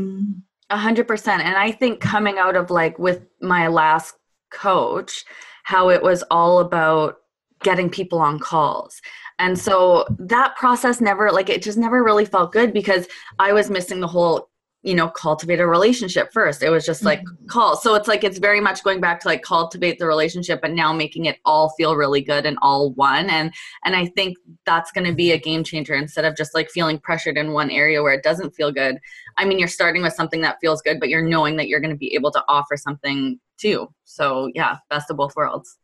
A 0.71 0.77
hundred 0.77 1.09
percent. 1.09 1.43
And 1.43 1.57
I 1.57 1.71
think 1.71 2.01
coming 2.01 2.39
out 2.39 2.57
of 2.57 2.71
like 2.71 2.99
with 2.99 3.23
my 3.41 3.69
last 3.69 4.15
coach, 4.51 5.25
how 5.65 5.89
it 5.91 6.03
was 6.03 6.23
all 6.31 6.61
about 6.61 7.17
getting 7.63 7.91
people 7.91 8.19
on 8.19 8.39
calls. 8.39 9.01
And 9.39 9.59
so 9.59 10.07
that 10.19 10.57
process 10.57 11.01
never 11.01 11.31
like 11.31 11.49
it 11.49 11.63
just 11.63 11.79
never 11.79 12.05
really 12.05 12.27
felt 12.27 12.53
good 12.53 12.73
because 12.73 13.07
I 13.39 13.53
was 13.53 13.71
missing 13.71 14.01
the 14.01 14.07
whole, 14.07 14.50
you 14.83 14.95
know, 14.95 15.09
cultivate 15.09 15.61
a 15.61 15.67
relationship 15.67 16.33
first. 16.33 16.63
It 16.63 16.71
was 16.71 16.87
just 16.87 17.05
like 17.05 17.21
Mhm. 17.21 17.49
call. 17.49 17.77
So 17.77 17.95
it's 17.95 18.09
like 18.09 18.25
it's 18.25 18.39
very 18.39 18.61
much 18.61 18.83
going 18.83 19.01
back 19.01 19.21
to 19.21 19.29
like 19.29 19.43
cultivate 19.43 19.99
the 19.99 20.07
relationship 20.07 20.63
but 20.63 20.71
now 20.71 20.91
making 20.93 21.27
it 21.27 21.39
all 21.45 21.69
feel 21.77 21.97
really 21.97 22.23
good 22.23 22.47
and 22.47 22.57
all 22.63 22.93
one. 22.93 23.29
And 23.29 23.53
and 23.85 23.95
I 23.95 24.07
think 24.07 24.39
that's 24.65 24.91
gonna 24.91 25.13
be 25.13 25.33
a 25.33 25.39
game 25.39 25.65
changer 25.65 25.95
instead 25.95 26.25
of 26.25 26.35
just 26.35 26.55
like 26.55 26.71
feeling 26.71 26.99
pressured 26.99 27.37
in 27.37 27.53
one 27.53 27.71
area 27.71 28.03
where 28.03 28.15
it 28.15 28.23
doesn't 28.23 28.55
feel 28.55 28.73
good. 28.73 28.97
I 29.37 29.45
mean, 29.45 29.59
you're 29.59 29.69
starting 29.69 30.03
with 30.03 30.15
something 30.15 30.41
that 30.43 30.57
feels 30.63 30.81
good, 30.81 30.99
but 30.99 31.11
you're 31.11 31.23
knowing 31.23 31.57
that 31.57 31.69
you're 31.69 31.81
going 31.81 31.91
to 31.93 31.97
be 31.97 32.15
able 32.15 32.31
to 32.33 32.43
offer 32.49 32.77
something 32.77 33.39
too. 33.59 33.89
So, 34.05 34.51
yeah, 34.55 34.79
best 34.89 35.11
of 35.11 35.17
both 35.19 35.37
worlds. 35.37 35.77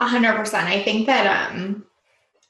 A 0.00 0.06
hundred 0.06 0.34
percent. 0.36 0.68
I 0.68 0.82
think 0.82 1.06
that 1.06 1.50
um 1.52 1.84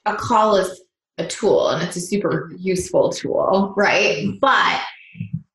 a 0.04 0.14
call 0.14 0.56
is 0.56 0.80
a 1.18 1.26
tool 1.26 1.70
and 1.70 1.82
it's 1.82 1.96
a 1.96 2.00
super 2.00 2.52
useful 2.56 3.10
tool, 3.10 3.74
right? 3.76 4.28
But 4.40 4.80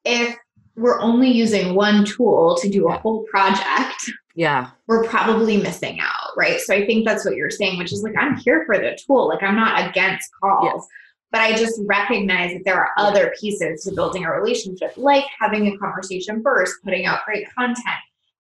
if 0.06 0.36
we're 0.76 1.00
only 1.02 1.30
using 1.30 1.76
one 1.76 2.06
tool 2.06 2.58
to 2.62 2.70
do 2.70 2.88
a 2.88 2.98
whole 2.98 3.24
project, 3.26 4.10
Yeah. 4.36 4.70
we're 4.88 5.04
probably 5.04 5.58
missing 5.58 6.00
out, 6.00 6.30
right? 6.38 6.60
So 6.62 6.74
I 6.74 6.86
think 6.86 7.06
that's 7.06 7.26
what 7.26 7.36
you're 7.36 7.50
saying, 7.50 7.78
which 7.78 7.92
is 7.94 8.04
like 8.04 8.16
I'm 8.18 8.38
here 8.38 8.64
for 8.66 8.78
the 8.78 8.98
tool. 9.06 9.28
Like 9.28 9.44
I'm 9.44 9.56
not 9.56 9.90
against 9.90 10.30
calls. 10.42 10.66
Yes. 10.74 10.88
But 11.32 11.42
I 11.42 11.54
just 11.56 11.80
recognize 11.86 12.52
that 12.54 12.64
there 12.66 12.76
are 12.80 12.90
other 12.98 13.34
pieces 13.40 13.84
to 13.84 13.94
building 13.96 14.26
a 14.26 14.32
relationship, 14.32 14.92
like 14.98 15.24
having 15.40 15.68
a 15.68 15.78
conversation 15.78 16.42
first, 16.44 16.76
putting 16.84 17.06
out 17.06 17.24
great 17.26 17.48
content, 17.56 17.96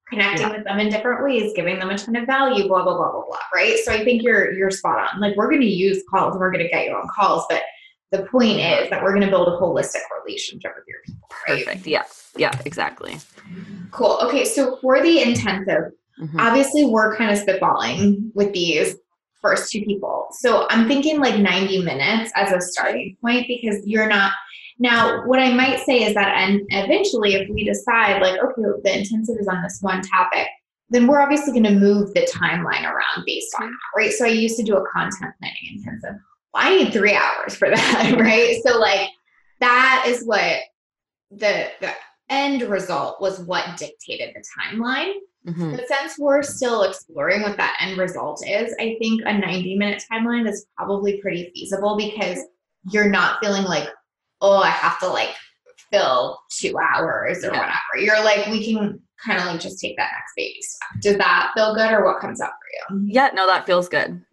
connecting 0.09 0.49
with 0.49 0.65
them 0.65 0.77
in 0.79 0.89
different 0.89 1.23
ways, 1.23 1.53
giving 1.55 1.79
them 1.79 1.89
a 1.89 1.97
ton 1.97 2.17
of 2.17 2.25
value, 2.25 2.67
blah 2.67 2.83
blah 2.83 2.97
blah 2.97 3.11
blah 3.11 3.23
blah. 3.25 3.37
Right. 3.53 3.77
So 3.85 3.93
I 3.93 4.03
think 4.03 4.23
you're 4.23 4.51
you're 4.53 4.71
spot 4.71 5.09
on. 5.13 5.21
Like 5.21 5.37
we're 5.37 5.47
going 5.49 5.61
to 5.61 5.67
use 5.67 6.03
calls, 6.09 6.33
and 6.33 6.39
we're 6.41 6.51
going 6.51 6.63
to 6.65 6.69
get 6.69 6.85
you 6.85 6.93
on 6.93 7.07
calls, 7.07 7.45
but 7.49 7.61
the 8.11 8.23
point 8.23 8.59
is 8.59 8.89
that 8.89 9.01
we're 9.01 9.11
going 9.11 9.21
to 9.25 9.29
build 9.29 9.47
a 9.47 9.51
holistic 9.51 10.01
relationship 10.25 10.73
with 10.75 10.85
your 10.87 10.97
people. 11.05 11.29
Right? 11.47 11.65
Perfect. 11.65 11.87
Yeah. 11.87 12.03
Yeah, 12.35 12.51
exactly. 12.65 13.17
Cool. 13.91 14.19
Okay. 14.23 14.45
So 14.45 14.77
for 14.81 15.01
the 15.01 15.21
intensive, 15.21 15.91
Mhm. 16.21 16.39
obviously 16.39 16.85
we're 16.85 17.15
kind 17.15 17.31
of 17.31 17.39
spitballing 17.43 18.31
with 18.35 18.51
these 18.53 18.95
first 19.41 19.71
two 19.71 19.81
people. 19.85 20.27
So 20.31 20.67
I'm 20.69 20.87
thinking 20.87 21.19
like 21.19 21.39
90 21.39 21.83
minutes 21.83 22.31
as 22.35 22.51
a 22.51 22.61
starting 22.61 23.17
point 23.21 23.47
because 23.47 23.81
you're 23.85 24.07
not 24.07 24.33
now 24.77 25.25
what 25.25 25.39
I 25.39 25.51
might 25.53 25.79
say 25.79 26.03
is 26.03 26.13
that 26.15 26.35
and 26.37 26.61
eventually 26.69 27.33
if 27.35 27.49
we 27.49 27.63
decide 27.63 28.21
like 28.21 28.39
okay 28.41 28.61
the 28.83 28.97
intensive 28.99 29.35
is 29.39 29.47
on 29.47 29.61
this 29.63 29.77
one 29.81 30.01
topic 30.01 30.47
then 30.89 31.07
we're 31.07 31.21
obviously 31.21 31.51
going 31.53 31.71
to 31.71 31.79
move 31.79 32.13
the 32.13 32.21
timeline 32.33 32.83
around 32.83 33.23
based 33.25 33.53
on 33.59 33.67
that 33.67 33.77
right 33.97 34.11
so 34.11 34.25
I 34.25 34.29
used 34.29 34.57
to 34.57 34.63
do 34.63 34.75
a 34.77 34.83
content 34.89 35.33
planning 35.39 35.75
intensive 35.75 36.15
well, 36.53 36.63
I 36.65 36.75
need 36.83 36.93
3 36.93 37.13
hours 37.13 37.55
for 37.55 37.69
that 37.69 38.15
right 38.19 38.57
so 38.65 38.77
like 38.79 39.09
that 39.59 40.05
is 40.07 40.23
what 40.25 40.59
the 41.31 41.69
the 41.79 41.91
end 42.29 42.61
result 42.63 43.21
was 43.21 43.39
what 43.41 43.77
dictated 43.77 44.33
the 44.35 44.43
timeline 44.59 45.13
Mhm. 45.47 45.75
but 45.75 45.87
since 45.87 46.19
we're 46.19 46.43
still 46.43 46.83
exploring 46.83 47.41
what 47.41 47.57
that 47.57 47.75
end 47.81 47.97
result 47.97 48.43
is, 48.47 48.75
I 48.79 48.95
think 49.01 49.23
a 49.25 49.35
90 49.35 49.75
minute 49.75 50.03
timeline 50.11 50.47
is 50.47 50.67
probably 50.77 51.19
pretty 51.19 51.49
feasible 51.55 51.97
because 51.97 52.37
you're 52.91 53.09
not 53.09 53.39
feeling 53.43 53.63
like, 53.63 53.89
oh, 54.41 54.57
I 54.57 54.69
have 54.69 54.99
to 54.99 55.07
like 55.07 55.29
fill 55.91 56.39
two 56.51 56.77
hours 56.77 57.43
or 57.43 57.47
Yeah. 57.53 57.57
whatever. 57.59 57.97
You're 57.97 58.23
like, 58.23 58.45
we 58.51 58.63
can 58.63 58.99
kind 59.25 59.39
of 59.39 59.47
like 59.47 59.59
just 59.59 59.79
take 59.79 59.97
that 59.97 60.11
next 60.13 60.33
baby 60.37 60.61
step. 60.61 61.01
Does 61.01 61.17
that 61.17 61.53
feel 61.55 61.73
good 61.73 61.91
or 61.91 62.05
what 62.05 62.19
comes 62.21 62.39
up 62.39 62.51
for 62.89 62.95
you? 62.99 63.07
Yeah, 63.11 63.31
no, 63.33 63.47
that 63.47 63.65
feels 63.65 63.89
good. 63.89 64.23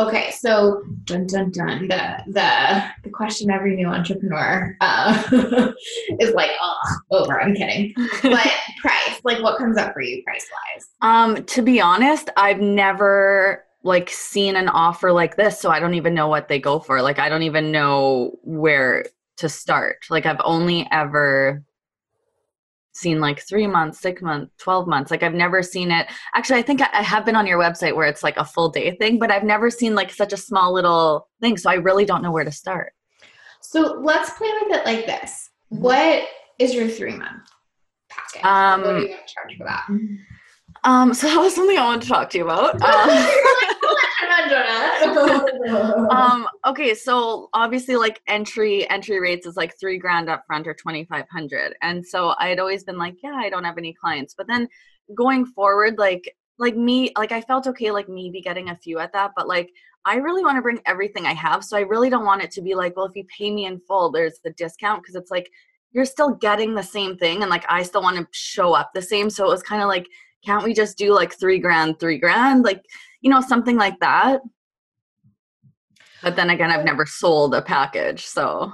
Okay, 0.00 0.30
so 0.30 0.82
dun 1.04 1.26
dun 1.26 1.50
dun. 1.50 1.86
The 1.88 2.22
the 2.26 2.84
the 3.04 3.10
question 3.10 3.50
every 3.50 3.76
new 3.76 3.86
entrepreneur 3.86 4.74
uh, 4.80 5.22
is 6.20 6.32
like, 6.32 6.50
oh, 6.62 6.96
over. 7.10 7.40
I'm 7.40 7.54
kidding. 7.54 7.94
But 8.22 8.46
price, 8.80 9.20
like, 9.24 9.42
what 9.42 9.58
comes 9.58 9.76
up 9.76 9.92
for 9.92 10.00
you 10.00 10.22
price 10.22 10.46
wise? 10.50 10.86
Um, 11.02 11.44
to 11.44 11.60
be 11.60 11.82
honest, 11.82 12.30
I've 12.36 12.60
never 12.60 13.64
like 13.82 14.08
seen 14.08 14.56
an 14.56 14.68
offer 14.68 15.12
like 15.12 15.36
this, 15.36 15.60
so 15.60 15.70
I 15.70 15.80
don't 15.80 15.94
even 15.94 16.14
know 16.14 16.28
what 16.28 16.48
they 16.48 16.58
go 16.58 16.78
for. 16.78 17.02
Like 17.02 17.18
I 17.18 17.28
don't 17.28 17.42
even 17.42 17.70
know 17.70 18.38
where 18.42 19.04
to 19.36 19.50
start. 19.50 20.06
Like 20.08 20.24
I've 20.24 20.40
only 20.44 20.88
ever 20.90 21.62
seen 23.00 23.20
like 23.20 23.40
three 23.40 23.66
months, 23.66 24.00
six 24.00 24.22
months, 24.22 24.52
12 24.58 24.86
months. 24.86 25.10
Like 25.10 25.22
I've 25.22 25.34
never 25.34 25.62
seen 25.62 25.90
it. 25.90 26.06
Actually, 26.34 26.60
I 26.60 26.62
think 26.62 26.80
I, 26.82 27.02
have 27.02 27.24
been 27.24 27.36
on 27.36 27.46
your 27.46 27.58
website 27.58 27.96
where 27.96 28.06
it's 28.06 28.22
like 28.22 28.36
a 28.36 28.44
full 28.44 28.68
day 28.68 28.94
thing, 28.96 29.18
but 29.18 29.30
I've 29.30 29.44
never 29.44 29.70
seen 29.70 29.94
like 29.94 30.12
such 30.12 30.32
a 30.32 30.36
small 30.36 30.72
little 30.72 31.28
thing. 31.40 31.56
So 31.56 31.70
I 31.70 31.74
really 31.74 32.04
don't 32.04 32.22
know 32.22 32.30
where 32.30 32.44
to 32.44 32.52
start. 32.52 32.92
So 33.60 34.00
let's 34.02 34.30
play 34.30 34.50
with 34.62 34.78
it 34.78 34.84
like 34.84 35.06
this. 35.06 35.50
Mhm. 35.72 35.78
What 35.78 36.24
is 36.58 36.74
your 36.74 36.88
three 36.88 37.16
month 37.16 37.48
package? 38.08 38.44
Um, 38.44 38.80
what 38.82 38.90
are 38.90 38.98
you 39.00 39.08
going 39.08 39.18
to 39.26 39.34
charge 39.34 39.56
for 39.56 39.64
that? 39.64 39.86
Um, 40.84 41.14
so 41.14 41.26
that 41.26 41.38
was 41.38 41.54
something 41.54 41.76
I 41.76 41.84
wanted 41.84 42.02
to 42.02 42.08
talk 42.08 42.30
to 42.30 42.38
you 42.38 42.44
about. 42.44 42.80
Um, 42.82 43.79
um 46.10 46.46
okay 46.66 46.94
so 46.94 47.48
obviously 47.52 47.96
like 47.96 48.20
entry 48.26 48.88
entry 48.90 49.20
rates 49.20 49.46
is 49.46 49.56
like 49.56 49.78
three 49.78 49.98
grand 49.98 50.28
up 50.28 50.44
front 50.46 50.66
or 50.66 50.74
2500 50.74 51.74
and 51.82 52.04
so 52.04 52.34
i 52.38 52.48
had 52.48 52.58
always 52.58 52.84
been 52.84 52.98
like 52.98 53.16
yeah 53.22 53.34
i 53.34 53.48
don't 53.48 53.64
have 53.64 53.78
any 53.78 53.92
clients. 53.92 54.34
But 54.36 54.46
then 54.46 54.68
going 55.14 55.46
forward 55.46 55.98
like 55.98 56.34
like 56.58 56.76
me 56.76 57.12
like 57.16 57.32
i 57.32 57.40
felt 57.40 57.66
okay 57.66 57.90
like 57.90 58.08
maybe 58.08 58.40
getting 58.40 58.70
a 58.70 58.76
few 58.76 58.98
at 58.98 59.12
that 59.12 59.32
but 59.34 59.48
like 59.48 59.70
i 60.04 60.16
really 60.16 60.44
want 60.44 60.56
to 60.56 60.62
bring 60.62 60.78
everything 60.86 61.26
i 61.26 61.32
have 61.32 61.64
so 61.64 61.76
i 61.76 61.80
really 61.80 62.08
don't 62.08 62.26
want 62.26 62.42
it 62.42 62.50
to 62.52 62.62
be 62.62 62.74
like 62.76 62.96
well 62.96 63.06
if 63.06 63.16
you 63.16 63.24
pay 63.36 63.50
me 63.50 63.64
in 63.64 63.80
full 63.88 64.12
there's 64.12 64.38
the 64.44 64.52
discount 64.52 65.02
because 65.02 65.16
it's 65.16 65.30
like 65.32 65.50
you're 65.92 66.04
still 66.04 66.34
getting 66.34 66.74
the 66.74 66.82
same 66.82 67.16
thing 67.16 67.42
and 67.42 67.50
like 67.50 67.64
i 67.68 67.82
still 67.82 68.02
want 68.02 68.16
to 68.16 68.26
show 68.32 68.72
up 68.74 68.90
the 68.94 69.02
same. 69.02 69.30
So 69.30 69.44
it 69.44 69.50
was 69.50 69.62
kind 69.62 69.82
of 69.82 69.88
like 69.88 70.06
can't 70.44 70.64
we 70.64 70.72
just 70.72 70.96
do 70.96 71.12
like 71.14 71.38
three 71.38 71.58
grand 71.58 72.00
three 72.00 72.18
grand? 72.18 72.64
Like 72.64 72.84
you 73.20 73.30
know 73.30 73.40
something 73.40 73.76
like 73.76 73.98
that 74.00 74.40
but 76.22 76.36
then 76.36 76.50
again 76.50 76.70
i've 76.70 76.84
never 76.84 77.06
sold 77.06 77.54
a 77.54 77.62
package 77.62 78.24
so 78.24 78.72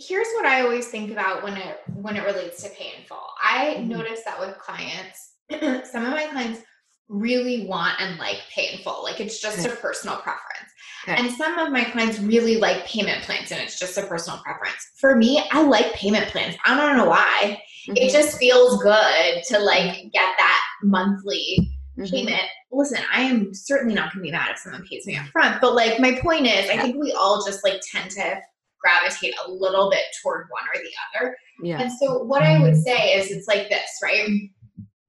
Here's 0.00 0.28
what 0.36 0.46
I 0.46 0.60
always 0.60 0.86
think 0.86 1.10
about 1.10 1.42
when 1.42 1.56
it 1.56 1.80
when 1.92 2.14
it 2.16 2.24
relates 2.24 2.62
to 2.62 2.68
pay 2.70 2.92
in 2.96 3.04
full. 3.08 3.26
I 3.42 3.78
Mhm. 3.80 3.88
notice 3.88 4.22
that 4.24 4.38
with 4.38 4.56
clients, 4.58 5.32
some 5.90 6.04
of 6.04 6.12
my 6.12 6.28
clients 6.30 6.60
really 7.08 7.66
want 7.66 8.00
and 8.00 8.16
like 8.16 8.36
pay 8.54 8.72
in 8.72 8.78
full. 8.78 9.02
Like 9.02 9.18
it's 9.18 9.40
just 9.40 9.66
a 9.66 9.70
personal 9.70 10.18
preference. 10.18 10.70
Okay. 11.02 11.16
And 11.20 11.32
some 11.32 11.58
of 11.58 11.72
my 11.72 11.82
clients 11.82 12.20
really 12.20 12.58
like 12.58 12.86
payment 12.86 13.24
plans 13.24 13.50
and 13.50 13.60
it's 13.60 13.76
just 13.76 13.98
a 13.98 14.06
personal 14.06 14.38
preference. 14.38 14.88
For 15.00 15.16
me, 15.16 15.42
I 15.50 15.62
like 15.62 15.92
payment 15.94 16.28
plans. 16.28 16.54
I 16.64 16.76
don't 16.76 16.96
know 16.96 17.06
why. 17.08 17.60
Mm-hmm. 17.88 17.96
It 17.96 18.12
just 18.12 18.38
feels 18.38 18.80
good 18.80 19.42
to 19.48 19.58
like 19.58 20.12
get 20.12 20.34
that 20.38 20.64
monthly 20.84 21.72
Mhm. 21.98 22.10
payment. 22.10 22.42
Listen, 22.70 22.98
I 23.12 23.22
am 23.22 23.52
certainly 23.54 23.94
not 23.94 24.12
going 24.12 24.24
to 24.24 24.28
be 24.28 24.32
mad 24.32 24.50
if 24.50 24.58
someone 24.58 24.84
pays 24.88 25.06
me 25.06 25.16
up 25.16 25.26
front, 25.26 25.60
but 25.60 25.74
like 25.74 25.98
my 26.00 26.18
point 26.20 26.46
is, 26.46 26.70
I 26.70 26.78
think 26.78 26.96
we 26.96 27.12
all 27.12 27.44
just 27.44 27.64
like 27.64 27.80
tend 27.92 28.10
to 28.12 28.40
gravitate 28.80 29.34
a 29.46 29.50
little 29.50 29.90
bit 29.90 30.04
toward 30.22 30.46
one 30.50 30.62
or 30.74 30.80
the 30.80 30.90
other. 31.20 31.36
yeah 31.62 31.80
And 31.80 31.92
so, 31.92 32.22
what 32.22 32.42
I 32.42 32.58
would 32.60 32.76
say 32.76 33.14
is, 33.14 33.30
it's 33.30 33.48
like 33.48 33.68
this, 33.68 33.88
right? 34.02 34.28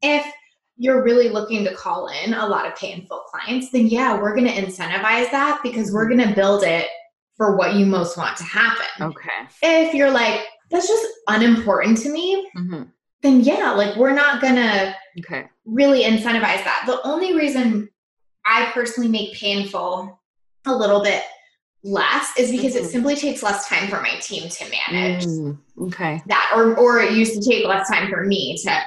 If 0.01 0.25
you're 0.77 1.03
really 1.03 1.29
looking 1.29 1.63
to 1.65 1.75
call 1.75 2.07
in 2.07 2.33
a 2.33 2.47
lot 2.47 2.65
of 2.65 2.75
pay 2.75 2.93
in 2.93 3.05
full 3.05 3.23
clients, 3.29 3.69
then 3.71 3.87
yeah, 3.87 4.17
we're 4.19 4.33
going 4.35 4.47
to 4.47 4.53
incentivize 4.53 5.29
that 5.31 5.59
because 5.61 5.91
we're 5.91 6.07
going 6.07 6.25
to 6.27 6.33
build 6.33 6.63
it 6.63 6.87
for 7.35 7.55
what 7.57 7.75
you 7.75 7.85
most 7.85 8.17
want 8.17 8.35
to 8.37 8.43
happen. 8.43 8.85
okay 9.01 9.29
If 9.61 9.93
you're 9.93 10.09
like, 10.11 10.41
that's 10.71 10.87
just 10.87 11.05
unimportant 11.27 11.97
to 11.99 12.09
me, 12.09 12.49
hmm 12.55 12.83
then 13.21 13.41
yeah, 13.41 13.71
like 13.71 13.97
we're 13.97 14.13
not 14.13 14.39
going 14.39 14.55
to 14.55 14.95
okay 15.19 15.49
really 15.69 16.03
incentivize 16.03 16.63
that. 16.63 16.83
The 16.85 16.99
only 17.07 17.35
reason 17.35 17.89
I 18.45 18.71
personally 18.73 19.09
make 19.09 19.33
painful 19.33 20.19
a 20.65 20.75
little 20.75 21.03
bit 21.03 21.23
less 21.83 22.37
is 22.37 22.51
because 22.51 22.75
mm-hmm. 22.75 22.85
it 22.85 22.89
simply 22.89 23.15
takes 23.15 23.41
less 23.41 23.67
time 23.67 23.87
for 23.87 24.01
my 24.01 24.11
team 24.21 24.49
to 24.49 24.65
manage 24.69 25.25
mm, 25.25 25.57
okay 25.79 26.21
that 26.27 26.51
or 26.53 26.75
or 26.75 26.99
it 26.99 27.13
used 27.13 27.41
to 27.41 27.49
take 27.49 27.65
less 27.65 27.87
time 27.87 28.09
for 28.09 28.25
me 28.25 28.57
to 28.57 28.81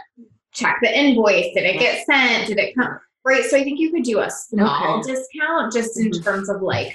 check 0.53 0.77
the 0.83 0.99
invoice 0.99 1.47
did 1.55 1.65
it 1.65 1.79
get 1.79 2.05
sent 2.05 2.49
did 2.49 2.59
it 2.59 2.75
come 2.75 3.01
right 3.25 3.45
so 3.45 3.57
i 3.57 3.65
think 3.65 3.81
you 3.81 3.91
could 3.91 4.03
do 4.03 4.21
a 4.21 4.31
small 4.31 4.99
okay. 4.99 5.11
discount 5.11 5.73
just 5.73 5.99
in 5.99 6.11
mm-hmm. 6.11 6.23
terms 6.23 6.51
of 6.51 6.61
like 6.61 6.95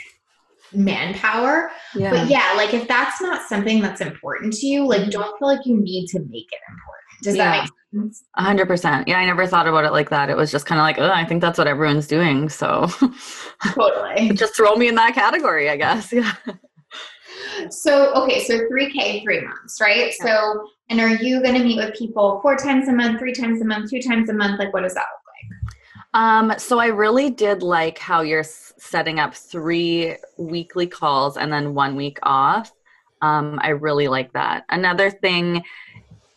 manpower 0.72 1.72
yeah. 1.96 2.12
but 2.12 2.30
yeah 2.30 2.54
like 2.56 2.76
if 2.76 2.88
that's 2.88 3.20
not 3.20 3.42
something 3.50 3.82
that's 3.82 4.00
important 4.00 4.54
to 4.54 4.68
you 4.68 4.86
like 4.86 5.02
mm-hmm. 5.02 5.10
don't 5.10 5.40
feel 5.40 5.48
like 5.48 5.66
you 5.66 5.78
need 5.78 6.06
to 6.06 6.20
make 6.20 6.48
it 6.52 6.60
important 6.70 6.97
does 7.22 7.36
yeah. 7.36 7.52
that 7.62 7.70
make 7.92 8.12
a 8.36 8.44
hundred 8.44 8.68
percent. 8.68 9.08
Yeah, 9.08 9.20
I 9.20 9.26
never 9.26 9.48
thought 9.48 9.68
about 9.68 9.86
it 9.86 9.92
like 9.92 10.10
that. 10.10 10.30
It 10.30 10.38
was 10.38 10.52
just 10.52 10.66
kind 10.66 10.80
of 10.80 10.84
like, 10.84 11.00
oh, 11.00 11.12
I 11.12 11.26
think 11.26 11.42
that's 11.42 11.58
what 11.58 11.68
everyone's 11.68 12.08
doing. 12.08 12.50
So 12.50 12.88
totally, 13.74 14.30
just 14.34 14.56
throw 14.56 14.76
me 14.76 14.88
in 14.88 14.96
that 14.96 15.16
category, 15.16 15.70
I 15.70 15.78
guess. 15.78 16.14
Yeah. 17.60 17.70
So 17.70 18.14
okay, 18.14 18.44
so 18.44 18.68
three 18.68 18.92
K, 18.92 19.22
three 19.24 19.42
months, 19.42 19.80
right? 19.80 20.14
Yeah. 20.20 20.26
So, 20.26 20.70
and 20.90 21.00
are 21.00 21.16
you 21.16 21.42
going 21.42 21.54
to 21.54 21.64
meet 21.64 21.78
with 21.78 21.94
people 21.96 22.40
four 22.42 22.56
times 22.56 22.88
a 22.88 22.94
month, 22.94 23.20
three 23.20 23.34
times 23.34 23.62
a 23.62 23.66
month, 23.66 23.92
two 23.92 24.02
times 24.02 24.30
a 24.30 24.34
month? 24.34 24.60
Like, 24.60 24.74
what 24.74 24.82
does 24.82 24.96
that 24.96 25.06
look 25.06 25.64
like? 25.64 25.76
Um, 26.14 26.54
so 26.58 26.80
I 26.80 26.88
really 26.88 27.30
did 27.30 27.62
like 27.62 28.00
how 28.00 28.22
you're 28.22 28.44
setting 28.44 29.20
up 29.20 29.36
three 29.36 30.16
weekly 30.38 30.88
calls 30.88 31.38
and 31.38 31.52
then 31.52 31.74
one 31.76 31.96
week 31.96 32.18
off. 32.24 32.72
Um, 33.22 33.60
I 33.62 33.70
really 33.70 34.08
like 34.08 34.34
that. 34.34 34.66
Another 34.70 35.10
thing 35.10 35.64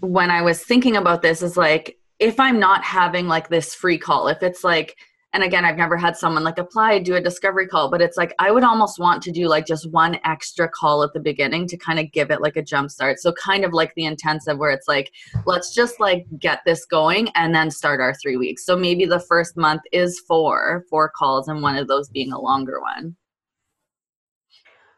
when 0.00 0.30
I 0.30 0.42
was 0.42 0.62
thinking 0.62 0.96
about 0.96 1.22
this 1.22 1.42
is 1.42 1.56
like 1.56 1.98
if 2.18 2.38
I'm 2.38 2.58
not 2.58 2.84
having 2.84 3.28
like 3.28 3.48
this 3.48 3.74
free 3.74 3.98
call, 3.98 4.28
if 4.28 4.42
it's 4.42 4.64
like 4.64 4.96
and 5.32 5.44
again 5.44 5.64
I've 5.64 5.76
never 5.76 5.96
had 5.96 6.16
someone 6.16 6.42
like 6.42 6.58
apply 6.58 6.98
do 6.98 7.14
a 7.14 7.20
discovery 7.20 7.66
call, 7.66 7.90
but 7.90 8.02
it's 8.02 8.16
like 8.16 8.34
I 8.38 8.50
would 8.50 8.64
almost 8.64 8.98
want 8.98 9.22
to 9.22 9.30
do 9.30 9.48
like 9.48 9.66
just 9.66 9.90
one 9.90 10.18
extra 10.24 10.68
call 10.68 11.02
at 11.02 11.12
the 11.12 11.20
beginning 11.20 11.68
to 11.68 11.76
kind 11.76 11.98
of 11.98 12.10
give 12.12 12.30
it 12.30 12.40
like 12.40 12.56
a 12.56 12.62
jump 12.62 12.90
start. 12.90 13.20
So 13.20 13.32
kind 13.32 13.64
of 13.64 13.72
like 13.72 13.94
the 13.94 14.06
intensive 14.06 14.58
where 14.58 14.70
it's 14.70 14.88
like 14.88 15.12
let's 15.46 15.74
just 15.74 16.00
like 16.00 16.26
get 16.38 16.60
this 16.66 16.84
going 16.84 17.28
and 17.36 17.54
then 17.54 17.70
start 17.70 18.00
our 18.00 18.14
3 18.14 18.36
weeks. 18.36 18.66
So 18.66 18.76
maybe 18.76 19.06
the 19.06 19.20
first 19.20 19.56
month 19.56 19.82
is 19.92 20.20
four, 20.20 20.84
four 20.90 21.10
calls 21.10 21.48
and 21.48 21.62
one 21.62 21.76
of 21.76 21.88
those 21.88 22.08
being 22.08 22.32
a 22.32 22.40
longer 22.40 22.80
one. 22.80 23.16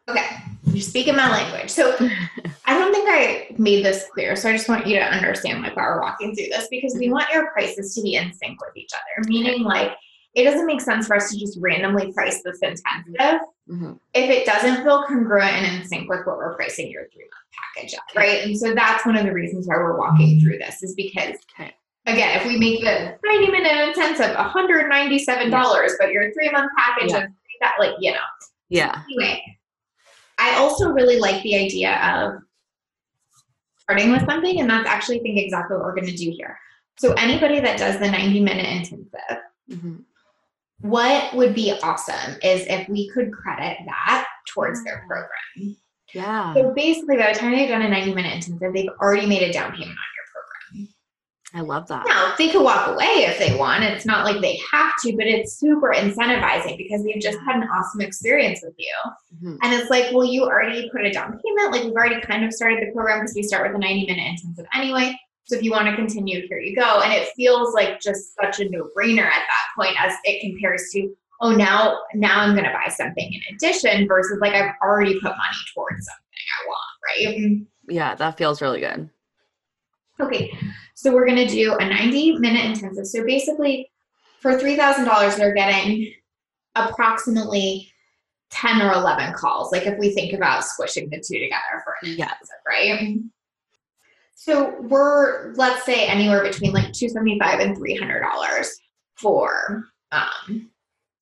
Okay, 0.09 0.25
you're 0.65 0.81
speaking 0.81 1.15
my 1.15 1.29
language. 1.29 1.69
So 1.69 1.95
I 2.65 2.77
don't 2.77 2.93
think 2.93 3.07
I 3.09 3.55
made 3.57 3.85
this 3.85 4.05
clear. 4.13 4.35
So 4.35 4.49
I 4.49 4.53
just 4.53 4.67
want 4.67 4.87
you 4.87 4.95
to 4.95 5.05
understand 5.05 5.61
like 5.61 5.75
why 5.75 5.83
we're 5.83 6.01
walking 6.01 6.35
through 6.35 6.47
this 6.47 6.67
because 6.69 6.95
we 6.97 7.09
want 7.09 7.29
your 7.31 7.51
prices 7.51 7.95
to 7.95 8.01
be 8.01 8.15
in 8.15 8.33
sync 8.33 8.59
with 8.61 8.75
each 8.75 8.91
other. 8.93 9.27
Meaning 9.29 9.63
like 9.63 9.93
it 10.33 10.43
doesn't 10.43 10.65
make 10.65 10.81
sense 10.81 11.07
for 11.07 11.15
us 11.15 11.31
to 11.31 11.37
just 11.37 11.59
randomly 11.61 12.11
price 12.11 12.41
this 12.43 12.59
intensive 12.61 13.41
mm-hmm. 13.69 13.93
if 14.13 14.29
it 14.29 14.45
doesn't 14.45 14.83
feel 14.83 15.03
congruent 15.03 15.51
and 15.51 15.81
in 15.81 15.87
sync 15.87 16.09
with 16.09 16.25
what 16.25 16.37
we're 16.37 16.55
pricing 16.55 16.89
your 16.89 17.03
three 17.13 17.23
month 17.23 17.75
package 17.75 17.93
at, 17.93 18.19
right? 18.19 18.43
And 18.43 18.57
so 18.57 18.73
that's 18.73 19.05
one 19.05 19.15
of 19.15 19.25
the 19.25 19.33
reasons 19.33 19.67
why 19.67 19.75
we're 19.75 19.97
walking 19.97 20.39
through 20.39 20.57
this 20.57 20.81
is 20.81 20.95
because 20.95 21.37
okay. 21.59 21.73
again, 22.07 22.39
if 22.39 22.47
we 22.47 22.57
make 22.57 22.81
the 22.81 23.15
90 23.23 23.51
minute 23.51 23.89
intensive 23.89 24.35
$197, 24.35 25.91
but 25.99 26.11
your 26.11 26.33
three 26.33 26.51
month 26.51 26.71
package 26.77 27.11
yeah. 27.11 27.27
that 27.61 27.73
like, 27.79 27.93
you 27.99 28.11
know. 28.11 28.17
Yeah. 28.69 29.03
Anyway, 29.11 29.52
I 30.39 30.55
also 30.55 30.89
really 30.89 31.19
like 31.19 31.41
the 31.43 31.55
idea 31.55 31.95
of 32.15 32.41
starting 33.77 34.11
with 34.11 34.25
something, 34.25 34.59
and 34.59 34.69
that's 34.69 34.87
actually 34.87 35.19
I 35.19 35.23
think 35.23 35.39
exactly 35.39 35.77
what 35.77 35.85
we're 35.85 35.95
going 35.95 36.07
to 36.07 36.15
do 36.15 36.31
here. 36.31 36.57
So 36.97 37.13
anybody 37.13 37.59
that 37.59 37.77
does 37.77 37.99
the 37.99 38.09
90 38.09 38.39
minute 38.39 38.65
intensive, 38.65 39.43
mm-hmm. 39.69 39.95
what 40.81 41.33
would 41.33 41.55
be 41.55 41.77
awesome 41.81 42.37
is 42.43 42.65
if 42.67 42.87
we 42.87 43.09
could 43.09 43.31
credit 43.33 43.77
that 43.85 44.27
towards 44.47 44.83
their 44.83 45.03
program. 45.07 45.75
Yeah. 46.13 46.53
So 46.53 46.73
basically, 46.73 47.17
by 47.17 47.33
the 47.33 47.39
time 47.39 47.51
they've 47.51 47.67
done 47.67 47.81
a 47.81 47.89
90 47.89 48.13
minute 48.13 48.33
intensive, 48.35 48.73
they've 48.73 48.89
already 49.01 49.25
made 49.25 49.43
a 49.43 49.51
down 49.51 49.71
payment 49.71 49.89
on 49.89 50.12
I 51.55 51.61
love 51.61 51.87
that. 51.89 52.05
Now, 52.07 52.33
they 52.35 52.49
could 52.49 52.63
walk 52.63 52.87
away 52.87 53.25
if 53.27 53.37
they 53.37 53.55
want. 53.55 53.83
It's 53.83 54.07
not 54.07 54.25
like 54.25 54.41
they 54.41 54.59
have 54.71 54.91
to, 55.03 55.15
but 55.15 55.27
it's 55.27 55.59
super 55.59 55.93
incentivizing 55.95 56.77
because 56.77 57.03
they've 57.03 57.21
just 57.21 57.37
had 57.45 57.57
an 57.57 57.69
awesome 57.69 58.01
experience 58.01 58.61
with 58.63 58.73
you. 58.77 58.93
Mm-hmm. 59.35 59.57
And 59.61 59.73
it's 59.73 59.91
like, 59.91 60.11
well, 60.11 60.25
you 60.25 60.45
already 60.45 60.89
put 60.89 61.05
a 61.05 61.11
down 61.11 61.39
payment. 61.39 61.71
Like, 61.71 61.83
we've 61.83 61.93
already 61.93 62.19
kind 62.21 62.43
of 62.43 62.51
started 62.53 62.79
the 62.81 62.91
program 62.91 63.19
because 63.19 63.35
we 63.35 63.43
start 63.43 63.67
with 63.67 63.75
a 63.75 63.79
90 63.79 64.07
minute 64.07 64.31
intensive 64.31 64.65
anyway. 64.73 65.15
So 65.45 65.55
if 65.55 65.61
you 65.61 65.71
want 65.71 65.87
to 65.89 65.95
continue, 65.95 66.47
here 66.47 66.57
you 66.57 66.75
go. 66.75 67.01
And 67.01 67.13
it 67.13 67.29
feels 67.35 67.75
like 67.75 67.99
just 68.01 68.33
such 68.41 68.59
a 68.59 68.69
no 68.69 68.89
brainer 68.97 69.25
at 69.25 69.33
that 69.33 69.65
point 69.77 69.95
as 69.99 70.13
it 70.23 70.41
compares 70.41 70.89
to, 70.93 71.13
oh, 71.41 71.51
now, 71.51 71.99
now 72.15 72.39
I'm 72.39 72.53
going 72.53 72.65
to 72.65 72.71
buy 72.71 72.91
something 72.91 73.31
in 73.31 73.55
addition 73.55 74.07
versus 74.07 74.39
like 74.41 74.53
I've 74.53 74.73
already 74.81 75.13
put 75.15 75.29
money 75.29 75.57
towards 75.75 76.07
something 76.07 76.23
I 76.49 76.67
want, 76.67 77.59
right? 77.59 77.67
Yeah, 77.89 78.15
that 78.15 78.37
feels 78.37 78.61
really 78.61 78.79
good. 78.79 79.09
Okay, 80.19 80.51
so 80.93 81.13
we're 81.13 81.25
going 81.25 81.47
to 81.47 81.53
do 81.53 81.75
a 81.75 81.85
90 81.85 82.37
minute 82.39 82.65
intensive. 82.65 83.07
So 83.07 83.25
basically, 83.25 83.89
for 84.39 84.53
$3,000, 84.53 85.37
they're 85.37 85.53
getting 85.53 86.13
approximately 86.75 87.91
10 88.51 88.81
or 88.81 88.91
11 88.93 89.33
calls. 89.33 89.71
Like 89.71 89.87
if 89.87 89.97
we 89.97 90.13
think 90.13 90.33
about 90.33 90.63
squishing 90.63 91.09
the 91.09 91.17
two 91.17 91.39
together 91.39 91.81
for 91.83 91.95
an 92.01 92.11
intensive, 92.11 92.55
right? 92.67 93.17
So 94.35 94.75
we're, 94.81 95.53
let's 95.53 95.85
say, 95.85 96.05
anywhere 96.05 96.43
between 96.43 96.73
like 96.73 96.91
275 96.91 97.59
and 97.59 97.77
$300 97.77 98.67
for 99.15 99.85
um, 100.11 100.69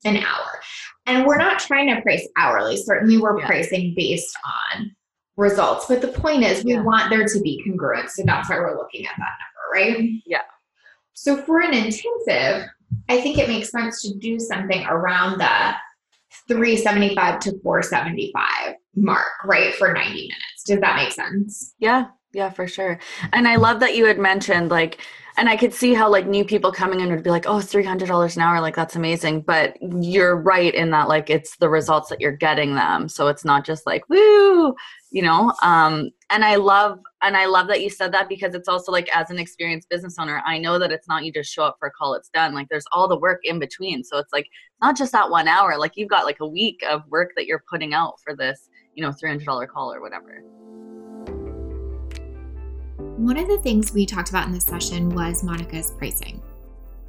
an 0.03 0.17
hour. 0.17 0.59
And 1.05 1.26
we're 1.26 1.38
not 1.38 1.59
trying 1.59 1.93
to 1.93 2.01
price 2.01 2.28
hourly. 2.38 2.78
Certainly, 2.78 3.19
we're 3.19 3.39
yeah. 3.39 3.45
pricing 3.45 3.93
based 3.95 4.36
on 4.76 4.95
results. 5.38 5.86
But 5.88 6.01
the 6.01 6.07
point 6.07 6.43
is, 6.43 6.63
we 6.63 6.74
yeah. 6.74 6.84
want 6.84 7.09
there 7.09 7.26
to 7.26 7.39
be 7.41 7.63
congruence. 7.67 8.11
So 8.11 8.24
that's 8.26 8.49
why 8.49 8.57
we're 8.57 8.78
looking 8.78 9.05
at 9.05 9.13
that 9.17 9.34
number, 9.41 9.51
right? 9.72 10.09
Yeah. 10.26 10.41
So 11.13 11.38
for 11.38 11.61
an 11.61 11.74
intensive, 11.74 12.67
I 13.09 13.22
think 13.22 13.38
it 13.38 13.47
makes 13.47 13.72
sense 13.72 14.01
to 14.03 14.13
do 14.17 14.39
something 14.39 14.86
around 14.86 15.39
the 15.39 15.76
375 16.47 17.39
to 17.41 17.59
475 17.63 18.76
mark, 18.95 19.26
right? 19.45 19.74
For 19.76 19.93
90 19.93 20.11
minutes. 20.11 20.63
Does 20.65 20.80
that 20.80 20.95
make 20.95 21.11
sense? 21.11 21.76
Yeah. 21.80 22.07
Yeah, 22.34 22.49
for 22.49 22.65
sure. 22.65 22.97
And 23.34 23.45
I 23.45 23.57
love 23.57 23.82
that 23.82 23.95
you 23.95 24.05
had 24.05 24.17
mentioned 24.17 24.72
like 24.72 24.99
and 25.38 25.47
I 25.47 25.55
could 25.55 25.74
see 25.74 25.93
how 25.93 26.09
like 26.09 26.28
new 26.28 26.43
people 26.43 26.72
coming 26.72 26.99
in 26.99 27.09
would 27.09 27.24
be 27.24 27.30
like, 27.30 27.45
oh, 27.45 27.59
$300 27.59 28.36
an 28.36 28.41
hour, 28.41 28.59
like 28.59 28.76
that's 28.76 28.97
amazing. 28.97 29.41
But 29.41 29.78
you're 29.82 30.36
right 30.36 30.74
in 30.74 30.91
that 30.91 31.07
like 31.09 31.30
it's 31.30 31.57
the 31.57 31.69
results 31.69 32.09
that 32.09 32.22
you're 32.22 32.32
getting 32.32 32.76
them. 32.76 33.09
So 33.09 33.28
it's 33.28 33.45
not 33.45 33.65
just 33.65 33.86
like, 33.86 34.07
woo, 34.09 34.76
you 35.11 35.22
know 35.22 35.53
um 35.61 36.09
and 36.30 36.43
i 36.43 36.55
love 36.55 36.99
and 37.22 37.36
i 37.36 37.45
love 37.45 37.67
that 37.67 37.82
you 37.82 37.89
said 37.89 38.11
that 38.11 38.30
because 38.30 38.55
it's 38.55 38.67
also 38.67 38.91
like 38.91 39.09
as 39.15 39.30
an 39.30 39.39
experienced 39.39 39.89
business 39.89 40.15
owner 40.19 40.41
i 40.45 40.57
know 40.57 40.80
that 40.80 40.91
it's 40.91 41.07
not 41.07 41.24
you 41.26 41.32
just 41.32 41.51
show 41.51 41.63
up 41.63 41.78
for 41.80 41.88
a 41.88 41.91
call 41.91 42.15
it's 42.22 42.30
done. 42.30 42.53
Like 42.53 42.69
there's 42.69 42.86
all 42.91 43.07
the 43.07 43.17
work 43.17 43.41
in 43.43 43.59
between. 43.59 44.03
So 44.03 44.17
it's 44.17 44.32
like 44.32 44.47
not 44.82 44.95
just 44.95 45.11
that 45.11 45.30
one 45.30 45.47
hour. 45.47 45.78
Like 45.78 45.93
you've 45.95 46.09
got 46.09 46.26
like 46.26 46.39
a 46.39 46.47
week 46.47 46.82
of 46.89 47.01
work 47.09 47.32
that 47.36 47.47
you're 47.47 47.63
putting 47.69 47.93
out 47.93 48.19
for 48.24 48.36
this 48.36 48.69
you 48.95 49.03
know 49.03 49.09
$300 49.09 49.67
call 49.67 49.93
or 49.93 50.01
whatever. 50.01 50.41
One 53.17 53.38
of 53.38 53.47
the 53.47 53.59
things 53.59 53.93
we 53.93 54.05
talked 54.05 54.30
about 54.30 54.47
in 54.47 54.53
this 54.53 54.65
session 54.65 55.09
was 55.09 55.43
monica's 55.43 55.91
pricing. 55.91 56.41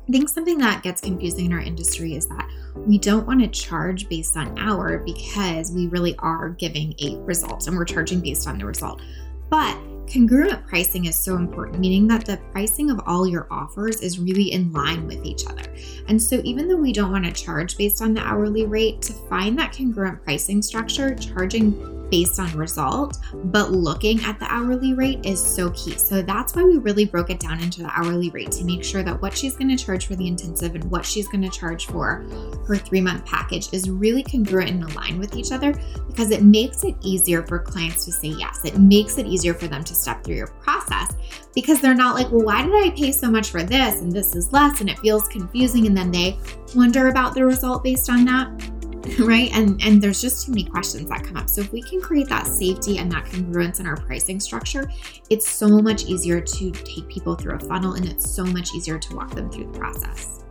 I 0.08 0.12
think 0.12 0.28
something 0.28 0.58
that 0.58 0.82
gets 0.82 1.00
confusing 1.00 1.46
in 1.46 1.52
our 1.52 1.60
industry 1.60 2.16
is 2.16 2.26
that 2.26 2.48
we 2.74 2.98
don't 2.98 3.26
want 3.26 3.40
to 3.40 3.48
charge 3.48 4.08
based 4.08 4.36
on 4.36 4.58
hour 4.58 4.98
because 4.98 5.70
we 5.70 5.86
really 5.86 6.16
are 6.18 6.50
giving 6.50 6.94
a 7.00 7.16
result 7.18 7.68
and 7.68 7.76
we're 7.76 7.84
charging 7.84 8.20
based 8.20 8.48
on 8.48 8.58
the 8.58 8.66
result. 8.66 9.00
But 9.48 9.78
congruent 10.11 10.66
pricing 10.66 11.07
is 11.07 11.16
so 11.16 11.36
important, 11.36 11.80
meaning 11.80 12.07
that 12.09 12.24
the 12.24 12.38
pricing 12.53 12.90
of 12.90 13.00
all 13.07 13.26
your 13.26 13.46
offers 13.50 14.00
is 14.00 14.18
really 14.18 14.53
in 14.53 14.72
line 14.72 15.07
with 15.07 15.24
each 15.24 15.46
other. 15.46 15.64
And 16.09 16.20
so, 16.20 16.40
even 16.44 16.68
though 16.68 16.76
we 16.76 16.92
don't 16.92 17.12
want 17.12 17.24
to 17.24 17.32
charge 17.32 17.76
based 17.76 18.03
on 18.03 18.14
the 18.14 18.20
hourly 18.20 18.66
rate, 18.66 19.03
to 19.03 19.12
find 19.12 19.59
that 19.59 19.76
congruent 19.76 20.22
pricing 20.22 20.62
structure, 20.62 21.14
charging 21.14 22.01
based 22.12 22.38
on 22.38 22.54
result, 22.54 23.16
but 23.44 23.72
looking 23.72 24.22
at 24.22 24.38
the 24.38 24.44
hourly 24.52 24.92
rate 24.92 25.24
is 25.24 25.42
so 25.42 25.70
key. 25.70 25.96
So 25.96 26.20
that's 26.20 26.54
why 26.54 26.62
we 26.62 26.76
really 26.76 27.06
broke 27.06 27.30
it 27.30 27.40
down 27.40 27.58
into 27.62 27.82
the 27.82 27.88
hourly 27.88 28.28
rate 28.28 28.52
to 28.52 28.64
make 28.64 28.84
sure 28.84 29.02
that 29.02 29.20
what 29.22 29.34
she's 29.34 29.56
going 29.56 29.74
to 29.74 29.82
charge 29.82 30.06
for 30.06 30.14
the 30.14 30.28
intensive 30.28 30.74
and 30.74 30.84
what 30.90 31.06
she's 31.06 31.26
going 31.26 31.40
to 31.40 31.48
charge 31.48 31.86
for 31.86 32.22
her 32.68 32.76
three 32.76 33.00
month 33.00 33.24
package 33.24 33.72
is 33.72 33.88
really 33.88 34.22
congruent 34.22 34.68
and 34.68 34.84
aligned 34.84 35.18
with 35.18 35.34
each 35.34 35.52
other 35.52 35.72
because 36.06 36.30
it 36.30 36.42
makes 36.42 36.84
it 36.84 36.94
easier 37.00 37.46
for 37.46 37.58
clients 37.58 38.04
to 38.04 38.12
say 38.12 38.28
yes. 38.28 38.62
It 38.62 38.78
makes 38.78 39.16
it 39.16 39.26
easier 39.26 39.54
for 39.54 39.66
them 39.66 39.82
to 39.82 39.94
step 39.94 40.22
through 40.22 40.36
your 40.36 40.48
process 40.48 41.14
because 41.54 41.80
they're 41.80 41.94
not 41.94 42.14
like, 42.14 42.30
well, 42.30 42.44
why 42.44 42.62
did 42.62 42.74
I 42.74 42.90
pay 42.90 43.10
so 43.10 43.30
much 43.30 43.50
for 43.50 43.62
this 43.62 44.02
and 44.02 44.12
this 44.12 44.36
is 44.36 44.52
less 44.52 44.82
and 44.82 44.90
it 44.90 44.98
feels 44.98 45.28
confusing 45.28 45.86
and 45.86 45.96
then 45.96 46.10
they 46.10 46.38
wonder 46.76 47.08
about 47.08 47.32
the 47.32 47.46
result 47.46 47.82
based 47.82 48.10
on 48.10 48.26
that 48.26 48.71
right 49.20 49.50
and 49.53 49.82
and 49.82 50.00
there's 50.00 50.20
just 50.20 50.46
too 50.46 50.53
many 50.53 50.64
questions 50.64 51.09
that 51.09 51.24
come 51.24 51.36
up 51.36 51.48
so 51.48 51.61
if 51.61 51.72
we 51.72 51.82
can 51.82 52.00
create 52.00 52.28
that 52.28 52.46
safety 52.46 52.98
and 52.98 53.11
that 53.11 53.24
congruence 53.24 53.80
in 53.80 53.86
our 53.86 53.96
pricing 53.96 54.38
structure 54.38 54.88
it's 55.28 55.48
so 55.48 55.80
much 55.80 56.05
easier 56.05 56.40
to 56.40 56.70
take 56.70 57.09
people 57.09 57.34
through 57.34 57.55
a 57.55 57.59
funnel 57.59 57.94
and 57.94 58.07
it's 58.07 58.30
so 58.30 58.44
much 58.44 58.74
easier 58.74 58.98
to 58.98 59.16
walk 59.16 59.30
them 59.34 59.50
through 59.50 59.70
the 59.72 59.78
process 59.78 60.42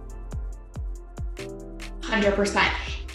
Hundred 2.03 2.33
percent. 2.33 2.67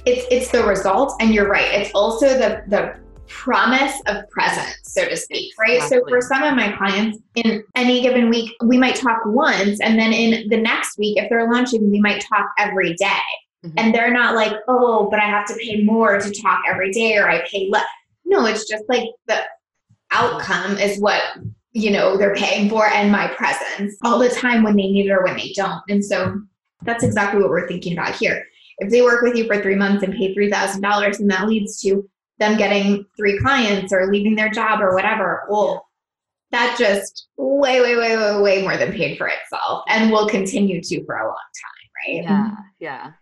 It's 0.07 0.27
it's 0.31 0.51
the 0.51 0.65
result 0.65 1.17
and 1.21 1.35
you're 1.35 1.49
right. 1.49 1.75
It's 1.75 1.91
also 1.95 2.29
the 2.29 2.63
the 2.69 2.95
promise 3.29 3.93
of 4.07 4.29
presence, 4.31 4.79
so 4.85 5.07
to 5.07 5.17
speak, 5.17 5.53
right? 5.59 5.77
Exactly. 5.77 5.99
So 5.99 6.09
for 6.09 6.21
some 6.23 6.43
of 6.45 6.55
my 6.55 6.73
clients, 6.77 7.19
in 7.35 7.63
any 7.75 8.01
given 8.01 8.31
week, 8.31 8.53
we 8.65 8.79
might 8.79 8.95
talk 8.95 9.19
once, 9.27 9.81
and 9.81 9.99
then 9.99 10.13
in 10.13 10.49
the 10.49 10.57
next 10.57 10.97
week, 10.97 11.19
if 11.19 11.29
they're 11.29 11.51
launching, 11.53 11.91
we 11.91 12.01
might 12.01 12.25
talk 12.27 12.47
every 12.59 12.95
day. 12.95 13.21
Mhm. 13.67 13.75
And 13.77 13.95
they're 13.95 14.13
not 14.13 14.35
like, 14.35 14.53
oh, 14.69 15.09
but 15.11 15.19
I 15.19 15.25
have 15.25 15.47
to 15.49 15.55
pay 15.55 15.83
more 15.83 16.19
to 16.19 16.31
talk 16.31 16.63
every 16.69 16.91
day, 16.93 17.17
or 17.17 17.29
I 17.29 17.47
pay 17.51 17.69
less. 17.71 17.85
No, 18.25 18.47
it's 18.47 18.69
just 18.69 18.85
like 18.89 19.09
the 19.27 19.39
outcome 20.11 20.79
is 20.79 21.01
what 21.01 21.23
you 21.73 21.91
know 21.91 22.17
they're 22.17 22.35
paying 22.35 22.69
for, 22.71 22.87
and 22.87 23.13
my 23.13 23.29
presence 23.29 23.97
all 24.03 24.19
the 24.19 24.29
time 24.29 24.63
when 24.63 24.77
they 24.77 24.89
need 24.91 25.07
it 25.07 25.13
or 25.13 25.23
when 25.25 25.37
they 25.37 25.53
don't. 25.55 25.83
And 25.89 26.05
so 26.05 26.41
that's 26.83 27.05
exactly 27.05 27.41
what 27.41 27.51
we're 27.51 27.69
thinking 27.69 27.93
about 27.93 28.15
here. 28.15 28.45
If 28.79 28.91
they 28.91 29.03
work 29.03 29.23
with 29.23 29.37
you 29.37 29.47
for 29.47 29.61
three 29.61 29.75
months 29.75 30.03
and 30.03 30.15
pay 30.15 30.35
three 30.35 30.51
thousand 30.51 30.83
dollars, 30.83 31.21
and 31.21 31.31
that 31.31 31.49
leads 31.49 31.81
to 31.83 32.09
them 32.39 32.59
getting 32.59 33.07
three 33.17 33.39
clients 33.39 33.93
or 33.93 34.13
leaving 34.13 34.35
their 34.35 34.51
job 34.51 34.81
or 34.81 34.95
whatever, 34.95 35.47
well, 35.49 35.87
that 36.51 36.77
just 36.79 37.29
way, 37.37 37.81
way, 37.81 37.97
way, 37.97 38.17
way, 38.17 38.41
way 38.41 38.63
more 38.63 38.77
than 38.77 38.93
paid 38.93 39.17
for 39.19 39.27
itself, 39.29 39.85
and 39.89 40.11
will 40.11 40.29
continue 40.29 40.81
to 40.83 41.05
for 41.05 41.17
a 41.17 41.25
long 41.25 41.35
time, 41.35 42.15
right? 42.15 42.25
Yeah, 42.25 42.51
yeah. 42.79 43.13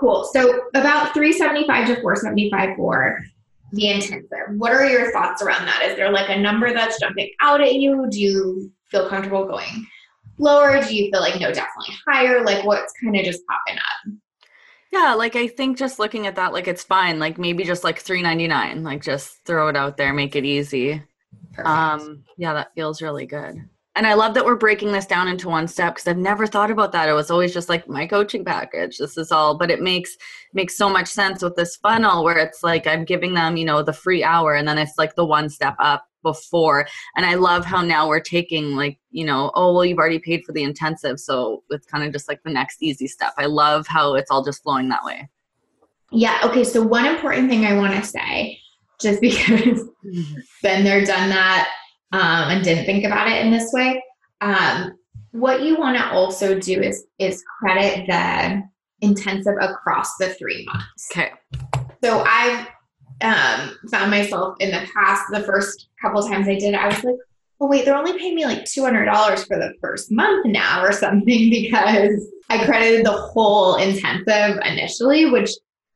Cool. 0.00 0.24
So 0.32 0.68
about 0.74 1.12
375 1.12 1.88
to 1.88 1.94
475 2.00 2.76
for 2.76 3.20
the 3.72 3.88
intensive. 3.90 4.56
What 4.56 4.72
are 4.72 4.86
your 4.86 5.12
thoughts 5.12 5.42
around 5.42 5.66
that? 5.66 5.82
Is 5.84 5.96
there 5.96 6.10
like 6.10 6.30
a 6.30 6.40
number 6.40 6.72
that's 6.72 6.98
jumping 6.98 7.30
out 7.42 7.60
at 7.60 7.74
you? 7.74 8.08
Do 8.10 8.18
you 8.18 8.72
feel 8.90 9.10
comfortable 9.10 9.44
going 9.44 9.86
lower? 10.38 10.82
Do 10.82 10.96
you 10.96 11.10
feel 11.10 11.20
like 11.20 11.38
no, 11.38 11.52
definitely 11.52 11.94
higher? 12.08 12.42
Like 12.42 12.64
what's 12.64 12.94
kind 13.02 13.14
of 13.14 13.24
just 13.24 13.42
popping 13.46 13.78
up? 13.78 14.14
Yeah, 14.90 15.14
like 15.14 15.36
I 15.36 15.46
think 15.46 15.76
just 15.76 15.98
looking 15.98 16.26
at 16.26 16.36
that, 16.36 16.54
like 16.54 16.66
it's 16.66 16.82
fine. 16.82 17.18
Like 17.18 17.38
maybe 17.38 17.62
just 17.62 17.84
like 17.84 18.00
three 18.00 18.22
ninety 18.22 18.48
nine. 18.48 18.82
Like 18.82 19.02
just 19.02 19.44
throw 19.44 19.68
it 19.68 19.76
out 19.76 19.98
there, 19.98 20.14
make 20.14 20.34
it 20.34 20.46
easy. 20.46 21.02
Perfect. 21.52 21.68
Um, 21.68 22.24
yeah, 22.38 22.54
that 22.54 22.74
feels 22.74 23.02
really 23.02 23.26
good. 23.26 23.68
And 23.96 24.06
I 24.06 24.14
love 24.14 24.34
that 24.34 24.44
we're 24.44 24.56
breaking 24.56 24.92
this 24.92 25.06
down 25.06 25.26
into 25.26 25.48
one 25.48 25.66
step 25.66 25.94
because 25.94 26.06
I've 26.06 26.16
never 26.16 26.46
thought 26.46 26.70
about 26.70 26.92
that. 26.92 27.08
It 27.08 27.12
was 27.12 27.30
always 27.30 27.52
just 27.52 27.68
like 27.68 27.88
my 27.88 28.06
coaching 28.06 28.44
package. 28.44 28.98
This 28.98 29.18
is 29.18 29.32
all, 29.32 29.58
but 29.58 29.70
it 29.70 29.82
makes 29.82 30.16
makes 30.54 30.76
so 30.76 30.88
much 30.88 31.08
sense 31.08 31.42
with 31.42 31.56
this 31.56 31.76
funnel 31.76 32.22
where 32.22 32.38
it's 32.38 32.62
like 32.62 32.86
I'm 32.86 33.04
giving 33.04 33.34
them, 33.34 33.56
you 33.56 33.64
know, 33.64 33.82
the 33.82 33.92
free 33.92 34.22
hour 34.22 34.54
and 34.54 34.66
then 34.66 34.78
it's 34.78 34.96
like 34.96 35.16
the 35.16 35.24
one 35.24 35.48
step 35.48 35.74
up 35.80 36.06
before. 36.22 36.86
And 37.16 37.26
I 37.26 37.34
love 37.34 37.64
how 37.64 37.82
now 37.82 38.06
we're 38.08 38.20
taking 38.20 38.76
like, 38.76 38.98
you 39.10 39.24
know, 39.24 39.50
oh 39.54 39.74
well 39.74 39.84
you've 39.84 39.98
already 39.98 40.20
paid 40.20 40.44
for 40.44 40.52
the 40.52 40.62
intensive, 40.62 41.18
so 41.18 41.64
it's 41.70 41.86
kind 41.86 42.04
of 42.04 42.12
just 42.12 42.28
like 42.28 42.42
the 42.44 42.50
next 42.50 42.82
easy 42.82 43.08
step. 43.08 43.32
I 43.38 43.46
love 43.46 43.88
how 43.88 44.14
it's 44.14 44.30
all 44.30 44.44
just 44.44 44.62
flowing 44.62 44.88
that 44.90 45.04
way. 45.04 45.28
yeah. 46.12 46.40
Okay. 46.44 46.62
So 46.62 46.80
one 46.80 47.06
important 47.06 47.50
thing 47.50 47.66
I 47.66 47.76
want 47.76 47.94
to 47.94 48.08
say, 48.08 48.58
just 49.00 49.20
because 49.20 49.80
mm-hmm. 50.04 50.34
been 50.62 50.84
there, 50.84 51.04
done 51.04 51.28
that, 51.30 51.68
um, 52.12 52.50
and 52.50 52.64
didn't 52.64 52.84
think 52.84 53.04
about 53.04 53.28
it 53.28 53.44
in 53.44 53.50
this 53.50 53.72
way. 53.72 54.02
Um, 54.40 54.98
what 55.32 55.62
you 55.62 55.76
want 55.76 55.96
to 55.96 56.10
also 56.10 56.58
do 56.58 56.80
is 56.80 57.06
is 57.18 57.42
credit 57.60 58.06
the 58.06 58.62
intensive 59.00 59.54
across 59.60 60.16
the 60.16 60.30
three 60.30 60.66
months. 60.66 61.08
Okay. 61.12 61.32
So 62.02 62.24
I've 62.26 62.66
um, 63.22 63.76
found 63.90 64.10
myself 64.10 64.56
in 64.60 64.70
the 64.70 64.86
past, 64.94 65.24
the 65.30 65.42
first 65.42 65.88
couple 66.00 66.26
times 66.26 66.48
I 66.48 66.58
did, 66.58 66.74
I 66.74 66.86
was 66.88 67.04
like, 67.04 67.16
oh 67.60 67.66
wait, 67.66 67.84
they're 67.84 67.96
only 67.96 68.18
paying 68.18 68.34
me 68.34 68.44
like 68.44 68.64
two 68.64 68.82
hundred 68.82 69.04
dollars 69.04 69.44
for 69.44 69.56
the 69.58 69.74
first 69.80 70.10
month 70.10 70.46
now 70.46 70.82
or 70.82 70.92
something 70.92 71.24
because 71.50 72.26
I 72.48 72.64
credited 72.64 73.06
the 73.06 73.12
whole 73.12 73.76
intensive 73.76 74.60
initially, 74.64 75.26
which 75.26 75.50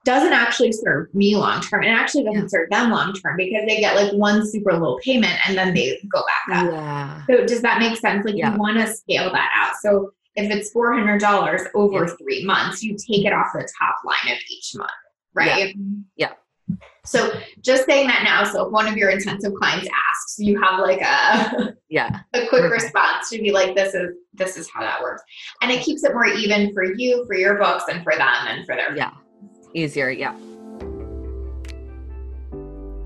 doesn't 0.04 0.32
actually 0.32 0.72
serve 0.72 1.12
me 1.14 1.34
long 1.36 1.60
term. 1.62 1.82
and 1.82 1.92
actually 1.92 2.24
doesn't 2.24 2.42
Yeah. 2.42 2.48
serve 2.48 2.70
them 2.70 2.90
long 2.90 3.12
term 3.14 3.36
because 3.36 3.64
they 3.66 3.80
get 3.80 3.96
like 3.96 4.12
one 4.12 4.46
super 4.46 4.72
low 4.74 4.98
payment 5.02 5.34
and 5.48 5.56
then 5.56 5.72
they 5.74 5.98
go 6.12 6.22
back 6.48 6.58
up. 6.66 6.72
Yeah. 6.72 7.22
So 7.26 7.46
does 7.46 7.62
that 7.62 7.78
make 7.78 7.96
sense? 7.96 8.24
Like 8.24 8.34
Yeah. 8.36 8.52
you 8.52 8.58
want 8.58 8.76
to 8.78 8.86
scale 8.86 9.32
that 9.32 9.50
out. 9.56 9.74
So 9.80 10.10
if 10.36 10.50
it's 10.50 10.70
four 10.72 10.92
hundred 10.92 11.20
dollars 11.20 11.62
over 11.74 12.06
three 12.08 12.44
months, 12.44 12.82
you 12.82 12.96
take 12.96 13.24
it 13.24 13.32
off 13.32 13.48
the 13.54 13.68
top 13.78 13.96
line 14.04 14.32
of 14.34 14.38
each 14.50 14.72
month, 14.76 14.90
right? 15.34 15.74
Yeah. 16.16 16.32
So 17.06 17.30
just 17.60 17.84
saying 17.84 18.06
that 18.08 18.22
now. 18.24 18.44
So 18.44 18.66
if 18.66 18.72
one 18.72 18.86
of 18.88 18.96
your 18.96 19.10
intensive 19.10 19.52
clients 19.54 19.86
asks, 19.86 20.38
you 20.38 20.60
have 20.62 20.80
like 20.80 21.00
a 21.02 21.74
Yeah. 21.88 22.20
a 22.32 22.46
quick 22.48 22.62
Okay. 22.64 22.72
response 22.72 23.28
to 23.30 23.38
be 23.38 23.52
like, 23.52 23.74
this 23.76 23.94
is 23.94 24.14
this 24.32 24.56
is 24.56 24.68
how 24.72 24.80
that 24.80 25.00
works, 25.02 25.22
and 25.62 25.70
it 25.70 25.82
keeps 25.82 26.02
it 26.04 26.12
more 26.12 26.26
even 26.26 26.72
for 26.74 26.82
you, 26.84 27.24
for 27.26 27.36
your 27.36 27.56
books, 27.58 27.84
and 27.90 28.02
for 28.02 28.14
them, 28.16 28.46
and 28.48 28.66
for 28.66 28.74
their 28.74 28.96
Yeah. 28.96 29.10
Easier. 29.74 30.10
Yeah. 30.10 30.34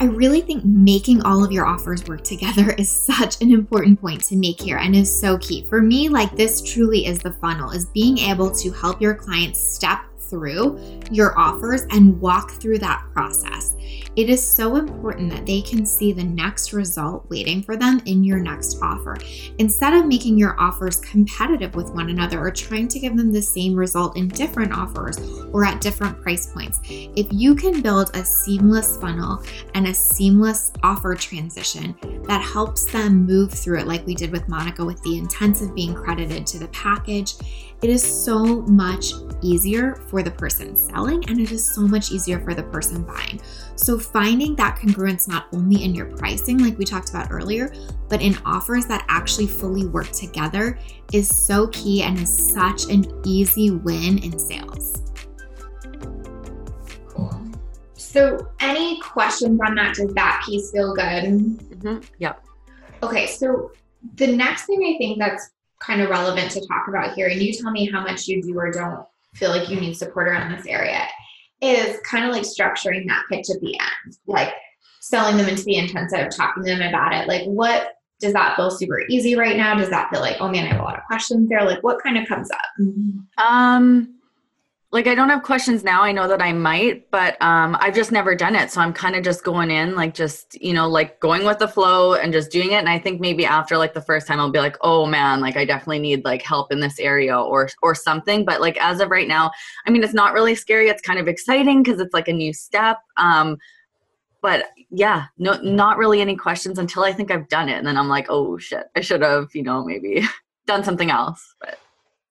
I 0.00 0.04
really 0.04 0.42
think 0.42 0.64
making 0.64 1.22
all 1.22 1.42
of 1.42 1.50
your 1.50 1.66
offers 1.66 2.06
work 2.06 2.22
together 2.22 2.70
is 2.78 2.90
such 2.90 3.40
an 3.42 3.52
important 3.52 4.00
point 4.00 4.22
to 4.24 4.36
make 4.36 4.60
here 4.60 4.76
and 4.76 4.94
is 4.94 5.20
so 5.20 5.38
key. 5.38 5.66
For 5.68 5.82
me, 5.82 6.08
like 6.08 6.36
this 6.36 6.60
truly 6.62 7.06
is 7.06 7.18
the 7.18 7.32
funnel, 7.32 7.70
is 7.70 7.86
being 7.86 8.18
able 8.18 8.50
to 8.52 8.70
help 8.70 9.00
your 9.00 9.14
clients 9.14 9.60
step 9.60 9.98
through 10.18 10.78
your 11.10 11.36
offers 11.38 11.82
and 11.90 12.20
walk 12.20 12.52
through 12.60 12.78
that 12.78 13.02
process. 13.12 13.74
It 14.18 14.28
is 14.28 14.44
so 14.44 14.74
important 14.74 15.30
that 15.30 15.46
they 15.46 15.60
can 15.62 15.86
see 15.86 16.10
the 16.10 16.24
next 16.24 16.72
result 16.72 17.24
waiting 17.30 17.62
for 17.62 17.76
them 17.76 18.02
in 18.04 18.24
your 18.24 18.40
next 18.40 18.82
offer. 18.82 19.16
Instead 19.58 19.94
of 19.94 20.06
making 20.06 20.36
your 20.36 20.60
offers 20.60 20.96
competitive 20.96 21.76
with 21.76 21.94
one 21.94 22.10
another 22.10 22.40
or 22.40 22.50
trying 22.50 22.88
to 22.88 22.98
give 22.98 23.16
them 23.16 23.30
the 23.30 23.40
same 23.40 23.76
result 23.76 24.16
in 24.16 24.26
different 24.26 24.76
offers 24.76 25.20
or 25.52 25.64
at 25.64 25.80
different 25.80 26.20
price 26.20 26.48
points, 26.48 26.80
if 26.84 27.28
you 27.30 27.54
can 27.54 27.80
build 27.80 28.10
a 28.16 28.24
seamless 28.24 28.96
funnel 28.96 29.40
and 29.74 29.86
a 29.86 29.94
seamless 29.94 30.72
offer 30.82 31.14
transition 31.14 31.94
that 32.24 32.42
helps 32.42 32.86
them 32.86 33.24
move 33.24 33.52
through 33.52 33.78
it, 33.78 33.86
like 33.86 34.04
we 34.04 34.16
did 34.16 34.32
with 34.32 34.48
Monica 34.48 34.84
with 34.84 35.00
the 35.04 35.16
intensive 35.16 35.76
being 35.76 35.94
credited 35.94 36.44
to 36.44 36.58
the 36.58 36.68
package. 36.68 37.34
It 37.82 37.90
is 37.90 38.02
so 38.02 38.62
much 38.62 39.12
easier 39.40 39.94
for 39.94 40.24
the 40.24 40.32
person 40.32 40.76
selling 40.76 41.24
and 41.28 41.38
it 41.38 41.52
is 41.52 41.72
so 41.72 41.82
much 41.82 42.10
easier 42.10 42.40
for 42.40 42.52
the 42.52 42.64
person 42.64 43.04
buying. 43.04 43.40
So, 43.76 43.96
finding 44.12 44.54
that 44.56 44.78
congruence 44.78 45.28
not 45.28 45.46
only 45.52 45.84
in 45.84 45.94
your 45.94 46.06
pricing, 46.16 46.58
like 46.58 46.78
we 46.78 46.84
talked 46.84 47.10
about 47.10 47.30
earlier, 47.30 47.72
but 48.08 48.22
in 48.22 48.36
offers 48.44 48.86
that 48.86 49.04
actually 49.08 49.46
fully 49.46 49.86
work 49.86 50.10
together 50.12 50.78
is 51.12 51.28
so 51.28 51.68
key 51.68 52.02
and 52.02 52.18
is 52.18 52.52
such 52.54 52.84
an 52.90 53.06
easy 53.24 53.70
win 53.70 54.18
in 54.18 54.38
sales. 54.38 55.02
Cool. 57.08 57.40
So, 57.94 58.50
any 58.60 59.00
questions 59.00 59.60
on 59.64 59.74
that? 59.74 59.94
Does 59.94 60.12
that 60.14 60.42
piece 60.46 60.70
feel 60.70 60.94
good? 60.94 61.24
hmm 61.82 61.98
Yep. 62.18 62.44
Okay, 63.02 63.26
so 63.26 63.72
the 64.16 64.26
next 64.26 64.66
thing 64.66 64.94
I 64.94 64.98
think 64.98 65.18
that's 65.18 65.50
kind 65.80 66.00
of 66.00 66.10
relevant 66.10 66.50
to 66.52 66.66
talk 66.66 66.88
about 66.88 67.14
here, 67.14 67.28
and 67.28 67.40
you 67.40 67.52
tell 67.52 67.70
me 67.70 67.90
how 67.90 68.00
much 68.00 68.26
you 68.26 68.42
do 68.42 68.58
or 68.58 68.72
don't 68.72 69.06
feel 69.34 69.50
like 69.50 69.68
you 69.68 69.80
need 69.80 69.94
support 69.94 70.28
around 70.28 70.52
this 70.52 70.66
area, 70.66 71.06
is 71.60 71.98
kind 72.00 72.24
of 72.24 72.32
like 72.32 72.44
structuring 72.44 73.06
that 73.08 73.24
pitch 73.30 73.50
at 73.50 73.60
the 73.60 73.78
end, 73.78 74.16
like 74.26 74.52
selling 75.00 75.36
them 75.36 75.48
into 75.48 75.64
the 75.64 75.76
intensive, 75.76 76.28
talking 76.30 76.64
to 76.64 76.70
them 76.70 76.88
about 76.88 77.14
it. 77.14 77.28
Like, 77.28 77.44
what 77.44 77.92
does 78.20 78.32
that 78.32 78.56
feel 78.56 78.70
super 78.70 79.02
easy 79.08 79.36
right 79.36 79.56
now? 79.56 79.74
Does 79.76 79.90
that 79.90 80.10
feel 80.10 80.20
like, 80.20 80.36
oh 80.40 80.48
man, 80.48 80.64
I 80.64 80.68
have 80.68 80.80
a 80.80 80.84
lot 80.84 80.98
of 80.98 81.04
questions 81.04 81.48
there? 81.48 81.64
Like, 81.64 81.82
what 81.82 82.02
kind 82.02 82.18
of 82.18 82.28
comes 82.28 82.50
up? 82.50 82.58
Um, 83.38 84.17
like 84.90 85.06
I 85.06 85.14
don't 85.14 85.28
have 85.28 85.42
questions 85.42 85.84
now. 85.84 86.02
I 86.02 86.12
know 86.12 86.26
that 86.28 86.40
I 86.40 86.52
might, 86.54 87.10
but 87.10 87.40
um, 87.42 87.76
I've 87.78 87.94
just 87.94 88.10
never 88.10 88.34
done 88.34 88.56
it, 88.56 88.70
so 88.70 88.80
I'm 88.80 88.94
kind 88.94 89.16
of 89.16 89.22
just 89.22 89.44
going 89.44 89.70
in, 89.70 89.94
like 89.94 90.14
just 90.14 90.60
you 90.62 90.72
know, 90.72 90.88
like 90.88 91.20
going 91.20 91.44
with 91.44 91.58
the 91.58 91.68
flow 91.68 92.14
and 92.14 92.32
just 92.32 92.50
doing 92.50 92.72
it. 92.72 92.76
And 92.76 92.88
I 92.88 92.98
think 92.98 93.20
maybe 93.20 93.44
after 93.44 93.76
like 93.76 93.92
the 93.92 94.00
first 94.00 94.26
time, 94.26 94.40
I'll 94.40 94.50
be 94.50 94.60
like, 94.60 94.78
oh 94.80 95.04
man, 95.04 95.40
like 95.40 95.58
I 95.58 95.66
definitely 95.66 95.98
need 95.98 96.24
like 96.24 96.40
help 96.40 96.72
in 96.72 96.80
this 96.80 96.98
area 96.98 97.38
or 97.38 97.68
or 97.82 97.94
something. 97.94 98.46
But 98.46 98.62
like 98.62 98.78
as 98.82 99.00
of 99.00 99.10
right 99.10 99.28
now, 99.28 99.50
I 99.86 99.90
mean, 99.90 100.02
it's 100.02 100.14
not 100.14 100.32
really 100.32 100.54
scary. 100.54 100.88
It's 100.88 101.02
kind 101.02 101.18
of 101.18 101.28
exciting 101.28 101.82
because 101.82 102.00
it's 102.00 102.14
like 102.14 102.28
a 102.28 102.32
new 102.32 102.54
step. 102.54 102.96
Um, 103.18 103.58
but 104.40 104.70
yeah, 104.88 105.26
no, 105.36 105.60
not 105.62 105.98
really 105.98 106.22
any 106.22 106.36
questions 106.36 106.78
until 106.78 107.04
I 107.04 107.12
think 107.12 107.30
I've 107.30 107.48
done 107.48 107.68
it, 107.68 107.76
and 107.76 107.86
then 107.86 107.98
I'm 107.98 108.08
like, 108.08 108.26
oh 108.30 108.56
shit, 108.56 108.84
I 108.96 109.02
should 109.02 109.20
have, 109.20 109.48
you 109.52 109.62
know, 109.62 109.84
maybe 109.84 110.26
done 110.66 110.82
something 110.82 111.10
else. 111.10 111.54
But 111.60 111.78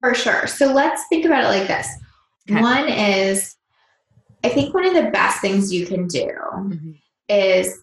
For 0.01 0.15
sure. 0.15 0.47
So 0.47 0.73
let's 0.73 1.03
think 1.07 1.25
about 1.25 1.43
it 1.43 1.59
like 1.59 1.67
this. 1.67 1.87
Okay. 2.49 2.61
One 2.61 2.87
is, 2.87 3.55
I 4.43 4.49
think 4.49 4.73
one 4.73 4.85
of 4.85 4.93
the 4.93 5.11
best 5.11 5.41
things 5.41 5.73
you 5.73 5.85
can 5.85 6.07
do 6.07 6.29
is 7.29 7.77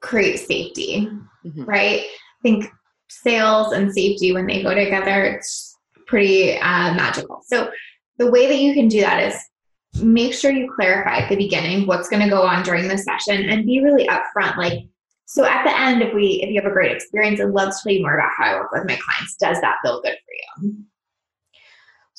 create 0.00 0.38
safety, 0.38 1.08
Mhm. 1.46 1.66
right? 1.66 2.00
I 2.02 2.42
think 2.42 2.66
sales 3.08 3.72
and 3.72 3.92
safety, 3.92 4.32
when 4.32 4.46
they 4.46 4.62
go 4.62 4.74
together, 4.74 5.24
it's 5.24 5.76
pretty 6.06 6.56
uh, 6.58 6.94
magical. 6.94 7.42
So 7.46 7.70
the 8.18 8.30
way 8.30 8.46
that 8.48 8.58
you 8.58 8.74
can 8.74 8.88
do 8.88 9.00
that 9.00 9.22
is 9.32 10.02
make 10.02 10.34
sure 10.34 10.50
you 10.52 10.70
clarify 10.74 11.18
at 11.18 11.28
the 11.28 11.36
beginning 11.36 11.86
what's 11.86 12.08
going 12.08 12.22
to 12.22 12.28
go 12.28 12.42
on 12.42 12.62
during 12.62 12.86
the 12.88 12.98
session 12.98 13.48
and 13.48 13.64
be 13.66 13.80
really 13.82 14.06
upfront. 14.08 14.56
Like, 14.56 14.80
so 15.26 15.44
at 15.44 15.64
the 15.64 15.78
end, 15.78 16.02
if 16.02 16.12
we 16.14 16.40
if 16.42 16.50
you 16.50 16.60
have 16.60 16.70
a 16.70 16.74
great 16.74 16.92
experience, 16.92 17.40
I'd 17.40 17.48
love 17.50 17.70
to 17.70 17.76
tell 17.82 17.92
you 17.92 18.02
more 18.02 18.14
about 18.16 18.30
how 18.36 18.44
I 18.44 18.54
work 18.56 18.72
with 18.72 18.86
my 18.86 18.96
clients. 18.96 19.36
Does 19.36 19.60
that 19.60 19.76
feel 19.84 20.00
good 20.02 20.16
for 20.60 20.62
you? 20.66 20.74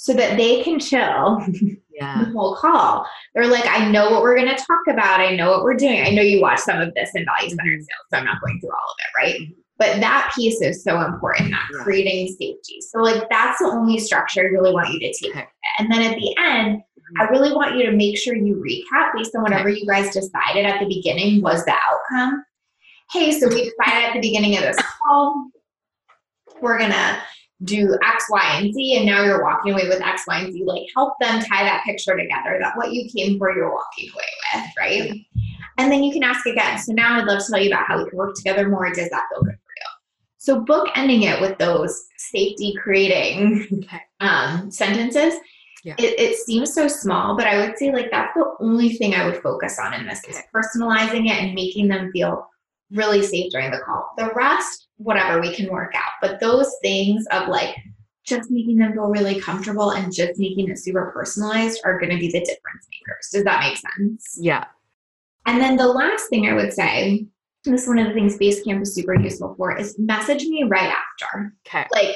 So 0.02 0.14
that 0.14 0.36
they 0.36 0.64
can 0.64 0.80
chill 0.80 1.46
Yeah. 1.92 2.24
the 2.24 2.32
whole 2.32 2.56
call. 2.56 3.06
They're 3.36 3.46
like, 3.46 3.68
I 3.68 3.88
know 3.88 4.10
what 4.10 4.24
we're 4.24 4.36
going 4.36 4.48
to 4.48 4.56
talk 4.56 4.82
about. 4.90 5.20
I 5.20 5.36
know 5.36 5.52
what 5.52 5.62
we're 5.62 5.76
doing. 5.76 6.02
I 6.02 6.10
know 6.10 6.24
you 6.24 6.42
watch 6.42 6.58
some 6.58 6.82
of 6.82 6.92
this 6.96 7.12
in 7.14 7.24
value 7.24 7.50
center 7.50 7.78
sales, 7.78 7.88
so 8.12 8.18
I'm 8.18 8.26
not 8.26 8.42
going 8.42 8.60
through 8.60 8.72
all 8.72 8.78
of 8.78 8.98
it, 8.98 9.22
right? 9.22 9.40
But 9.78 10.00
that 10.00 10.32
piece 10.36 10.60
is 10.60 10.84
so 10.84 11.02
important, 11.02 11.52
that 11.52 11.68
Yeah. 11.72 11.84
creating 11.84 12.30
safety. 12.30 12.82
So, 12.82 12.98
like, 13.02 13.30
that's 13.30 13.60
the 13.60 13.66
only 13.66 14.00
structure 14.00 14.42
I 14.42 14.46
really 14.46 14.74
want 14.74 14.92
you 14.92 15.00
to 15.02 15.14
take. 15.14 15.36
Okay. 15.36 15.46
And 15.78 15.92
then 15.92 16.02
at 16.02 16.16
the 16.16 16.36
end, 16.40 16.80
mm-hmm. 16.80 17.22
I 17.22 17.26
really 17.26 17.54
want 17.54 17.76
you 17.76 17.86
to 17.86 17.92
make 17.92 18.18
sure 18.18 18.36
you 18.36 18.56
recap 18.56 19.12
based 19.16 19.36
on 19.36 19.44
whatever 19.44 19.70
you 19.70 19.86
guys 19.86 20.12
decided 20.12 20.66
at 20.66 20.80
the 20.80 20.88
beginning 20.88 21.44
was 21.44 21.64
the 21.66 21.74
outcome. 21.74 22.44
Hey, 23.12 23.32
so 23.34 23.48
we 23.50 23.70
decided 23.70 24.08
at 24.08 24.14
the 24.14 24.20
beginning 24.20 24.58
of 24.58 24.64
this 24.64 24.78
call, 25.04 25.52
we're 26.60 26.80
gonna 26.80 27.22
do 27.64 27.98
X, 28.04 28.26
Y, 28.30 28.60
and 28.60 28.74
Z, 28.74 28.98
and 28.98 29.06
now 29.06 29.24
you're 29.24 29.44
walking 29.44 29.74
away 29.74 29.88
with 29.88 30.02
X, 30.02 30.24
Y, 30.28 30.40
and 30.40 30.54
Z. 30.54 30.64
Like 30.66 30.84
help 30.96 31.14
them 31.20 31.42
tie 31.44 31.64
that 31.64 31.84
picture 31.86 32.18
together 32.18 32.58
that 32.60 32.76
what 32.76 32.94
you 32.94 33.10
came 33.10 33.38
for, 33.38 33.56
you're 33.56 33.72
walking 33.72 34.10
away 34.14 34.24
with, 34.54 34.72
right? 34.78 35.26
And 35.78 35.92
then 35.92 36.04
you 36.04 36.12
can 36.12 36.24
ask 36.24 36.46
again. 36.46 36.78
So 36.80 36.94
now 36.94 37.20
I'd 37.20 37.26
love 37.26 37.40
to 37.46 37.52
tell 37.52 37.62
you 37.62 37.70
about 37.70 37.88
how 37.88 37.98
we 37.98 38.10
can 38.10 38.18
work 38.18 38.36
together 38.36 38.68
more. 38.70 38.88
Does 38.90 39.10
that 39.10 39.24
feel 39.32 39.44
good 39.44 39.54
for 39.54 39.74
you? 39.78 39.88
So 40.38 40.62
book 40.62 40.90
ending 40.96 41.24
it 41.24 41.40
with 41.40 41.58
those 41.60 42.06
safety 42.18 42.74
creating 42.82 43.88
um, 44.20 44.72
sentences. 44.72 45.36
Yeah. 45.84 45.96
It, 45.98 46.20
it 46.20 46.38
seems 46.38 46.74
so 46.74 46.88
small, 46.88 47.36
but 47.36 47.48
I 47.48 47.58
would 47.58 47.78
say 47.78 47.92
like 47.92 48.12
that's 48.12 48.34
the 48.36 48.54
only 48.60 48.94
thing 48.94 49.16
I 49.16 49.26
would 49.26 49.42
focus 49.42 49.80
on 49.80 49.94
in 49.94 50.06
this 50.06 50.24
is 50.26 50.38
personalizing 50.54 51.26
it 51.26 51.42
and 51.42 51.56
making 51.56 51.88
them 51.88 52.12
feel 52.12 52.48
really 52.92 53.24
safe 53.24 53.52
during 53.52 53.72
the 53.72 53.80
call. 53.80 54.12
The 54.18 54.32
rest, 54.36 54.88
whatever, 55.04 55.42
we 55.42 55.54
can 55.54 55.70
work 55.72 55.94
out. 55.96 56.12
But 56.22 56.40
those 56.40 56.74
things 56.82 57.26
of 57.32 57.48
like 57.48 57.76
just 58.26 58.52
making 58.52 58.78
them 58.78 58.94
feel 58.94 59.08
really 59.08 59.40
comfortable 59.40 59.92
and 59.92 60.14
just 60.14 60.40
making 60.40 60.70
it 60.70 60.78
super 60.80 61.12
personalized 61.14 61.82
are 61.84 62.00
going 62.00 62.12
to 62.12 62.18
be 62.18 62.28
the 62.28 62.40
difference 62.40 62.88
makers. 62.92 63.30
Does 63.32 63.44
that 63.44 63.60
make 63.62 63.78
sense? 63.78 64.38
Yeah. 64.40 64.66
And 65.48 65.60
then 65.60 65.76
the 65.76 65.88
last 65.88 66.30
thing 66.30 66.48
I 66.48 66.54
would 66.54 66.72
say, 66.72 67.26
this 67.64 67.84
is 67.84 67.88
one 67.88 68.00
of 68.00 68.08
the 68.08 68.14
things 68.14 68.38
Basecamp 68.38 68.82
is 68.82 68.94
super 68.94 69.16
useful 69.16 69.56
for, 69.58 69.76
is 69.78 69.98
message 70.00 70.44
me 70.46 70.64
right 70.64 70.92
after. 70.92 71.54
Okay. 71.68 71.86
Like, 71.92 72.16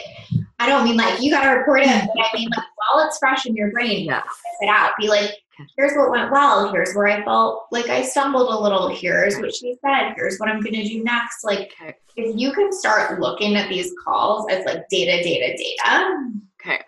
I 0.60 0.68
don't 0.68 0.86
mean 0.86 0.96
like 0.98 1.22
you 1.22 1.32
got 1.32 1.44
to 1.44 1.50
report 1.58 1.82
it, 1.82 1.88
but 2.16 2.26
I 2.26 2.36
mean 2.36 2.50
like 2.56 2.66
while 2.78 3.06
it's 3.08 3.18
fresh 3.18 3.46
in 3.46 3.56
your 3.56 3.72
brain, 3.72 4.06
Yeah. 4.06 4.22
it 4.62 4.70
out. 4.70 4.92
Be 5.00 5.08
like, 5.08 5.32
here's 5.78 5.94
what 5.96 6.12
went 6.12 6.32
well. 6.32 6.72
Here's 6.72 6.94
where 6.94 7.08
I 7.08 7.24
felt 7.24 7.68
like 7.72 7.88
I 7.90 8.02
stumbled 8.02 8.54
a 8.54 8.60
little. 8.60 8.88
Here's 8.88 9.38
what 9.38 9.54
she 9.56 9.76
said. 9.84 10.14
Here's 10.16 10.38
what 10.38 10.50
I'm 10.50 10.62
going 10.62 10.74
to 10.76 10.84
do 10.88 11.04
next. 11.04 11.44
Like, 11.44 11.72
Okay. 11.82 11.96
if 12.16 12.36
you 12.38 12.52
can 12.54 12.72
start 12.72 13.20
looking 13.20 13.56
at 13.56 13.70
these 13.70 13.92
calls 14.04 14.46
as 14.50 14.66
like 14.66 14.88
data, 14.90 15.24
data, 15.24 15.56
data, 15.58 16.18
Okay. 16.62 16.82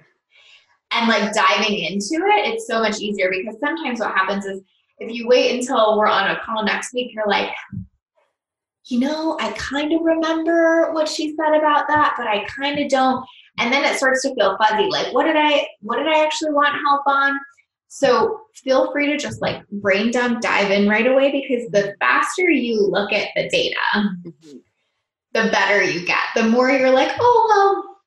and 0.91 1.07
like 1.07 1.31
diving 1.33 1.79
into 1.79 2.15
it, 2.25 2.53
it's 2.53 2.67
so 2.67 2.79
much 2.81 2.99
easier 2.99 3.29
because 3.29 3.59
sometimes 3.59 3.99
what 3.99 4.13
happens 4.13 4.45
is 4.45 4.61
if 4.99 5.13
you 5.13 5.27
wait 5.27 5.59
until 5.59 5.97
we're 5.97 6.07
on 6.07 6.31
a 6.31 6.39
call 6.43 6.63
next 6.65 6.93
week, 6.93 7.11
you're 7.13 7.27
like, 7.27 7.49
you 8.85 8.99
know, 8.99 9.37
I 9.41 9.51
kind 9.51 9.91
of 9.93 10.01
remember 10.01 10.91
what 10.93 11.09
she 11.09 11.35
said 11.35 11.53
about 11.57 11.87
that, 11.89 12.15
but 12.17 12.25
I 12.25 12.45
kind 12.45 12.79
of 12.79 12.89
don't. 12.89 13.25
And 13.59 13.71
then 13.73 13.83
it 13.83 13.97
starts 13.97 14.21
to 14.21 14.33
feel 14.35 14.57
fuzzy. 14.57 14.87
Like, 14.89 15.13
what 15.13 15.23
did 15.25 15.35
I, 15.35 15.67
what 15.81 15.97
did 15.97 16.07
I 16.07 16.23
actually 16.23 16.51
want 16.51 16.73
help 16.87 17.01
on? 17.05 17.37
So 17.87 18.41
feel 18.55 18.91
free 18.91 19.07
to 19.07 19.17
just 19.17 19.41
like 19.41 19.67
brain 19.69 20.11
dump, 20.11 20.41
dive 20.41 20.71
in 20.71 20.87
right 20.89 21.07
away 21.07 21.31
because 21.31 21.69
the 21.71 21.95
faster 21.99 22.49
you 22.49 22.81
look 22.85 23.13
at 23.13 23.29
the 23.35 23.47
data, 23.49 23.75
Mhm. 23.95 24.61
the 25.33 25.49
better 25.51 25.81
you 25.81 26.05
get. 26.05 26.19
The 26.35 26.43
more 26.43 26.69
you're 26.69 26.89
like, 26.91 27.11
oh, 27.19 27.45
well, 27.49 27.97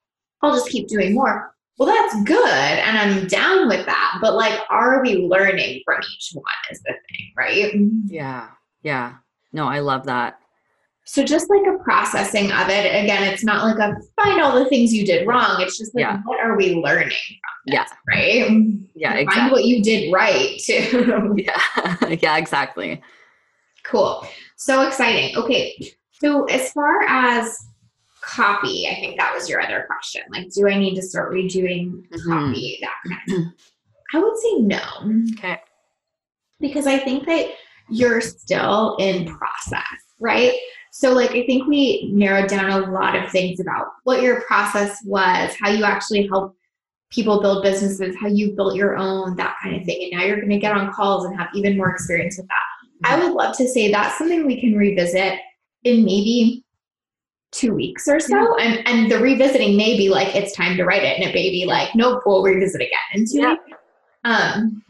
I'll 0.50 0.56
just 0.56 0.70
keep 0.70 0.88
doing 0.88 1.14
more. 1.14 1.54
Well, 1.78 1.88
that's 1.88 2.22
good. 2.24 2.48
And 2.48 2.98
I'm 2.98 3.26
down 3.26 3.68
with 3.68 3.86
that. 3.86 4.18
But 4.20 4.34
like, 4.34 4.60
are 4.68 5.00
we 5.02 5.16
learning 5.26 5.80
from 5.86 6.00
each 6.14 6.30
one 6.34 6.44
is 6.70 6.80
the 6.82 6.92
thing, 6.92 7.32
right? 7.36 7.72
Yeah. 8.06 8.48
Yeah. 8.82 9.14
No, 9.52 9.66
I 9.66 9.78
love 9.80 10.04
that. 10.06 10.38
So 11.12 11.24
just 11.24 11.50
like 11.50 11.66
a 11.66 11.76
processing 11.82 12.52
of 12.52 12.68
it. 12.68 12.86
Again, 12.86 13.24
it's 13.24 13.42
not 13.42 13.64
like 13.64 13.78
a 13.80 13.96
find 14.22 14.40
all 14.40 14.56
the 14.56 14.66
things 14.68 14.94
you 14.94 15.04
did 15.04 15.26
wrong. 15.26 15.56
It's 15.60 15.76
just 15.76 15.92
like, 15.92 16.02
Yeah. 16.02 16.18
what 16.24 16.38
are 16.38 16.56
we 16.56 16.76
learning 16.76 17.08
from 17.10 17.74
Yeah. 17.74 17.82
this, 17.82 17.92
right? 18.08 18.60
Yeah. 18.94 19.24
Find 19.28 19.50
what 19.50 19.64
you 19.64 19.82
did 19.82 20.12
right 20.12 20.56
too. 20.64 21.34
Yeah. 21.36 21.96
yeah. 22.22 22.36
Exactly. 22.36 23.02
Cool. 23.84 24.24
So 24.56 24.86
exciting. 24.86 25.36
Okay. 25.36 25.82
So 26.22 26.44
as 26.44 26.70
far 26.70 27.02
as 27.08 27.58
copy, 28.20 28.86
I 28.88 28.94
think 28.94 29.18
that 29.18 29.34
was 29.34 29.48
your 29.48 29.60
other 29.60 29.86
question. 29.88 30.22
Like, 30.30 30.48
do 30.52 30.68
I 30.68 30.78
need 30.78 30.94
to 30.94 31.02
start 31.02 31.32
redoing 31.32 32.04
Mhm. 32.12 32.24
copy? 32.28 32.78
That 32.82 32.94
kind 33.26 33.46
of 33.46 33.52
I 34.14 34.18
would 34.20 34.38
say 34.38 34.54
no. 34.60 34.80
Okay. 35.36 35.58
Because 36.60 36.86
I 36.86 36.98
think 37.00 37.26
that 37.26 37.46
you're 37.88 38.20
still 38.20 38.94
in 39.00 39.24
process, 39.26 39.82
right? 40.20 40.52
So 40.90 41.12
like 41.12 41.30
I 41.30 41.44
think 41.46 41.66
we 41.68 42.10
narrowed 42.12 42.48
down 42.48 42.70
a 42.70 42.90
lot 42.90 43.16
of 43.16 43.30
things 43.30 43.60
about 43.60 43.86
what 44.04 44.22
your 44.22 44.42
process 44.42 44.98
was, 45.04 45.54
how 45.60 45.70
you 45.70 45.84
actually 45.84 46.26
help 46.26 46.56
people 47.10 47.40
build 47.40 47.62
businesses, 47.62 48.14
how 48.20 48.28
you 48.28 48.52
built 48.52 48.76
your 48.76 48.96
own, 48.96 49.36
that 49.36 49.56
kind 49.62 49.76
of 49.76 49.84
thing. 49.84 50.02
And 50.10 50.18
now 50.20 50.24
you're 50.26 50.40
gonna 50.40 50.58
get 50.58 50.72
on 50.76 50.92
calls 50.92 51.24
and 51.24 51.36
have 51.38 51.48
even 51.54 51.76
more 51.76 51.90
experience 51.90 52.36
with 52.38 52.46
that. 52.48 53.08
I 53.08 53.18
would 53.18 53.32
love 53.32 53.56
to 53.56 53.66
say 53.66 53.90
that's 53.90 54.18
something 54.18 54.46
we 54.46 54.60
can 54.60 54.74
revisit 54.76 55.38
in 55.84 56.04
maybe 56.04 56.64
two 57.52 57.74
weeks 57.74 58.06
or 58.06 58.20
so. 58.20 58.56
And 58.58 58.86
and 58.86 59.10
the 59.10 59.18
revisiting 59.18 59.76
may 59.76 59.96
be 59.96 60.08
like 60.08 60.34
it's 60.36 60.54
time 60.54 60.76
to 60.76 60.84
write 60.84 61.02
it, 61.02 61.18
and 61.18 61.28
it 61.28 61.34
may 61.34 61.50
be 61.50 61.64
like, 61.66 61.94
nope, 61.94 62.22
we'll 62.26 62.42
revisit 62.42 62.80
again 62.80 62.90
in 63.14 63.24
two 63.26 63.38
Yeah. 63.38 63.54
weeks. 63.66 63.78
Um, 64.24 64.82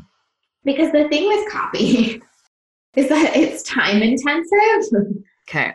because 0.65 0.93
the 0.93 1.09
thing 1.09 1.27
with 1.29 1.51
copy 1.53 2.21
is 2.97 3.09
that 3.09 3.37
it's 3.37 3.63
time 3.63 4.03
intensive, 4.03 5.17
Okay. 5.49 5.73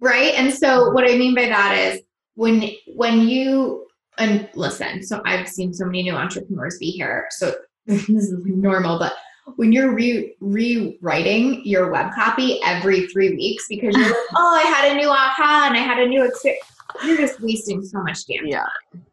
Right? 0.00 0.34
And 0.34 0.52
so 0.52 0.66
mm-hmm. 0.66 0.94
what 0.94 1.10
I 1.10 1.16
mean 1.16 1.34
by 1.34 1.46
that 1.46 1.76
is 1.76 2.00
when 2.34 2.70
when 2.94 3.28
you 3.28 3.86
and 4.18 4.48
listen, 4.54 5.02
so 5.02 5.20
I've 5.26 5.48
seen 5.48 5.74
so 5.74 5.84
many 5.84 6.02
new 6.04 6.14
entrepreneurs 6.14 6.78
be 6.78 6.90
here, 6.90 7.26
so 7.30 7.54
this 7.86 8.08
is 8.08 8.34
normal, 8.44 8.98
but 8.98 9.14
when 9.54 9.72
you're 9.72 9.92
re- 9.92 10.34
rewriting 10.40 11.64
your 11.64 11.90
web 11.90 12.12
copy 12.14 12.60
every 12.64 13.06
three 13.08 13.30
weeks 13.30 13.66
because 13.68 13.96
you're 13.96 14.06
like, 14.06 14.14
oh, 14.36 14.62
I 14.64 14.68
had 14.68 14.92
a 14.92 14.94
new 14.96 15.08
aha 15.08 15.66
and 15.68 15.76
I 15.76 15.80
had 15.80 15.98
a 15.98 16.06
new 16.06 16.24
experience, 16.24 16.64
you're 17.04 17.16
just 17.16 17.40
wasting 17.40 17.82
so 17.84 18.02
much 18.02 18.26
damn 18.26 18.46
Yeah. 18.46 18.66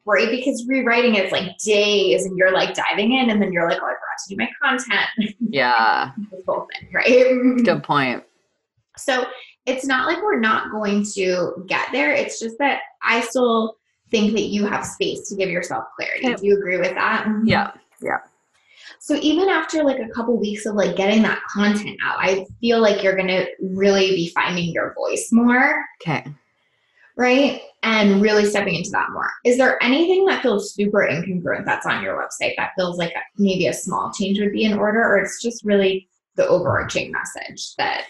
right? 0.05 0.29
Because 0.29 0.65
rewriting 0.67 1.15
is 1.15 1.31
like 1.31 1.57
days 1.59 2.25
and 2.25 2.37
you're 2.37 2.51
like 2.51 2.73
diving 2.73 3.13
in 3.13 3.29
and 3.29 3.41
then 3.41 3.53
you're 3.53 3.69
like, 3.69 3.79
oh, 3.81 3.85
I 3.85 3.93
forgot 3.93 4.17
to 4.27 4.29
do 4.29 4.37
my 4.37 4.49
content. 4.61 5.35
Yeah. 5.39 6.11
whole 6.47 6.67
thing, 6.73 6.89
right? 6.93 7.63
Good 7.63 7.83
point. 7.83 8.23
So 8.97 9.25
it's 9.65 9.85
not 9.85 10.07
like 10.07 10.21
we're 10.21 10.39
not 10.39 10.71
going 10.71 11.05
to 11.13 11.63
get 11.67 11.87
there. 11.91 12.11
It's 12.13 12.39
just 12.39 12.57
that 12.59 12.81
I 13.01 13.21
still 13.21 13.77
think 14.11 14.33
that 14.33 14.43
you 14.43 14.65
have 14.65 14.85
space 14.85 15.29
to 15.29 15.35
give 15.35 15.49
yourself 15.49 15.85
clarity. 15.95 16.27
Okay. 16.27 16.35
Do 16.35 16.45
you 16.47 16.57
agree 16.57 16.77
with 16.77 16.93
that? 16.95 17.25
Mm-hmm. 17.25 17.47
Yeah. 17.47 17.71
Yeah. 18.01 18.17
So 18.99 19.15
even 19.21 19.49
after 19.49 19.83
like 19.83 19.99
a 19.99 20.09
couple 20.09 20.37
weeks 20.37 20.65
of 20.65 20.75
like 20.75 20.95
getting 20.95 21.21
that 21.23 21.41
content 21.49 21.97
out, 22.03 22.17
I 22.19 22.45
feel 22.61 22.79
like 22.81 23.03
you're 23.03 23.15
gonna 23.15 23.45
really 23.61 24.11
be 24.11 24.29
finding 24.29 24.71
your 24.71 24.93
voice 24.93 25.29
more, 25.31 25.83
Okay. 26.01 26.25
right? 27.17 27.61
And 27.81 28.21
really 28.21 28.45
stepping 28.45 28.75
into 28.75 28.91
that 28.91 29.09
more. 29.11 29.29
Is 29.45 29.57
there 29.57 29.81
anything 29.83 30.25
that 30.25 30.41
feels 30.41 30.73
super 30.73 31.07
incongruent 31.09 31.65
that's 31.65 31.85
on 31.85 32.01
your 32.01 32.17
website 32.17 32.53
that 32.57 32.71
feels 32.77 32.97
like 32.97 33.13
maybe 33.37 33.67
a 33.67 33.73
small 33.73 34.11
change 34.13 34.39
would 34.39 34.53
be 34.53 34.63
in 34.63 34.77
order, 34.77 35.01
or 35.01 35.17
it's 35.17 35.41
just 35.41 35.65
really 35.65 36.07
the 36.35 36.47
overarching 36.47 37.11
message 37.11 37.75
that 37.77 38.05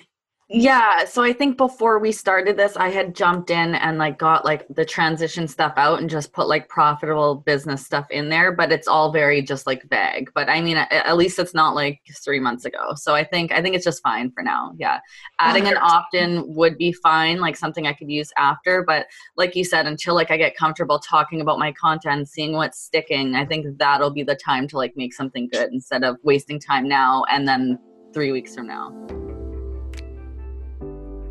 Yeah, 0.56 1.06
so 1.06 1.24
I 1.24 1.34
think 1.34 1.58
before 1.58 1.98
we 1.98 2.12
started 2.12 2.58
this, 2.58 2.78
I 2.78 2.90
had 2.90 3.16
jumped 3.16 3.50
in 3.50 3.74
and 3.74 3.98
like 3.98 4.20
got 4.20 4.46
like 4.46 4.68
the 4.70 4.86
transition 4.86 5.48
stuff 5.48 5.74
out 5.78 6.00
and 6.00 6.08
just 6.08 6.32
put 6.32 6.48
like 6.48 6.70
profitable 6.70 7.38
business 7.38 7.84
stuff 7.84 8.06
in 8.12 8.30
there, 8.30 8.52
but 8.52 8.72
it's 8.72 8.88
all 8.88 9.12
very 9.12 9.42
just 9.42 9.66
like 9.66 9.82
vague. 9.90 10.30
But 10.36 10.50
I 10.50 10.62
mean, 10.62 10.78
at, 10.78 11.18
least 11.18 11.40
it's 11.40 11.56
not 11.56 11.74
like 11.74 12.02
three 12.24 12.40
months 12.40 12.66
ago. 12.66 12.94
So 12.94 13.16
I 13.16 13.24
think 13.24 13.52
I 13.52 13.64
think 13.64 13.76
it's 13.76 13.84
just 13.84 14.04
fine 14.04 14.30
for 14.30 14.44
now. 14.44 14.74
Yeah, 14.78 15.00
adding 15.40 15.66
an 15.66 15.78
opt-in 15.78 16.44
would 16.54 16.78
be 16.78 16.92
fine, 16.94 17.40
like 17.40 17.58
something 17.58 17.88
I 17.88 17.94
could 17.94 18.12
use 18.12 18.32
after. 18.38 18.84
But 18.84 19.08
like 19.36 19.56
you 19.56 19.66
said, 19.66 19.88
until 19.88 20.14
like 20.14 20.30
I 20.30 20.38
get 20.38 20.56
comfortable 20.56 21.00
talking 21.00 21.42
about 21.42 21.58
my 21.58 21.72
content, 21.72 22.30
seeing 22.30 22.54
what's 22.54 22.80
sticking, 22.80 23.34
I 23.34 23.44
think 23.44 23.80
that'll 23.80 24.12
be 24.12 24.22
the 24.22 24.36
time 24.36 24.68
to 24.68 24.78
like 24.78 24.96
make 24.96 25.16
something 25.16 25.50
good 25.52 25.74
instead 25.74 26.04
of 26.04 26.18
wasting 26.22 26.60
time 26.60 26.88
now 26.88 27.24
and 27.32 27.48
then 27.48 27.80
three 28.14 28.32
weeks 28.32 28.54
from 28.54 28.68
now. 28.68 29.33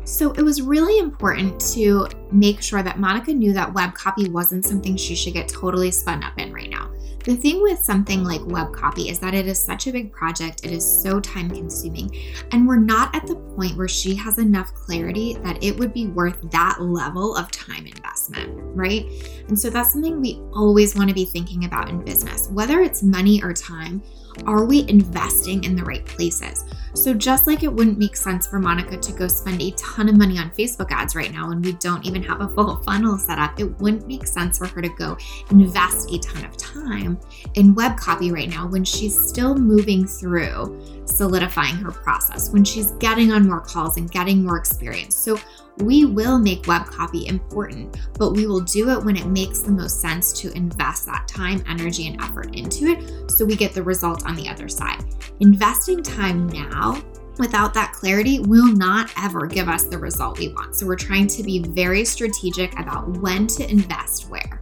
So 0.05 0.31
it 0.33 0.41
was 0.41 0.61
really 0.61 0.99
important 0.99 1.59
to 1.73 2.07
make 2.31 2.61
sure 2.61 2.83
that 2.83 2.99
Monica 2.99 3.33
knew 3.33 3.53
that 3.53 3.73
web 3.73 3.93
copy 3.93 4.29
wasn't 4.29 4.65
something 4.65 4.97
she 4.97 5.15
should 5.15 5.33
get 5.33 5.47
totally 5.47 5.91
spun 5.91 6.23
up 6.23 6.37
in 6.37 6.51
right 6.53 6.69
now. 6.69 6.91
The 7.23 7.37
thing 7.37 7.61
with 7.61 7.79
something 7.79 8.21
like 8.25 8.45
web 8.45 8.73
copy 8.73 9.07
is 9.07 9.17
that 9.19 9.33
it 9.33 9.47
is 9.47 9.57
such 9.57 9.87
a 9.87 9.93
big 9.93 10.11
project, 10.11 10.65
it 10.65 10.71
is 10.71 10.85
so 10.85 11.21
time 11.21 11.49
consuming, 11.49 12.13
and 12.51 12.67
we're 12.67 12.75
not 12.75 13.15
at 13.15 13.25
the 13.25 13.37
point 13.55 13.77
where 13.77 13.87
she 13.87 14.13
has 14.15 14.39
enough 14.39 14.73
clarity 14.73 15.35
that 15.35 15.63
it 15.63 15.77
would 15.77 15.93
be 15.93 16.07
worth 16.07 16.51
that 16.51 16.81
level 16.81 17.37
of 17.37 17.49
time 17.49 17.87
investment, 17.87 18.49
right? 18.75 19.05
And 19.47 19.57
so 19.57 19.69
that's 19.69 19.93
something 19.93 20.19
we 20.19 20.41
always 20.53 20.95
want 20.95 21.07
to 21.07 21.15
be 21.15 21.23
thinking 21.23 21.63
about 21.63 21.87
in 21.87 22.03
business, 22.03 22.49
whether 22.49 22.81
it's 22.81 23.01
money 23.03 23.41
or 23.41 23.53
time. 23.53 24.03
Are 24.45 24.65
we 24.65 24.87
investing 24.89 25.63
in 25.63 25.75
the 25.75 25.83
right 25.83 26.05
places? 26.05 26.65
So, 26.95 27.13
just 27.13 27.47
like 27.47 27.63
it 27.63 27.73
wouldn't 27.73 27.97
make 27.97 28.15
sense 28.15 28.45
for 28.45 28.59
Monica 28.59 28.97
to 28.97 29.11
go 29.13 29.27
spend 29.27 29.61
a 29.61 29.71
ton 29.71 30.09
of 30.09 30.15
money 30.15 30.37
on 30.37 30.51
Facebook 30.51 30.91
ads 30.91 31.15
right 31.15 31.31
now 31.31 31.49
and 31.49 31.63
we 31.63 31.73
don't 31.73 32.05
even 32.05 32.21
have 32.23 32.41
a 32.41 32.47
full 32.49 32.75
funnel 32.85 33.17
set 33.17 33.39
up, 33.39 33.59
it 33.59 33.79
wouldn't 33.79 34.07
make 34.07 34.27
sense 34.27 34.57
for 34.57 34.67
her 34.67 34.81
to 34.81 34.89
go 34.89 35.17
invest 35.49 36.11
a 36.11 36.19
ton 36.19 36.45
of 36.45 36.55
time 36.55 37.19
in 37.55 37.73
web 37.73 37.97
copy 37.97 38.31
right 38.31 38.49
now 38.49 38.67
when 38.67 38.83
she's 38.83 39.17
still 39.27 39.55
moving 39.55 40.05
through 40.05 41.03
solidifying 41.05 41.75
her 41.77 41.91
process, 41.91 42.51
when 42.51 42.63
she's 42.63 42.91
getting 42.93 43.31
on 43.31 43.47
more 43.47 43.61
calls 43.61 43.97
and 43.97 44.11
getting 44.11 44.43
more 44.43 44.57
experience. 44.57 45.15
So, 45.15 45.39
we 45.79 46.05
will 46.05 46.39
make 46.39 46.67
web 46.67 46.85
copy 46.85 47.27
important, 47.27 47.97
but 48.17 48.31
we 48.31 48.45
will 48.45 48.59
do 48.59 48.89
it 48.89 49.03
when 49.03 49.17
it 49.17 49.25
makes 49.25 49.59
the 49.59 49.71
most 49.71 50.01
sense 50.01 50.31
to 50.41 50.51
invest 50.55 51.05
that 51.05 51.27
time, 51.27 51.63
energy, 51.67 52.07
and 52.07 52.21
effort 52.21 52.55
into 52.55 52.85
it 52.85 53.31
so 53.31 53.45
we 53.45 53.55
get 53.55 53.73
the 53.73 53.83
result 53.83 54.25
on 54.25 54.35
the 54.35 54.47
other 54.47 54.67
side. 54.67 55.03
Investing 55.39 56.03
time 56.03 56.47
now 56.47 57.01
without 57.39 57.73
that 57.73 57.93
clarity 57.93 58.39
will 58.39 58.67
not 58.67 59.11
ever 59.17 59.47
give 59.47 59.67
us 59.67 59.83
the 59.85 59.97
result 59.97 60.37
we 60.37 60.49
want. 60.49 60.75
So 60.75 60.85
we're 60.85 60.95
trying 60.95 61.27
to 61.27 61.43
be 61.43 61.59
very 61.59 62.05
strategic 62.05 62.77
about 62.79 63.17
when 63.17 63.47
to 63.47 63.69
invest 63.69 64.29
where. 64.29 64.61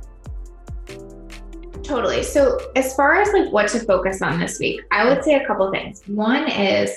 Totally. 1.84 2.24
So 2.24 2.58
as 2.76 2.96
far 2.96 3.16
as 3.16 3.34
like 3.34 3.52
what 3.52 3.68
to 3.70 3.80
focus 3.80 4.22
on 4.22 4.40
this 4.40 4.60
week, 4.60 4.82
I 4.92 5.10
would 5.10 5.24
say 5.26 5.36
a 5.36 5.46
couple 5.46 5.70
things. 5.72 6.02
One 6.08 6.50
is 6.50 6.96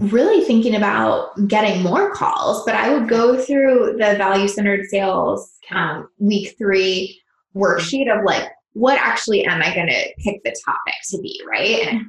really 0.00 0.44
thinking 0.44 0.74
about 0.74 1.30
getting 1.46 1.82
more 1.82 2.10
calls, 2.12 2.64
but 2.64 2.74
I 2.74 2.92
would 2.92 3.08
go 3.08 3.36
through 3.36 3.96
the 3.98 4.14
value 4.16 4.48
centered 4.48 4.86
sales 4.86 5.58
um, 5.70 6.08
week 6.18 6.56
three 6.56 7.20
worksheet 7.54 8.10
of 8.10 8.24
like, 8.24 8.48
what 8.72 8.98
actually 8.98 9.44
am 9.44 9.60
I 9.62 9.74
going 9.74 9.88
to 9.88 10.14
pick 10.18 10.42
the 10.42 10.54
topic 10.64 10.94
to 11.10 11.18
be, 11.20 11.40
right? 11.48 12.00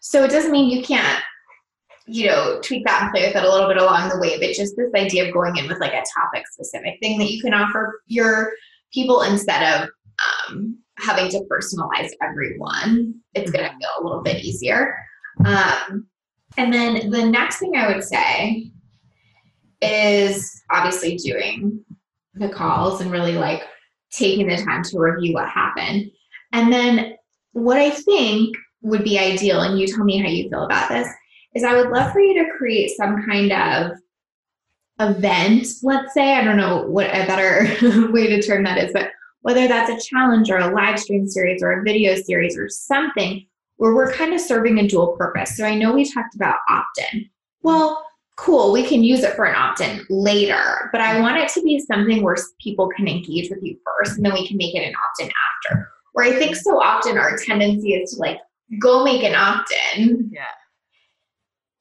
So 0.00 0.24
it 0.24 0.30
doesn't 0.30 0.52
mean 0.52 0.76
you 0.76 0.82
can't, 0.82 1.22
you 2.06 2.26
know, 2.26 2.60
tweak 2.62 2.84
that 2.84 3.02
and 3.02 3.12
play 3.12 3.26
with 3.26 3.36
it 3.36 3.44
a 3.44 3.50
little 3.50 3.68
bit 3.68 3.80
along 3.80 4.08
the 4.08 4.18
way, 4.18 4.38
but 4.38 4.54
just 4.54 4.76
this 4.76 4.90
idea 4.94 5.26
of 5.26 5.32
going 5.32 5.56
in 5.56 5.68
with 5.68 5.80
like 5.80 5.92
a 5.92 6.04
topic 6.20 6.46
specific 6.50 6.98
thing 7.00 7.18
that 7.18 7.30
you 7.30 7.40
can 7.40 7.54
offer 7.54 8.02
your 8.06 8.52
people 8.92 9.22
instead 9.22 9.82
of 9.82 9.88
um, 10.50 10.78
having 10.98 11.30
to 11.30 11.40
personalize 11.50 12.10
everyone. 12.22 13.14
It's 13.34 13.50
going 13.50 13.64
to 13.64 13.70
mm-hmm. 13.70 13.78
feel 13.78 13.90
a 14.00 14.04
little 14.04 14.22
bit 14.22 14.44
easier. 14.44 14.96
Um, 15.44 16.06
and 16.56 16.72
then 16.72 17.10
the 17.10 17.24
next 17.24 17.58
thing 17.58 17.76
I 17.76 17.92
would 17.92 18.04
say 18.04 18.70
is 19.80 20.62
obviously 20.70 21.16
doing 21.16 21.84
the 22.34 22.48
calls 22.48 23.00
and 23.00 23.10
really 23.10 23.32
like 23.32 23.62
taking 24.12 24.48
the 24.48 24.56
time 24.56 24.82
to 24.84 24.98
review 24.98 25.34
what 25.34 25.48
happened. 25.48 26.10
And 26.52 26.72
then 26.72 27.14
what 27.52 27.78
I 27.78 27.90
think 27.90 28.54
would 28.82 29.04
be 29.04 29.18
ideal, 29.18 29.62
and 29.62 29.78
you 29.78 29.86
tell 29.86 30.04
me 30.04 30.18
how 30.18 30.28
you 30.28 30.48
feel 30.48 30.64
about 30.64 30.88
this, 30.88 31.08
is 31.54 31.64
I 31.64 31.76
would 31.76 31.90
love 31.90 32.12
for 32.12 32.20
you 32.20 32.42
to 32.42 32.50
create 32.56 32.90
some 32.96 33.24
kind 33.26 33.52
of 33.52 33.92
event, 35.00 35.66
let's 35.82 36.14
say. 36.14 36.34
I 36.34 36.44
don't 36.44 36.56
know 36.56 36.82
what 36.82 37.06
a 37.06 37.26
better 37.26 37.66
way 38.12 38.28
to 38.28 38.42
term 38.42 38.64
that 38.64 38.78
is, 38.78 38.92
but 38.92 39.10
whether 39.40 39.66
that's 39.66 39.90
a 39.90 40.08
challenge 40.08 40.50
or 40.50 40.58
a 40.58 40.72
live 40.72 40.98
stream 40.98 41.26
series 41.26 41.62
or 41.62 41.72
a 41.72 41.82
video 41.82 42.14
series 42.14 42.56
or 42.56 42.68
something 42.68 43.46
where 43.82 43.96
we're 43.96 44.12
kind 44.12 44.32
of 44.32 44.40
serving 44.40 44.78
a 44.78 44.86
dual 44.86 45.16
purpose. 45.16 45.56
So 45.56 45.64
I 45.64 45.74
know 45.74 45.92
we 45.92 46.08
talked 46.08 46.36
about 46.36 46.58
opt 46.68 47.00
in. 47.12 47.28
Well, 47.62 48.00
cool, 48.36 48.70
we 48.70 48.84
can 48.84 49.02
use 49.02 49.24
it 49.24 49.34
for 49.34 49.44
an 49.44 49.56
opt 49.56 49.80
in 49.80 50.06
later, 50.08 50.88
but 50.92 51.00
I 51.00 51.20
want 51.20 51.38
it 51.38 51.48
to 51.54 51.62
be 51.62 51.80
something 51.80 52.22
where 52.22 52.36
people 52.60 52.88
can 52.96 53.08
engage 53.08 53.50
with 53.50 53.58
you 53.60 53.76
first 53.84 54.16
and 54.16 54.24
then 54.24 54.34
we 54.34 54.46
can 54.46 54.56
make 54.56 54.76
it 54.76 54.86
an 54.86 54.94
opt 54.94 55.22
in 55.22 55.26
after. 55.26 55.90
Where 56.12 56.32
I 56.32 56.38
think 56.38 56.54
so 56.54 56.80
often 56.80 57.18
our 57.18 57.36
tendency 57.36 57.94
is 57.94 58.12
to 58.12 58.20
like 58.20 58.38
go 58.80 59.02
make 59.02 59.24
an 59.24 59.34
opt 59.34 59.74
in. 59.96 60.30
Yeah. 60.32 60.44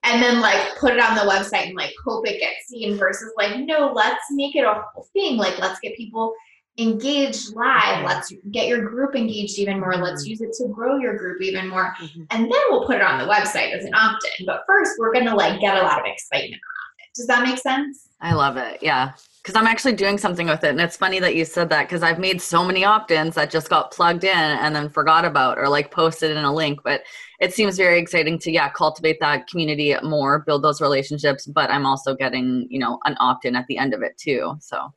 And 0.02 0.24
then 0.24 0.42
like 0.42 0.76
put 0.80 0.94
it 0.94 1.00
on 1.00 1.14
the 1.14 1.32
website 1.32 1.68
and 1.68 1.78
like 1.78 1.94
hope 2.04 2.28
it 2.28 2.40
gets 2.40 2.66
seen 2.68 2.98
versus 2.98 3.32
like, 3.38 3.60
no, 3.60 3.92
let's 3.94 4.24
make 4.32 4.56
it 4.56 4.64
a 4.64 4.74
whole 4.74 5.08
thing. 5.14 5.38
Like 5.38 5.60
let's 5.60 5.80
get 5.82 5.96
people 5.96 6.34
engage 6.78 7.50
live. 7.50 8.06
Let's 8.06 8.34
get 8.52 8.68
your 8.68 8.88
group 8.88 9.16
engaged 9.16 9.60
even 9.60 9.80
more. 9.80 9.96
Let's 9.96 10.24
mm-hmm. 10.24 10.32
use 10.32 10.42
it 10.42 10.54
to 10.54 10.68
grow 10.70 10.98
your 10.98 11.18
group 11.18 11.42
even 11.42 11.68
more. 11.68 11.94
Mm-hmm. 12.02 12.24
and 12.32 12.44
then 12.44 12.62
we'll 12.70 12.86
put 12.86 12.98
it 12.98 13.02
on 13.02 13.20
the 13.20 13.32
website 13.32 13.74
as 13.74 13.86
an 13.86 13.94
opt-in. 13.94 14.46
But 14.46 14.64
first 14.66 14.94
we're 14.98 15.14
going 15.14 15.26
to 15.26 15.36
like 15.36 15.60
get 15.60 15.78
a 15.78 15.82
lot 15.82 16.00
of 16.00 16.06
excitement 16.06 16.62
around 16.62 17.00
it. 17.00 17.16
Does 17.16 17.28
that 17.28 17.44
make 17.44 17.58
sense? 17.58 18.08
I 18.22 18.34
love 18.34 18.58
it. 18.58 18.80
Yeah. 18.82 19.12
Because 19.42 19.56
i'm 19.56 19.66
actually 19.66 19.94
doing 19.94 20.20
something 20.20 20.46
with 20.46 20.64
it 20.64 20.70
and 20.70 20.80
it's 20.80 20.96
funny 20.96 21.20
that 21.20 21.36
you 21.36 21.46
said 21.46 21.68
that 21.70 21.88
because 21.88 22.04
i've 22.04 22.20
made 22.20 22.40
so 22.40 22.64
many 22.64 22.86
opt-ins 22.86 23.34
that 23.34 23.50
just 23.50 23.72
got 23.72 23.90
plugged 23.90 24.24
in 24.24 24.30
and 24.30 24.76
then 24.76 24.88
forgot 24.88 25.26
about 25.26 25.58
or 25.58 25.68
like 25.68 25.90
posted 25.90 26.30
in 26.30 26.44
a 26.44 26.54
link. 26.54 26.80
But 26.84 27.02
it 27.40 27.52
seems 27.52 27.76
very 27.76 28.00
exciting 28.00 28.38
to 28.40 28.52
yeah 28.52 28.70
cultivate 28.70 29.20
that 29.20 29.48
community 29.48 29.96
more 30.04 30.40
build 30.46 30.64
those 30.64 30.80
relationships 30.80 31.48
but 31.48 31.72
i'm 31.72 31.88
also 31.88 32.16
getting 32.16 32.68
you 32.70 32.80
know 32.80 33.00
an 33.06 33.18
opt-in 33.20 33.56
at 33.56 33.66
the 33.66 33.80
end 33.80 33.96
of 33.96 34.04
it 34.04 34.16
too 34.18 34.56
so. 34.60 34.94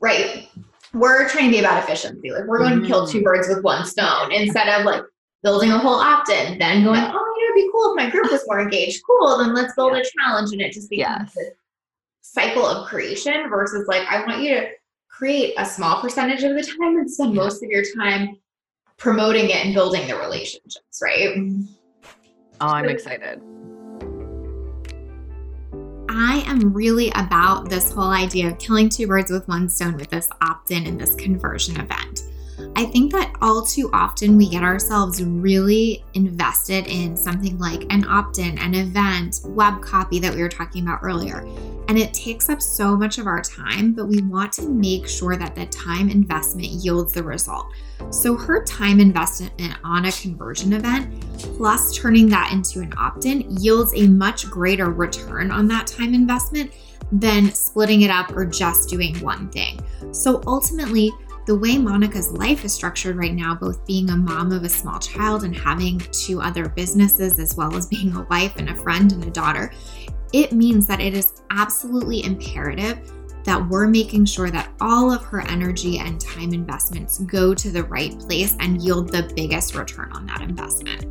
Right 0.00 0.48
we're 0.94 1.28
trying 1.28 1.46
to 1.46 1.50
be 1.50 1.58
about 1.58 1.82
efficiency. 1.82 2.30
Like 2.30 2.44
we're 2.44 2.58
going 2.58 2.74
mm-hmm. 2.74 2.82
to 2.82 2.88
kill 2.88 3.06
two 3.06 3.20
mm. 3.20 3.24
birds 3.24 3.48
with 3.48 3.62
one 3.62 3.84
stone 3.84 4.32
instead 4.32 4.68
of 4.68 4.86
like 4.86 5.02
building 5.42 5.70
a 5.70 5.78
whole 5.78 6.00
opt-in, 6.00 6.58
then 6.58 6.84
going, 6.84 7.00
oh, 7.00 7.06
you 7.06 7.12
know, 7.12 7.54
it'd 7.54 7.54
be 7.54 7.70
cool 7.72 7.92
if 7.92 7.96
my 7.96 8.10
group 8.10 8.30
was 8.30 8.42
more 8.46 8.60
engaged. 8.60 9.02
Cool, 9.06 9.38
then 9.38 9.54
let's 9.54 9.74
build 9.74 9.92
yeah. 9.92 10.00
a 10.00 10.04
challenge, 10.04 10.52
and 10.52 10.60
it 10.62 10.72
just 10.72 10.88
becomes 10.88 11.32
yes. 11.34 11.34
this 11.34 11.50
cycle 12.22 12.64
of 12.64 12.88
creation 12.88 13.48
versus 13.50 13.86
like 13.86 14.08
I 14.08 14.24
want 14.24 14.42
you 14.42 14.54
to 14.54 14.68
create 15.08 15.54
a 15.58 15.64
small 15.64 16.00
percentage 16.00 16.42
of 16.42 16.54
the 16.54 16.62
time 16.62 16.96
and 16.96 17.10
spend 17.10 17.34
most 17.34 17.62
of 17.62 17.70
your 17.70 17.84
time 17.96 18.36
promoting 18.96 19.50
it 19.50 19.64
and 19.64 19.74
building 19.74 20.06
the 20.08 20.16
relationships, 20.16 21.00
right? 21.02 21.36
Oh, 22.60 22.68
I'm 22.68 22.88
excited. 22.88 23.42
I 26.16 26.44
am 26.46 26.72
really 26.72 27.10
about 27.10 27.68
this 27.68 27.90
whole 27.90 28.10
idea 28.10 28.48
of 28.48 28.58
killing 28.58 28.88
two 28.88 29.08
birds 29.08 29.32
with 29.32 29.48
one 29.48 29.68
stone 29.68 29.96
with 29.96 30.10
this 30.10 30.28
opt 30.40 30.70
in 30.70 30.86
and 30.86 31.00
this 31.00 31.16
conversion 31.16 31.80
event. 31.80 32.22
I 32.76 32.84
think 32.86 33.12
that 33.12 33.34
all 33.40 33.64
too 33.64 33.90
often 33.92 34.36
we 34.36 34.48
get 34.48 34.62
ourselves 34.62 35.22
really 35.22 36.04
invested 36.14 36.86
in 36.86 37.16
something 37.16 37.58
like 37.58 37.84
an 37.90 38.04
opt 38.04 38.38
in, 38.38 38.58
an 38.58 38.74
event, 38.74 39.40
web 39.44 39.82
copy 39.82 40.18
that 40.20 40.34
we 40.34 40.40
were 40.40 40.48
talking 40.48 40.82
about 40.82 41.00
earlier. 41.02 41.46
And 41.88 41.98
it 41.98 42.14
takes 42.14 42.48
up 42.48 42.62
so 42.62 42.96
much 42.96 43.18
of 43.18 43.26
our 43.26 43.42
time, 43.42 43.92
but 43.92 44.06
we 44.06 44.22
want 44.22 44.52
to 44.54 44.68
make 44.68 45.06
sure 45.06 45.36
that 45.36 45.54
the 45.54 45.66
time 45.66 46.08
investment 46.08 46.68
yields 46.68 47.12
the 47.12 47.22
result. 47.22 47.66
So 48.10 48.36
her 48.36 48.64
time 48.64 49.00
investment 49.00 49.52
on 49.84 50.06
a 50.06 50.12
conversion 50.12 50.72
event 50.72 51.20
plus 51.56 51.96
turning 51.96 52.28
that 52.30 52.52
into 52.52 52.80
an 52.80 52.92
opt 52.96 53.26
in 53.26 53.44
yields 53.58 53.92
a 53.94 54.06
much 54.06 54.48
greater 54.50 54.90
return 54.90 55.50
on 55.50 55.68
that 55.68 55.86
time 55.86 56.14
investment 56.14 56.72
than 57.12 57.52
splitting 57.52 58.02
it 58.02 58.10
up 58.10 58.34
or 58.34 58.46
just 58.46 58.88
doing 58.88 59.14
one 59.20 59.50
thing. 59.50 59.78
So 60.12 60.42
ultimately, 60.46 61.12
the 61.46 61.56
way 61.56 61.76
Monica's 61.76 62.32
life 62.32 62.64
is 62.64 62.72
structured 62.72 63.16
right 63.16 63.34
now, 63.34 63.54
both 63.54 63.84
being 63.86 64.10
a 64.10 64.16
mom 64.16 64.52
of 64.52 64.62
a 64.62 64.68
small 64.68 64.98
child 64.98 65.44
and 65.44 65.54
having 65.54 65.98
two 66.10 66.40
other 66.40 66.68
businesses, 66.68 67.38
as 67.38 67.54
well 67.54 67.76
as 67.76 67.86
being 67.88 68.14
a 68.14 68.22
wife 68.24 68.54
and 68.56 68.70
a 68.70 68.74
friend 68.74 69.12
and 69.12 69.24
a 69.24 69.30
daughter, 69.30 69.72
it 70.32 70.52
means 70.52 70.86
that 70.86 71.00
it 71.00 71.14
is 71.14 71.42
absolutely 71.50 72.24
imperative 72.24 73.12
that 73.44 73.68
we're 73.68 73.86
making 73.86 74.24
sure 74.24 74.50
that 74.50 74.72
all 74.80 75.12
of 75.12 75.22
her 75.24 75.42
energy 75.42 75.98
and 75.98 76.18
time 76.20 76.54
investments 76.54 77.18
go 77.20 77.54
to 77.54 77.70
the 77.70 77.84
right 77.84 78.18
place 78.18 78.56
and 78.60 78.82
yield 78.82 79.10
the 79.10 79.30
biggest 79.36 79.74
return 79.74 80.10
on 80.12 80.26
that 80.26 80.40
investment. 80.40 81.06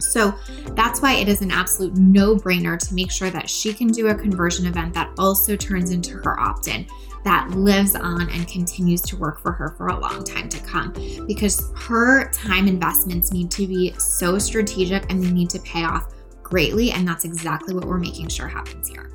So 0.00 0.34
that's 0.74 1.00
why 1.00 1.14
it 1.14 1.28
is 1.28 1.42
an 1.42 1.50
absolute 1.50 1.96
no 1.96 2.36
brainer 2.36 2.78
to 2.78 2.94
make 2.94 3.10
sure 3.10 3.30
that 3.30 3.48
she 3.48 3.72
can 3.72 3.88
do 3.88 4.08
a 4.08 4.14
conversion 4.14 4.66
event 4.66 4.94
that 4.94 5.10
also 5.18 5.56
turns 5.56 5.90
into 5.90 6.16
her 6.18 6.38
opt 6.38 6.68
in 6.68 6.86
that 7.24 7.50
lives 7.50 7.94
on 7.94 8.28
and 8.30 8.48
continues 8.48 9.00
to 9.02 9.16
work 9.16 9.40
for 9.40 9.52
her 9.52 9.74
for 9.76 9.88
a 9.88 9.98
long 9.98 10.24
time 10.24 10.48
to 10.48 10.58
come 10.60 10.92
because 11.26 11.72
her 11.76 12.30
time 12.30 12.66
investments 12.66 13.32
need 13.32 13.50
to 13.52 13.66
be 13.66 13.92
so 13.98 14.38
strategic 14.38 15.08
and 15.10 15.22
they 15.22 15.30
need 15.30 15.50
to 15.50 15.60
pay 15.60 15.84
off 15.84 16.12
greatly. 16.42 16.90
And 16.90 17.06
that's 17.06 17.24
exactly 17.24 17.74
what 17.74 17.84
we're 17.84 17.98
making 17.98 18.28
sure 18.28 18.48
happens 18.48 18.88
here. 18.88 19.10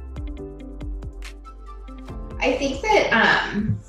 I 2.39 2.53
think 2.53 2.81
that 2.81 3.09
um, 3.11 3.79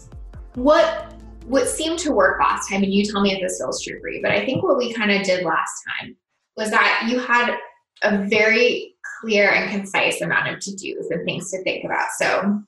what 0.54 1.14
what 1.46 1.66
seemed 1.66 1.98
to 2.00 2.12
work 2.12 2.38
last 2.40 2.68
time, 2.68 2.82
and 2.82 2.92
you 2.92 3.04
tell 3.04 3.22
me 3.22 3.32
if 3.32 3.40
this 3.40 3.58
is 3.58 3.82
true 3.82 3.98
for 4.00 4.10
you, 4.10 4.20
but 4.22 4.32
I 4.32 4.44
think 4.44 4.62
what 4.62 4.76
we 4.76 4.92
kind 4.92 5.10
of 5.10 5.22
did 5.22 5.44
last 5.44 5.82
time 5.88 6.14
was 6.58 6.70
that 6.70 7.06
you 7.08 7.18
had 7.18 7.56
a 8.02 8.28
very 8.28 8.94
clear 9.20 9.50
and 9.50 9.70
concise 9.70 10.20
amount 10.20 10.48
of 10.48 10.60
to 10.60 10.70
dos 10.72 11.10
and 11.10 11.24
things 11.24 11.50
to 11.50 11.62
think 11.62 11.84
about. 11.84 12.08
So 12.18 12.62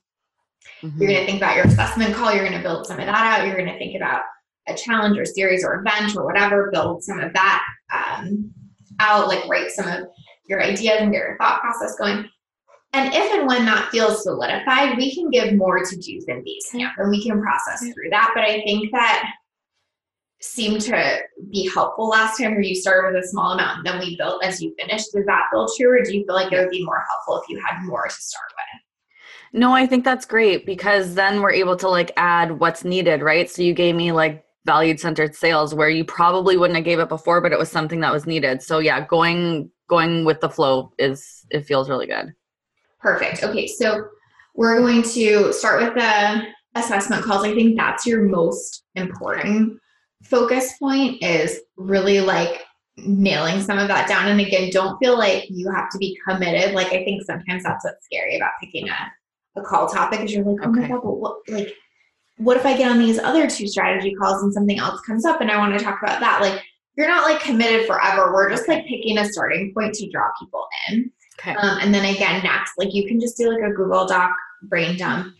Mm-hmm. 0.83 1.01
You're 1.01 1.11
going 1.11 1.21
to 1.21 1.27
think 1.27 1.39
about 1.39 1.57
your 1.57 1.67
assessment 1.67 2.15
call. 2.15 2.33
You're 2.33 2.47
going 2.47 2.57
to 2.57 2.63
build 2.63 2.87
some 2.87 2.99
of 2.99 3.07
that 3.07 3.41
out. 3.41 3.47
You're 3.47 3.57
going 3.57 3.69
to 3.69 3.79
think 3.79 3.97
about 3.97 4.23
a 4.69 4.75
challenge 4.75 5.19
or 5.19 5.25
series 5.25 5.65
or 5.65 5.81
event 5.81 6.17
or 6.17 6.25
whatever, 6.25 6.71
build 6.73 7.03
some 7.03 7.21
of 7.21 7.33
that 7.33 7.65
um, 7.93 8.53
out, 9.01 9.29
like 9.29 9.47
write 9.49 9.71
some 9.71 9.89
of 9.89 10.09
your 10.47 10.63
ideas 10.63 10.99
and 11.01 11.13
get 11.13 11.19
your 11.19 11.37
thought 11.39 11.61
process 11.61 11.97
going. 11.99 12.29
And 12.93 13.15
if 13.15 13.33
and 13.35 13.47
when 13.47 13.65
that 13.67 13.91
feels 13.91 14.25
solidified, 14.25 14.97
we 14.97 15.15
can 15.15 15.31
give 15.31 15.55
more 15.55 15.79
to 15.79 15.97
do's 15.97 16.25
and 16.27 16.45
Basecamp 16.45 16.93
and 16.99 17.11
we 17.11 17.23
can 17.23 17.41
process 17.41 17.81
through 17.81 18.11
that. 18.11 18.33
But 18.35 18.45
I 18.45 18.63
think 18.63 18.91
that 18.93 19.31
seemed 20.41 20.81
to 20.81 21.21
be 21.53 21.71
helpful 21.73 22.09
last 22.09 22.39
time 22.39 22.53
where 22.53 22.63
you 22.63 22.75
started 22.75 23.15
with 23.15 23.25
a 23.25 23.29
small 23.29 23.53
amount 23.53 23.79
and 23.79 23.87
then 23.87 24.01
we 24.01 24.17
built 24.17 24.43
as 24.43 24.61
you 24.61 24.75
finished. 24.79 25.13
Does 25.13 25.27
that 25.27 25.45
feel 25.53 25.69
true 25.77 26.01
or 26.01 26.03
do 26.03 26.17
you 26.17 26.25
feel 26.25 26.35
like 26.35 26.53
it 26.53 26.59
would 26.59 26.71
be 26.71 26.85
more 26.85 27.05
helpful 27.09 27.43
if 27.43 27.49
you 27.49 27.63
had 27.65 27.85
more 27.85 28.05
to 28.05 28.11
start 28.11 28.51
with? 28.57 28.83
No, 29.53 29.73
I 29.73 29.87
think 29.87 30.05
that's 30.05 30.27
great 30.27 30.65
because 30.65 31.15
then 31.15 31.43
we're 31.43 31.53
able 31.53 31.77
to 31.77 31.89
like 31.89 32.13
add 32.17 32.61
what's 32.61 32.85
needed, 32.85 33.21
right? 33.21 33.51
So 33.51 33.63
you 33.63 33.75
gave 33.75 33.97
me 33.97 34.13
like 34.13 34.45
valued 34.65 35.01
centered 35.01 35.35
sales 35.35 35.75
where 35.75 35.89
you 35.89 36.05
probably 36.05 36.57
wouldn't 36.57 36.77
have 36.77 36.85
gave 36.85 37.01
it 37.01 37.09
before, 37.09 37.41
but 37.41 37.53
it 37.53 37.59
was 37.59 37.71
something 37.71 38.01
that 38.01 38.13
was 38.13 38.27
needed. 38.27 38.63
So 38.63 38.79
yeah, 38.79 39.05
going 39.07 39.71
going 39.89 40.25
with 40.25 40.41
the 40.41 40.49
flow 40.49 40.93
is 40.99 41.45
it 41.51 41.67
feels 41.67 41.91
really 41.91 42.07
good. 42.07 42.33
Perfect. 43.01 43.43
Okay, 43.43 43.67
so 43.67 44.07
we're 44.55 44.79
going 44.79 45.03
to 45.03 45.53
start 45.53 45.83
with 45.83 45.95
the 45.95 46.43
assessment 46.77 47.25
calls. 47.25 47.45
I 47.45 47.55
think 47.55 47.77
that's 47.77 48.07
your 48.07 48.23
most 48.23 48.85
important 48.95 49.81
focus 50.23 50.75
point 50.79 51.23
is 51.23 51.61
really 51.77 52.21
like 52.21 52.63
nailing 52.99 53.61
some 53.63 53.79
of 53.79 53.89
that 53.89 54.07
down. 54.07 54.29
And 54.29 54.41
again, 54.41 54.71
don't 54.71 54.99
feel 54.99 55.19
like 55.19 55.47
you 55.49 55.71
have 55.73 55.89
to 55.91 55.99
be 55.99 56.17
committed. 56.29 56.75
Like 56.75 56.89
I 56.89 57.05
think 57.05 57.23
sometimes 57.23 57.65
that's 57.65 57.85
what's 57.85 58.05
scary 58.05 58.37
about 58.37 58.53
picking 58.61 58.89
a, 58.89 59.13
a 59.57 59.63
call 59.63 59.89
topic 59.89 60.21
is 60.21 60.33
you're 60.33 60.45
like, 60.45 60.61
oh 60.63 60.71
okay. 60.71 60.81
my 60.81 60.89
god, 60.89 61.01
but 61.03 61.15
what 61.15 61.39
like 61.49 61.75
what 62.39 62.57
if 62.57 62.65
I 62.65 62.77
get 62.77 62.91
on 62.91 62.99
these 62.99 63.19
other 63.19 63.49
two 63.49 63.67
strategy 63.67 64.15
calls 64.15 64.43
and 64.43 64.53
something 64.53 64.79
else 64.79 65.01
comes 65.03 65.27
up 65.27 65.41
and 65.41 65.51
I 65.51 65.59
want 65.59 65.79
to 65.79 65.85
talk 65.85 66.01
about 66.03 66.21
that? 66.21 66.41
Like 66.41 66.63
you're 66.97 67.09
not 67.09 67.25
like 67.25 67.41
committed 67.41 67.87
forever. 67.87 68.33
We're 68.33 68.51
just 68.51 68.67
like 68.69 68.87
picking 68.87 69.19
a 69.19 69.27
starting 69.27 69.73
point 69.75 69.95
to 69.95 70.11
draw 70.11 70.29
people 70.39 70.67
in. 70.89 71.11
Okay. 71.39 71.55
Um, 71.55 71.79
and 71.81 71.95
then 71.95 72.05
again, 72.05 72.43
next, 72.43 72.73
like 72.79 72.95
you 72.95 73.07
can 73.07 73.21
just 73.21 73.37
do 73.37 73.51
like 73.51 73.63
a 73.63 73.75
Google 73.75 74.07
Doc 74.07 74.35
brain 74.63 74.97
dump 74.97 75.35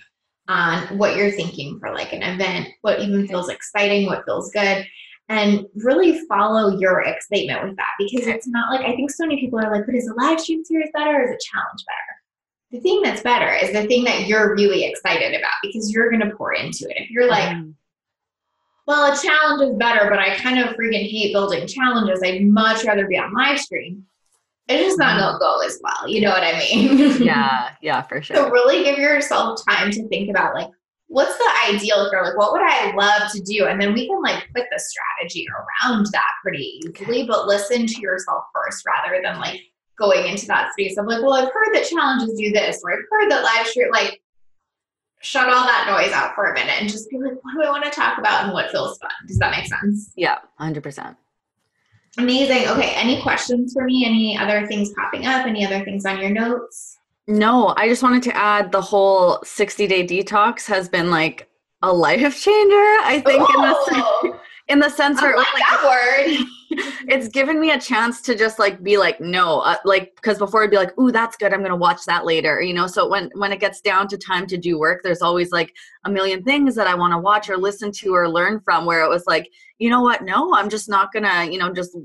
on 0.49 0.99
what 0.99 1.17
you're 1.17 1.31
thinking 1.31 1.79
for 1.79 1.93
like 1.93 2.13
an 2.13 2.23
event, 2.23 2.69
what 2.83 3.01
even 3.01 3.29
feels 3.29 3.49
exciting, 3.49 4.07
what 4.07 4.25
feels 4.25 4.51
good, 4.51 4.87
and 5.29 5.65
really 5.77 6.21
follow 6.27 6.77
your 6.79 7.03
excitement 7.03 7.63
with 7.65 7.77
that 7.77 7.91
because 7.99 8.27
it's 8.27 8.49
not 8.49 8.71
like 8.71 8.85
I 8.85 8.97
think 8.97 9.11
so 9.11 9.27
many 9.27 9.41
people 9.41 9.59
are 9.59 9.73
like, 9.73 9.87
but 9.87 9.95
is 9.95 10.09
a 10.09 10.15
live 10.15 10.41
stream 10.41 10.65
series 10.65 10.91
better 10.93 11.17
or 11.17 11.23
is 11.23 11.31
a 11.31 11.39
challenge 11.39 11.85
better? 11.87 12.20
The 12.71 12.81
thing 12.81 13.03
that's 13.03 13.23
better 13.23 13.53
is 13.53 13.73
the 13.73 13.87
thing 13.87 14.05
that 14.05 14.27
you're 14.27 14.55
really 14.55 14.85
excited 14.85 15.35
about 15.35 15.53
because 15.63 15.91
you're 15.91 16.09
going 16.09 16.29
to 16.29 16.35
pour 16.37 16.53
into 16.53 16.89
it. 16.89 17.03
If 17.03 17.11
you're 17.11 17.29
like, 17.29 17.49
mm. 17.49 17.75
well, 18.87 19.13
a 19.13 19.17
challenge 19.17 19.63
is 19.63 19.77
better, 19.77 20.09
but 20.09 20.21
I 20.21 20.37
kind 20.37 20.61
of 20.61 20.77
freaking 20.77 21.11
hate 21.11 21.33
building 21.33 21.67
challenges. 21.67 22.23
I'd 22.23 22.45
much 22.45 22.85
rather 22.85 23.09
be 23.09 23.19
on 23.19 23.33
live 23.33 23.59
stream 23.59 24.07
it's 24.71 24.85
just 24.85 24.99
not 24.99 25.19
gonna 25.19 25.39
go 25.39 25.61
as 25.67 25.81
well. 25.83 26.09
You 26.09 26.21
know 26.21 26.31
what 26.31 26.45
I 26.45 26.59
mean? 26.59 27.23
yeah, 27.23 27.71
yeah, 27.83 28.03
for 28.03 28.23
sure. 28.23 28.37
So 28.37 28.51
really 28.51 28.85
give 28.85 28.99
yourself 28.99 29.61
time 29.69 29.91
to 29.91 30.09
think 30.09 30.31
about 30.31 30.55
like 30.55 30.69
what's 31.09 31.37
the 31.37 31.51
ideal 31.69 32.09
here? 32.09 32.23
Like 32.23 32.39
what 32.39 32.53
would 32.53 32.63
I 32.63 32.95
love 32.95 33.33
to 33.33 33.41
do? 33.41 33.67
And 33.67 33.81
then 33.81 33.93
we 33.93 34.07
can 34.07 34.23
like 34.23 34.45
put 34.55 34.67
the 34.71 34.79
strategy 34.79 35.45
around 35.51 36.07
that 36.13 36.31
pretty 36.43 36.81
easily, 36.85 37.27
but 37.27 37.47
listen 37.47 37.87
to 37.87 38.01
yourself 38.01 38.45
first 38.55 38.87
rather 38.87 39.21
than 39.23 39.41
like 39.41 39.61
going 40.01 40.27
into 40.27 40.47
that 40.47 40.73
space 40.73 40.97
of 40.97 41.07
like, 41.07 41.23
well, 41.23 41.35
I've 41.35 41.53
heard 41.53 41.75
that 41.75 41.87
challenges 41.89 42.39
do 42.39 42.51
this, 42.51 42.81
or 42.83 42.93
I've 42.93 43.05
heard 43.11 43.31
that 43.31 43.45
live 43.45 43.67
stream 43.67 43.91
like 43.93 44.21
shut 45.21 45.49
all 45.49 45.65
that 45.65 45.87
noise 45.87 46.13
out 46.13 46.35
for 46.35 46.47
a 46.51 46.55
minute 46.55 46.77
and 46.81 46.89
just 46.89 47.11
be 47.11 47.19
like, 47.19 47.35
what 47.43 47.55
do 47.55 47.63
I 47.63 47.71
want 47.71 47.85
to 47.85 47.91
talk 47.91 48.19
about 48.19 48.45
and 48.45 48.53
what 48.53 48.71
feels 48.71 48.99
fun? 48.99 49.11
Does 49.29 49.39
that 49.39 49.51
make 49.51 49.67
sense? 49.67 50.13
Yeah, 50.17 50.39
hundred 50.57 50.83
percent. 50.83 51.17
Amazing. 52.19 52.69
Okay. 52.69 52.93
Any 52.97 53.23
questions 53.23 53.73
for 53.73 53.85
me? 53.85 54.05
Any 54.05 54.37
other 54.37 54.67
things 54.67 54.93
popping 54.95 55.27
up? 55.27 55.47
Any 55.47 55.65
other 55.65 55.85
things 55.85 56.05
on 56.05 56.21
your 56.21 56.31
notes? 56.31 56.99
No, 57.29 57.75
I 57.77 57.89
just 57.89 58.03
wanted 58.03 58.25
to 58.25 58.37
add 58.37 58.73
the 58.73 58.81
whole 58.81 59.39
60 59.45 59.87
day 59.87 60.05
detox 60.05 60.67
has 60.67 60.89
been 60.89 61.11
like 61.11 61.49
a 61.83 61.93
life 61.93 62.21
changer, 62.43 62.77
I 62.77 63.23
think, 63.25 63.49
in 63.49 63.61
the, 63.61 63.75
oh! 63.77 64.41
In 64.71 64.79
the 64.79 64.89
sense 64.89 65.21
where 65.21 65.37
like, 65.37 65.53
like 65.53 65.63
that 65.69 65.85
word. 65.85 66.47
it's 67.09 67.27
given 67.27 67.61
me 67.61 67.73
a 67.73 67.81
chance 67.81 68.23
to 68.23 68.37
just 68.37 68.61
like 68.61 68.81
be 68.83 68.97
like 68.97 69.21
no 69.21 69.59
uh, 69.61 69.77
like 69.85 70.15
because 70.15 70.39
before 70.39 70.63
i'd 70.63 70.71
be 70.71 70.77
like 70.77 70.97
ooh 71.01 71.11
that's 71.11 71.37
good 71.37 71.53
i'm 71.53 71.63
gonna 71.63 71.75
watch 71.75 72.05
that 72.07 72.25
later 72.25 72.63
you 72.63 72.73
know? 72.73 72.87
So 72.87 73.09
when 73.09 73.29
when 73.35 73.51
it 73.51 73.59
gets 73.59 73.81
down 73.81 74.07
to 74.07 74.17
time 74.17 74.47
to 74.47 74.57
do 74.57 74.79
work 74.79 75.01
there's 75.03 75.21
always 75.21 75.51
like 75.51 75.75
a 76.05 76.11
million 76.11 76.45
things 76.45 76.77
that 76.77 76.87
i 76.87 76.95
want 76.95 77.13
to 77.13 77.19
watch 77.19 77.51
or 77.51 77.57
listen 77.57 77.91
to 77.93 78.15
or 78.15 78.29
learn 78.29 78.61
from 78.61 78.87
where 78.87 79.03
it 79.05 79.09
was 79.09 79.25
like 79.27 79.51
you 79.79 79.91
know 79.91 80.03
what? 80.03 80.23
No 80.23 80.55
i'm 80.55 80.69
just 80.71 80.89
not 80.89 81.13
gonna 81.13 81.47
you 81.51 81.59
know 81.59 81.73
just 81.73 81.97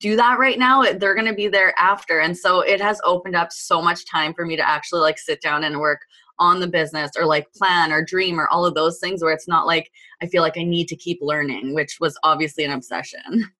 do 0.00 0.16
that 0.16 0.38
right 0.38 0.58
now 0.58 0.82
they're 0.82 1.14
gonna 1.14 1.34
be 1.34 1.48
there 1.48 1.72
after. 1.78 2.20
And 2.20 2.36
so 2.36 2.60
it 2.60 2.80
has 2.80 3.00
opened 3.04 3.36
up 3.36 3.50
so 3.52 3.80
much 3.80 4.04
time 4.06 4.34
for 4.34 4.44
me 4.44 4.54
to 4.54 4.68
actually 4.68 5.00
like 5.00 5.18
sit 5.18 5.40
down 5.40 5.64
and 5.64 5.80
work 5.80 6.00
on 6.38 6.60
the 6.60 6.66
business 6.66 7.12
or 7.16 7.26
like 7.26 7.52
plan 7.54 7.92
or 7.92 8.04
dream 8.04 8.40
or 8.40 8.48
all 8.48 8.64
of 8.64 8.74
those 8.74 8.98
things 8.98 9.22
where 9.22 9.32
it's 9.32 9.48
not 9.48 9.66
like 9.66 9.90
I 10.22 10.26
feel 10.26 10.42
like 10.42 10.58
I 10.58 10.64
need 10.64 10.88
to 10.88 10.96
keep 10.96 11.18
learning, 11.20 11.74
which 11.74 11.98
was 12.00 12.18
obviously 12.22 12.64
an 12.64 12.72
obsession. 12.72 13.50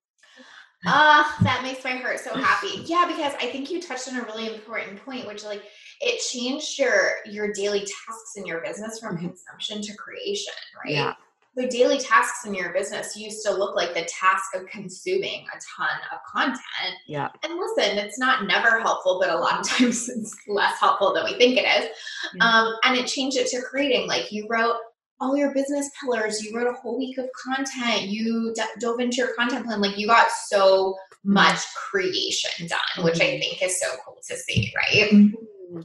Ah, 0.87 1.35
uh, 1.39 1.43
that 1.43 1.63
makes 1.63 1.83
my 1.83 1.91
heart 1.91 2.19
so 2.19 2.35
happy. 2.35 2.83
Yeah, 2.85 3.05
because 3.07 3.33
I 3.41 3.47
think 3.47 3.71
you 3.71 3.81
touched 3.81 4.07
on 4.07 4.17
a 4.17 4.23
really 4.23 4.53
important 4.53 5.03
point, 5.03 5.25
which 5.25 5.43
like 5.43 5.63
it 6.01 6.21
changed 6.31 6.77
your 6.77 7.13
your 7.25 7.51
daily 7.53 7.79
tasks 7.79 8.33
in 8.35 8.45
your 8.45 8.61
business 8.61 8.99
from 8.99 9.17
consumption 9.17 9.81
to 9.81 9.97
creation, 9.97 10.53
right? 10.83 10.93
Yeah. 10.93 11.13
The 11.55 11.67
daily 11.67 11.97
tasks 11.97 12.45
in 12.45 12.53
your 12.53 12.73
business 12.73 13.15
used 13.15 13.45
to 13.45 13.53
look 13.53 13.75
like 13.75 13.93
the 13.93 14.03
task 14.03 14.55
of 14.55 14.67
consuming 14.67 15.45
a 15.53 15.59
ton 15.77 15.97
of 16.11 16.19
content. 16.29 16.59
Yeah. 17.07 17.29
And 17.43 17.53
listen, 17.55 17.97
it's 17.97 18.19
not 18.19 18.45
never 18.45 18.79
helpful, 18.81 19.19
but 19.21 19.29
a 19.29 19.37
lot 19.37 19.59
of 19.59 19.67
times 19.67 20.09
it's 20.09 20.35
less 20.47 20.79
helpful 20.79 21.13
than 21.13 21.23
we 21.23 21.37
think 21.37 21.57
it 21.57 21.65
is. 21.65 21.89
Yeah. 22.33 22.45
Um, 22.45 22.73
and 22.83 22.97
it 22.97 23.07
changed 23.07 23.37
it 23.37 23.47
to 23.47 23.61
creating. 23.61 24.07
Like 24.07 24.31
you 24.31 24.47
wrote 24.49 24.75
all 25.19 25.37
your 25.37 25.53
business 25.53 25.89
pillars. 26.01 26.43
You 26.43 26.55
wrote 26.55 26.67
a 26.67 26.73
whole 26.73 26.97
week 26.97 27.17
of 27.17 27.29
content. 27.41 28.03
You 28.03 28.53
d- 28.55 28.63
dove 28.79 28.99
into 28.99 29.17
your 29.17 29.33
content 29.35 29.65
plan. 29.65 29.81
Like 29.81 29.97
you 29.97 30.07
got 30.07 30.27
so 30.47 30.91
mm-hmm. 30.93 31.33
much 31.33 31.59
creation 31.75 32.67
done, 32.67 33.05
which 33.05 33.21
I 33.21 33.25
mm-hmm. 33.25 33.39
think 33.39 33.63
is 33.63 33.79
so 33.79 33.87
cool 34.05 34.17
to 34.27 34.35
see, 34.35 34.73
right? 34.75 35.11
Mm-hmm. 35.11 35.35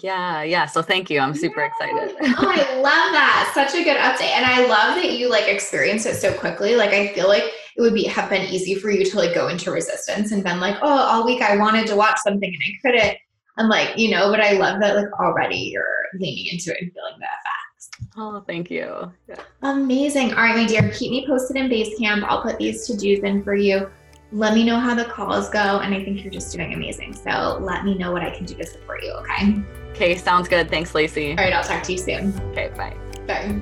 Yeah, 0.01 0.43
yeah. 0.43 0.67
So 0.67 0.83
thank 0.83 1.11
you. 1.11 1.21
I'm 1.21 1.35
super 1.35 1.63
excited. 1.63 2.17
oh, 2.21 2.35
I 2.39 2.77
love 2.77 3.13
that. 3.13 3.51
Such 3.55 3.75
a 3.75 3.85
good 3.85 3.97
update. 3.97 4.33
And 4.37 4.47
I 4.47 4.67
love 4.67 4.95
that 4.97 5.13
you 5.13 5.29
like 5.29 5.49
experienced 5.49 6.07
it 6.07 6.17
so 6.17 6.33
quickly. 6.33 6.77
Like 6.77 6.91
I 6.91 7.09
feel 7.15 7.29
like 7.29 7.45
it 7.77 7.81
would 7.81 7.95
be 7.95 8.05
have 8.05 8.31
been 8.31 8.43
easy 8.49 8.75
for 8.75 8.91
you 8.91 9.05
to 9.05 9.17
like 9.17 9.35
go 9.35 9.49
into 9.49 9.71
resistance 9.71 10.33
and 10.33 10.45
been 10.45 10.61
like, 10.61 10.77
oh, 10.83 10.87
all 10.89 11.27
week 11.27 11.43
I 11.43 11.57
wanted 11.57 11.87
to 11.89 11.97
watch 11.97 12.19
something 12.19 12.53
and 12.53 12.63
I 12.63 12.81
couldn't. 12.83 13.19
And 13.57 13.69
like, 13.69 13.99
you 13.99 14.11
know, 14.11 14.31
but 14.31 14.41
I 14.41 14.53
love 14.53 14.81
that 14.81 14.97
like 14.97 15.13
already 15.21 15.71
you're 15.73 15.85
leaning 16.15 16.47
into 16.53 16.71
it 16.71 16.83
and 16.83 16.93
feeling 16.93 17.19
that 17.21 17.41
Oh, 18.17 18.43
thank 18.47 18.71
you. 18.71 19.13
Yeah. 19.29 19.37
Amazing. 19.63 20.31
All 20.35 20.43
right, 20.43 20.57
my 20.57 20.67
dear, 20.67 20.91
keep 20.91 21.11
me 21.11 21.27
posted 21.27 21.57
in 21.57 21.69
Basecamp. 21.69 22.25
I'll 22.25 22.43
put 22.43 22.59
these 22.59 22.87
to 22.87 22.95
dos 22.95 23.25
in 23.25 23.43
for 23.43 23.55
you. 23.55 23.91
Let 24.33 24.55
me 24.55 24.63
know 24.65 24.79
how 24.79 24.95
the 24.95 25.05
calls 25.07 25.51
go. 25.51 25.59
And 25.59 25.95
I 25.95 26.05
think 26.05 26.23
you're 26.23 26.33
just 26.33 26.55
doing 26.55 26.73
amazing. 26.73 27.15
So 27.15 27.59
let 27.61 27.85
me 27.85 27.97
know 27.97 28.13
what 28.13 28.23
I 28.23 28.31
can 28.31 28.45
do 28.45 28.55
to 28.55 28.67
support 28.67 29.03
you, 29.03 29.13
okay? 29.13 29.63
Okay, 29.91 30.17
sounds 30.17 30.49
good. 30.49 30.71
Thanks, 30.71 30.95
Lacey. 30.95 31.31
All 31.31 31.37
right, 31.37 31.53
I'll 31.53 31.65
talk 31.65 31.83
to 31.85 31.93
you 31.93 31.99
soon. 31.99 32.33
Okay, 32.51 32.71
bye. 32.77 32.97
Bye. 33.27 33.61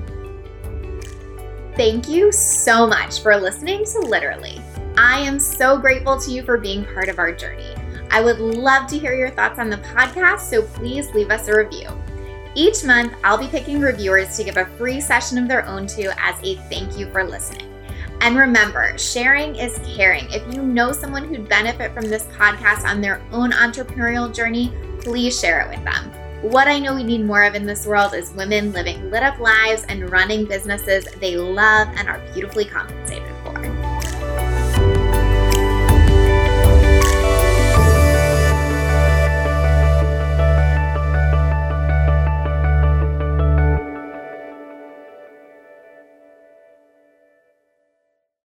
Thank 1.75 2.07
you 2.07 2.31
so 2.31 2.85
much 2.85 3.21
for 3.21 3.35
listening 3.37 3.85
to 3.85 3.99
Literally. 4.01 4.61
I 4.97 5.19
am 5.19 5.39
so 5.39 5.77
grateful 5.77 6.19
to 6.19 6.31
you 6.31 6.43
for 6.43 6.57
being 6.57 6.85
part 6.85 7.09
of 7.09 7.19
our 7.19 7.31
journey. 7.31 7.73
I 8.11 8.21
would 8.21 8.39
love 8.39 8.87
to 8.87 8.99
hear 8.99 9.13
your 9.15 9.29
thoughts 9.29 9.59
on 9.59 9.69
the 9.69 9.77
podcast, 9.77 10.41
so 10.41 10.61
please 10.61 11.09
leave 11.11 11.29
us 11.31 11.47
a 11.47 11.55
review. 11.55 11.89
Each 12.55 12.83
month, 12.83 13.13
I'll 13.23 13.37
be 13.37 13.47
picking 13.47 13.79
reviewers 13.79 14.35
to 14.37 14.43
give 14.43 14.57
a 14.57 14.65
free 14.77 14.99
session 14.99 15.37
of 15.37 15.47
their 15.47 15.65
own 15.65 15.87
to 15.87 16.13
as 16.19 16.35
a 16.43 16.55
thank 16.69 16.97
you 16.97 17.09
for 17.11 17.23
listening. 17.23 17.68
And 18.21 18.37
remember, 18.37 18.97
sharing 18.97 19.55
is 19.55 19.79
caring. 19.95 20.29
If 20.31 20.53
you 20.53 20.61
know 20.61 20.91
someone 20.91 21.23
who'd 21.23 21.47
benefit 21.47 21.93
from 21.93 22.09
this 22.09 22.23
podcast 22.25 22.83
on 22.83 22.99
their 22.99 23.21
own 23.31 23.51
entrepreneurial 23.51 24.33
journey, 24.33 24.73
please 24.99 25.39
share 25.39 25.61
it 25.61 25.69
with 25.69 25.83
them. 25.85 26.11
What 26.41 26.67
I 26.67 26.79
know 26.79 26.95
we 26.95 27.03
need 27.03 27.25
more 27.25 27.43
of 27.43 27.55
in 27.55 27.65
this 27.65 27.85
world 27.85 28.13
is 28.13 28.31
women 28.31 28.71
living 28.71 29.09
lit 29.09 29.23
up 29.23 29.39
lives 29.39 29.85
and 29.89 30.09
running 30.09 30.45
businesses 30.45 31.05
they 31.19 31.35
love 31.35 31.87
and 31.95 32.07
are 32.07 32.21
beautifully 32.33 32.65
compensated 32.65 33.29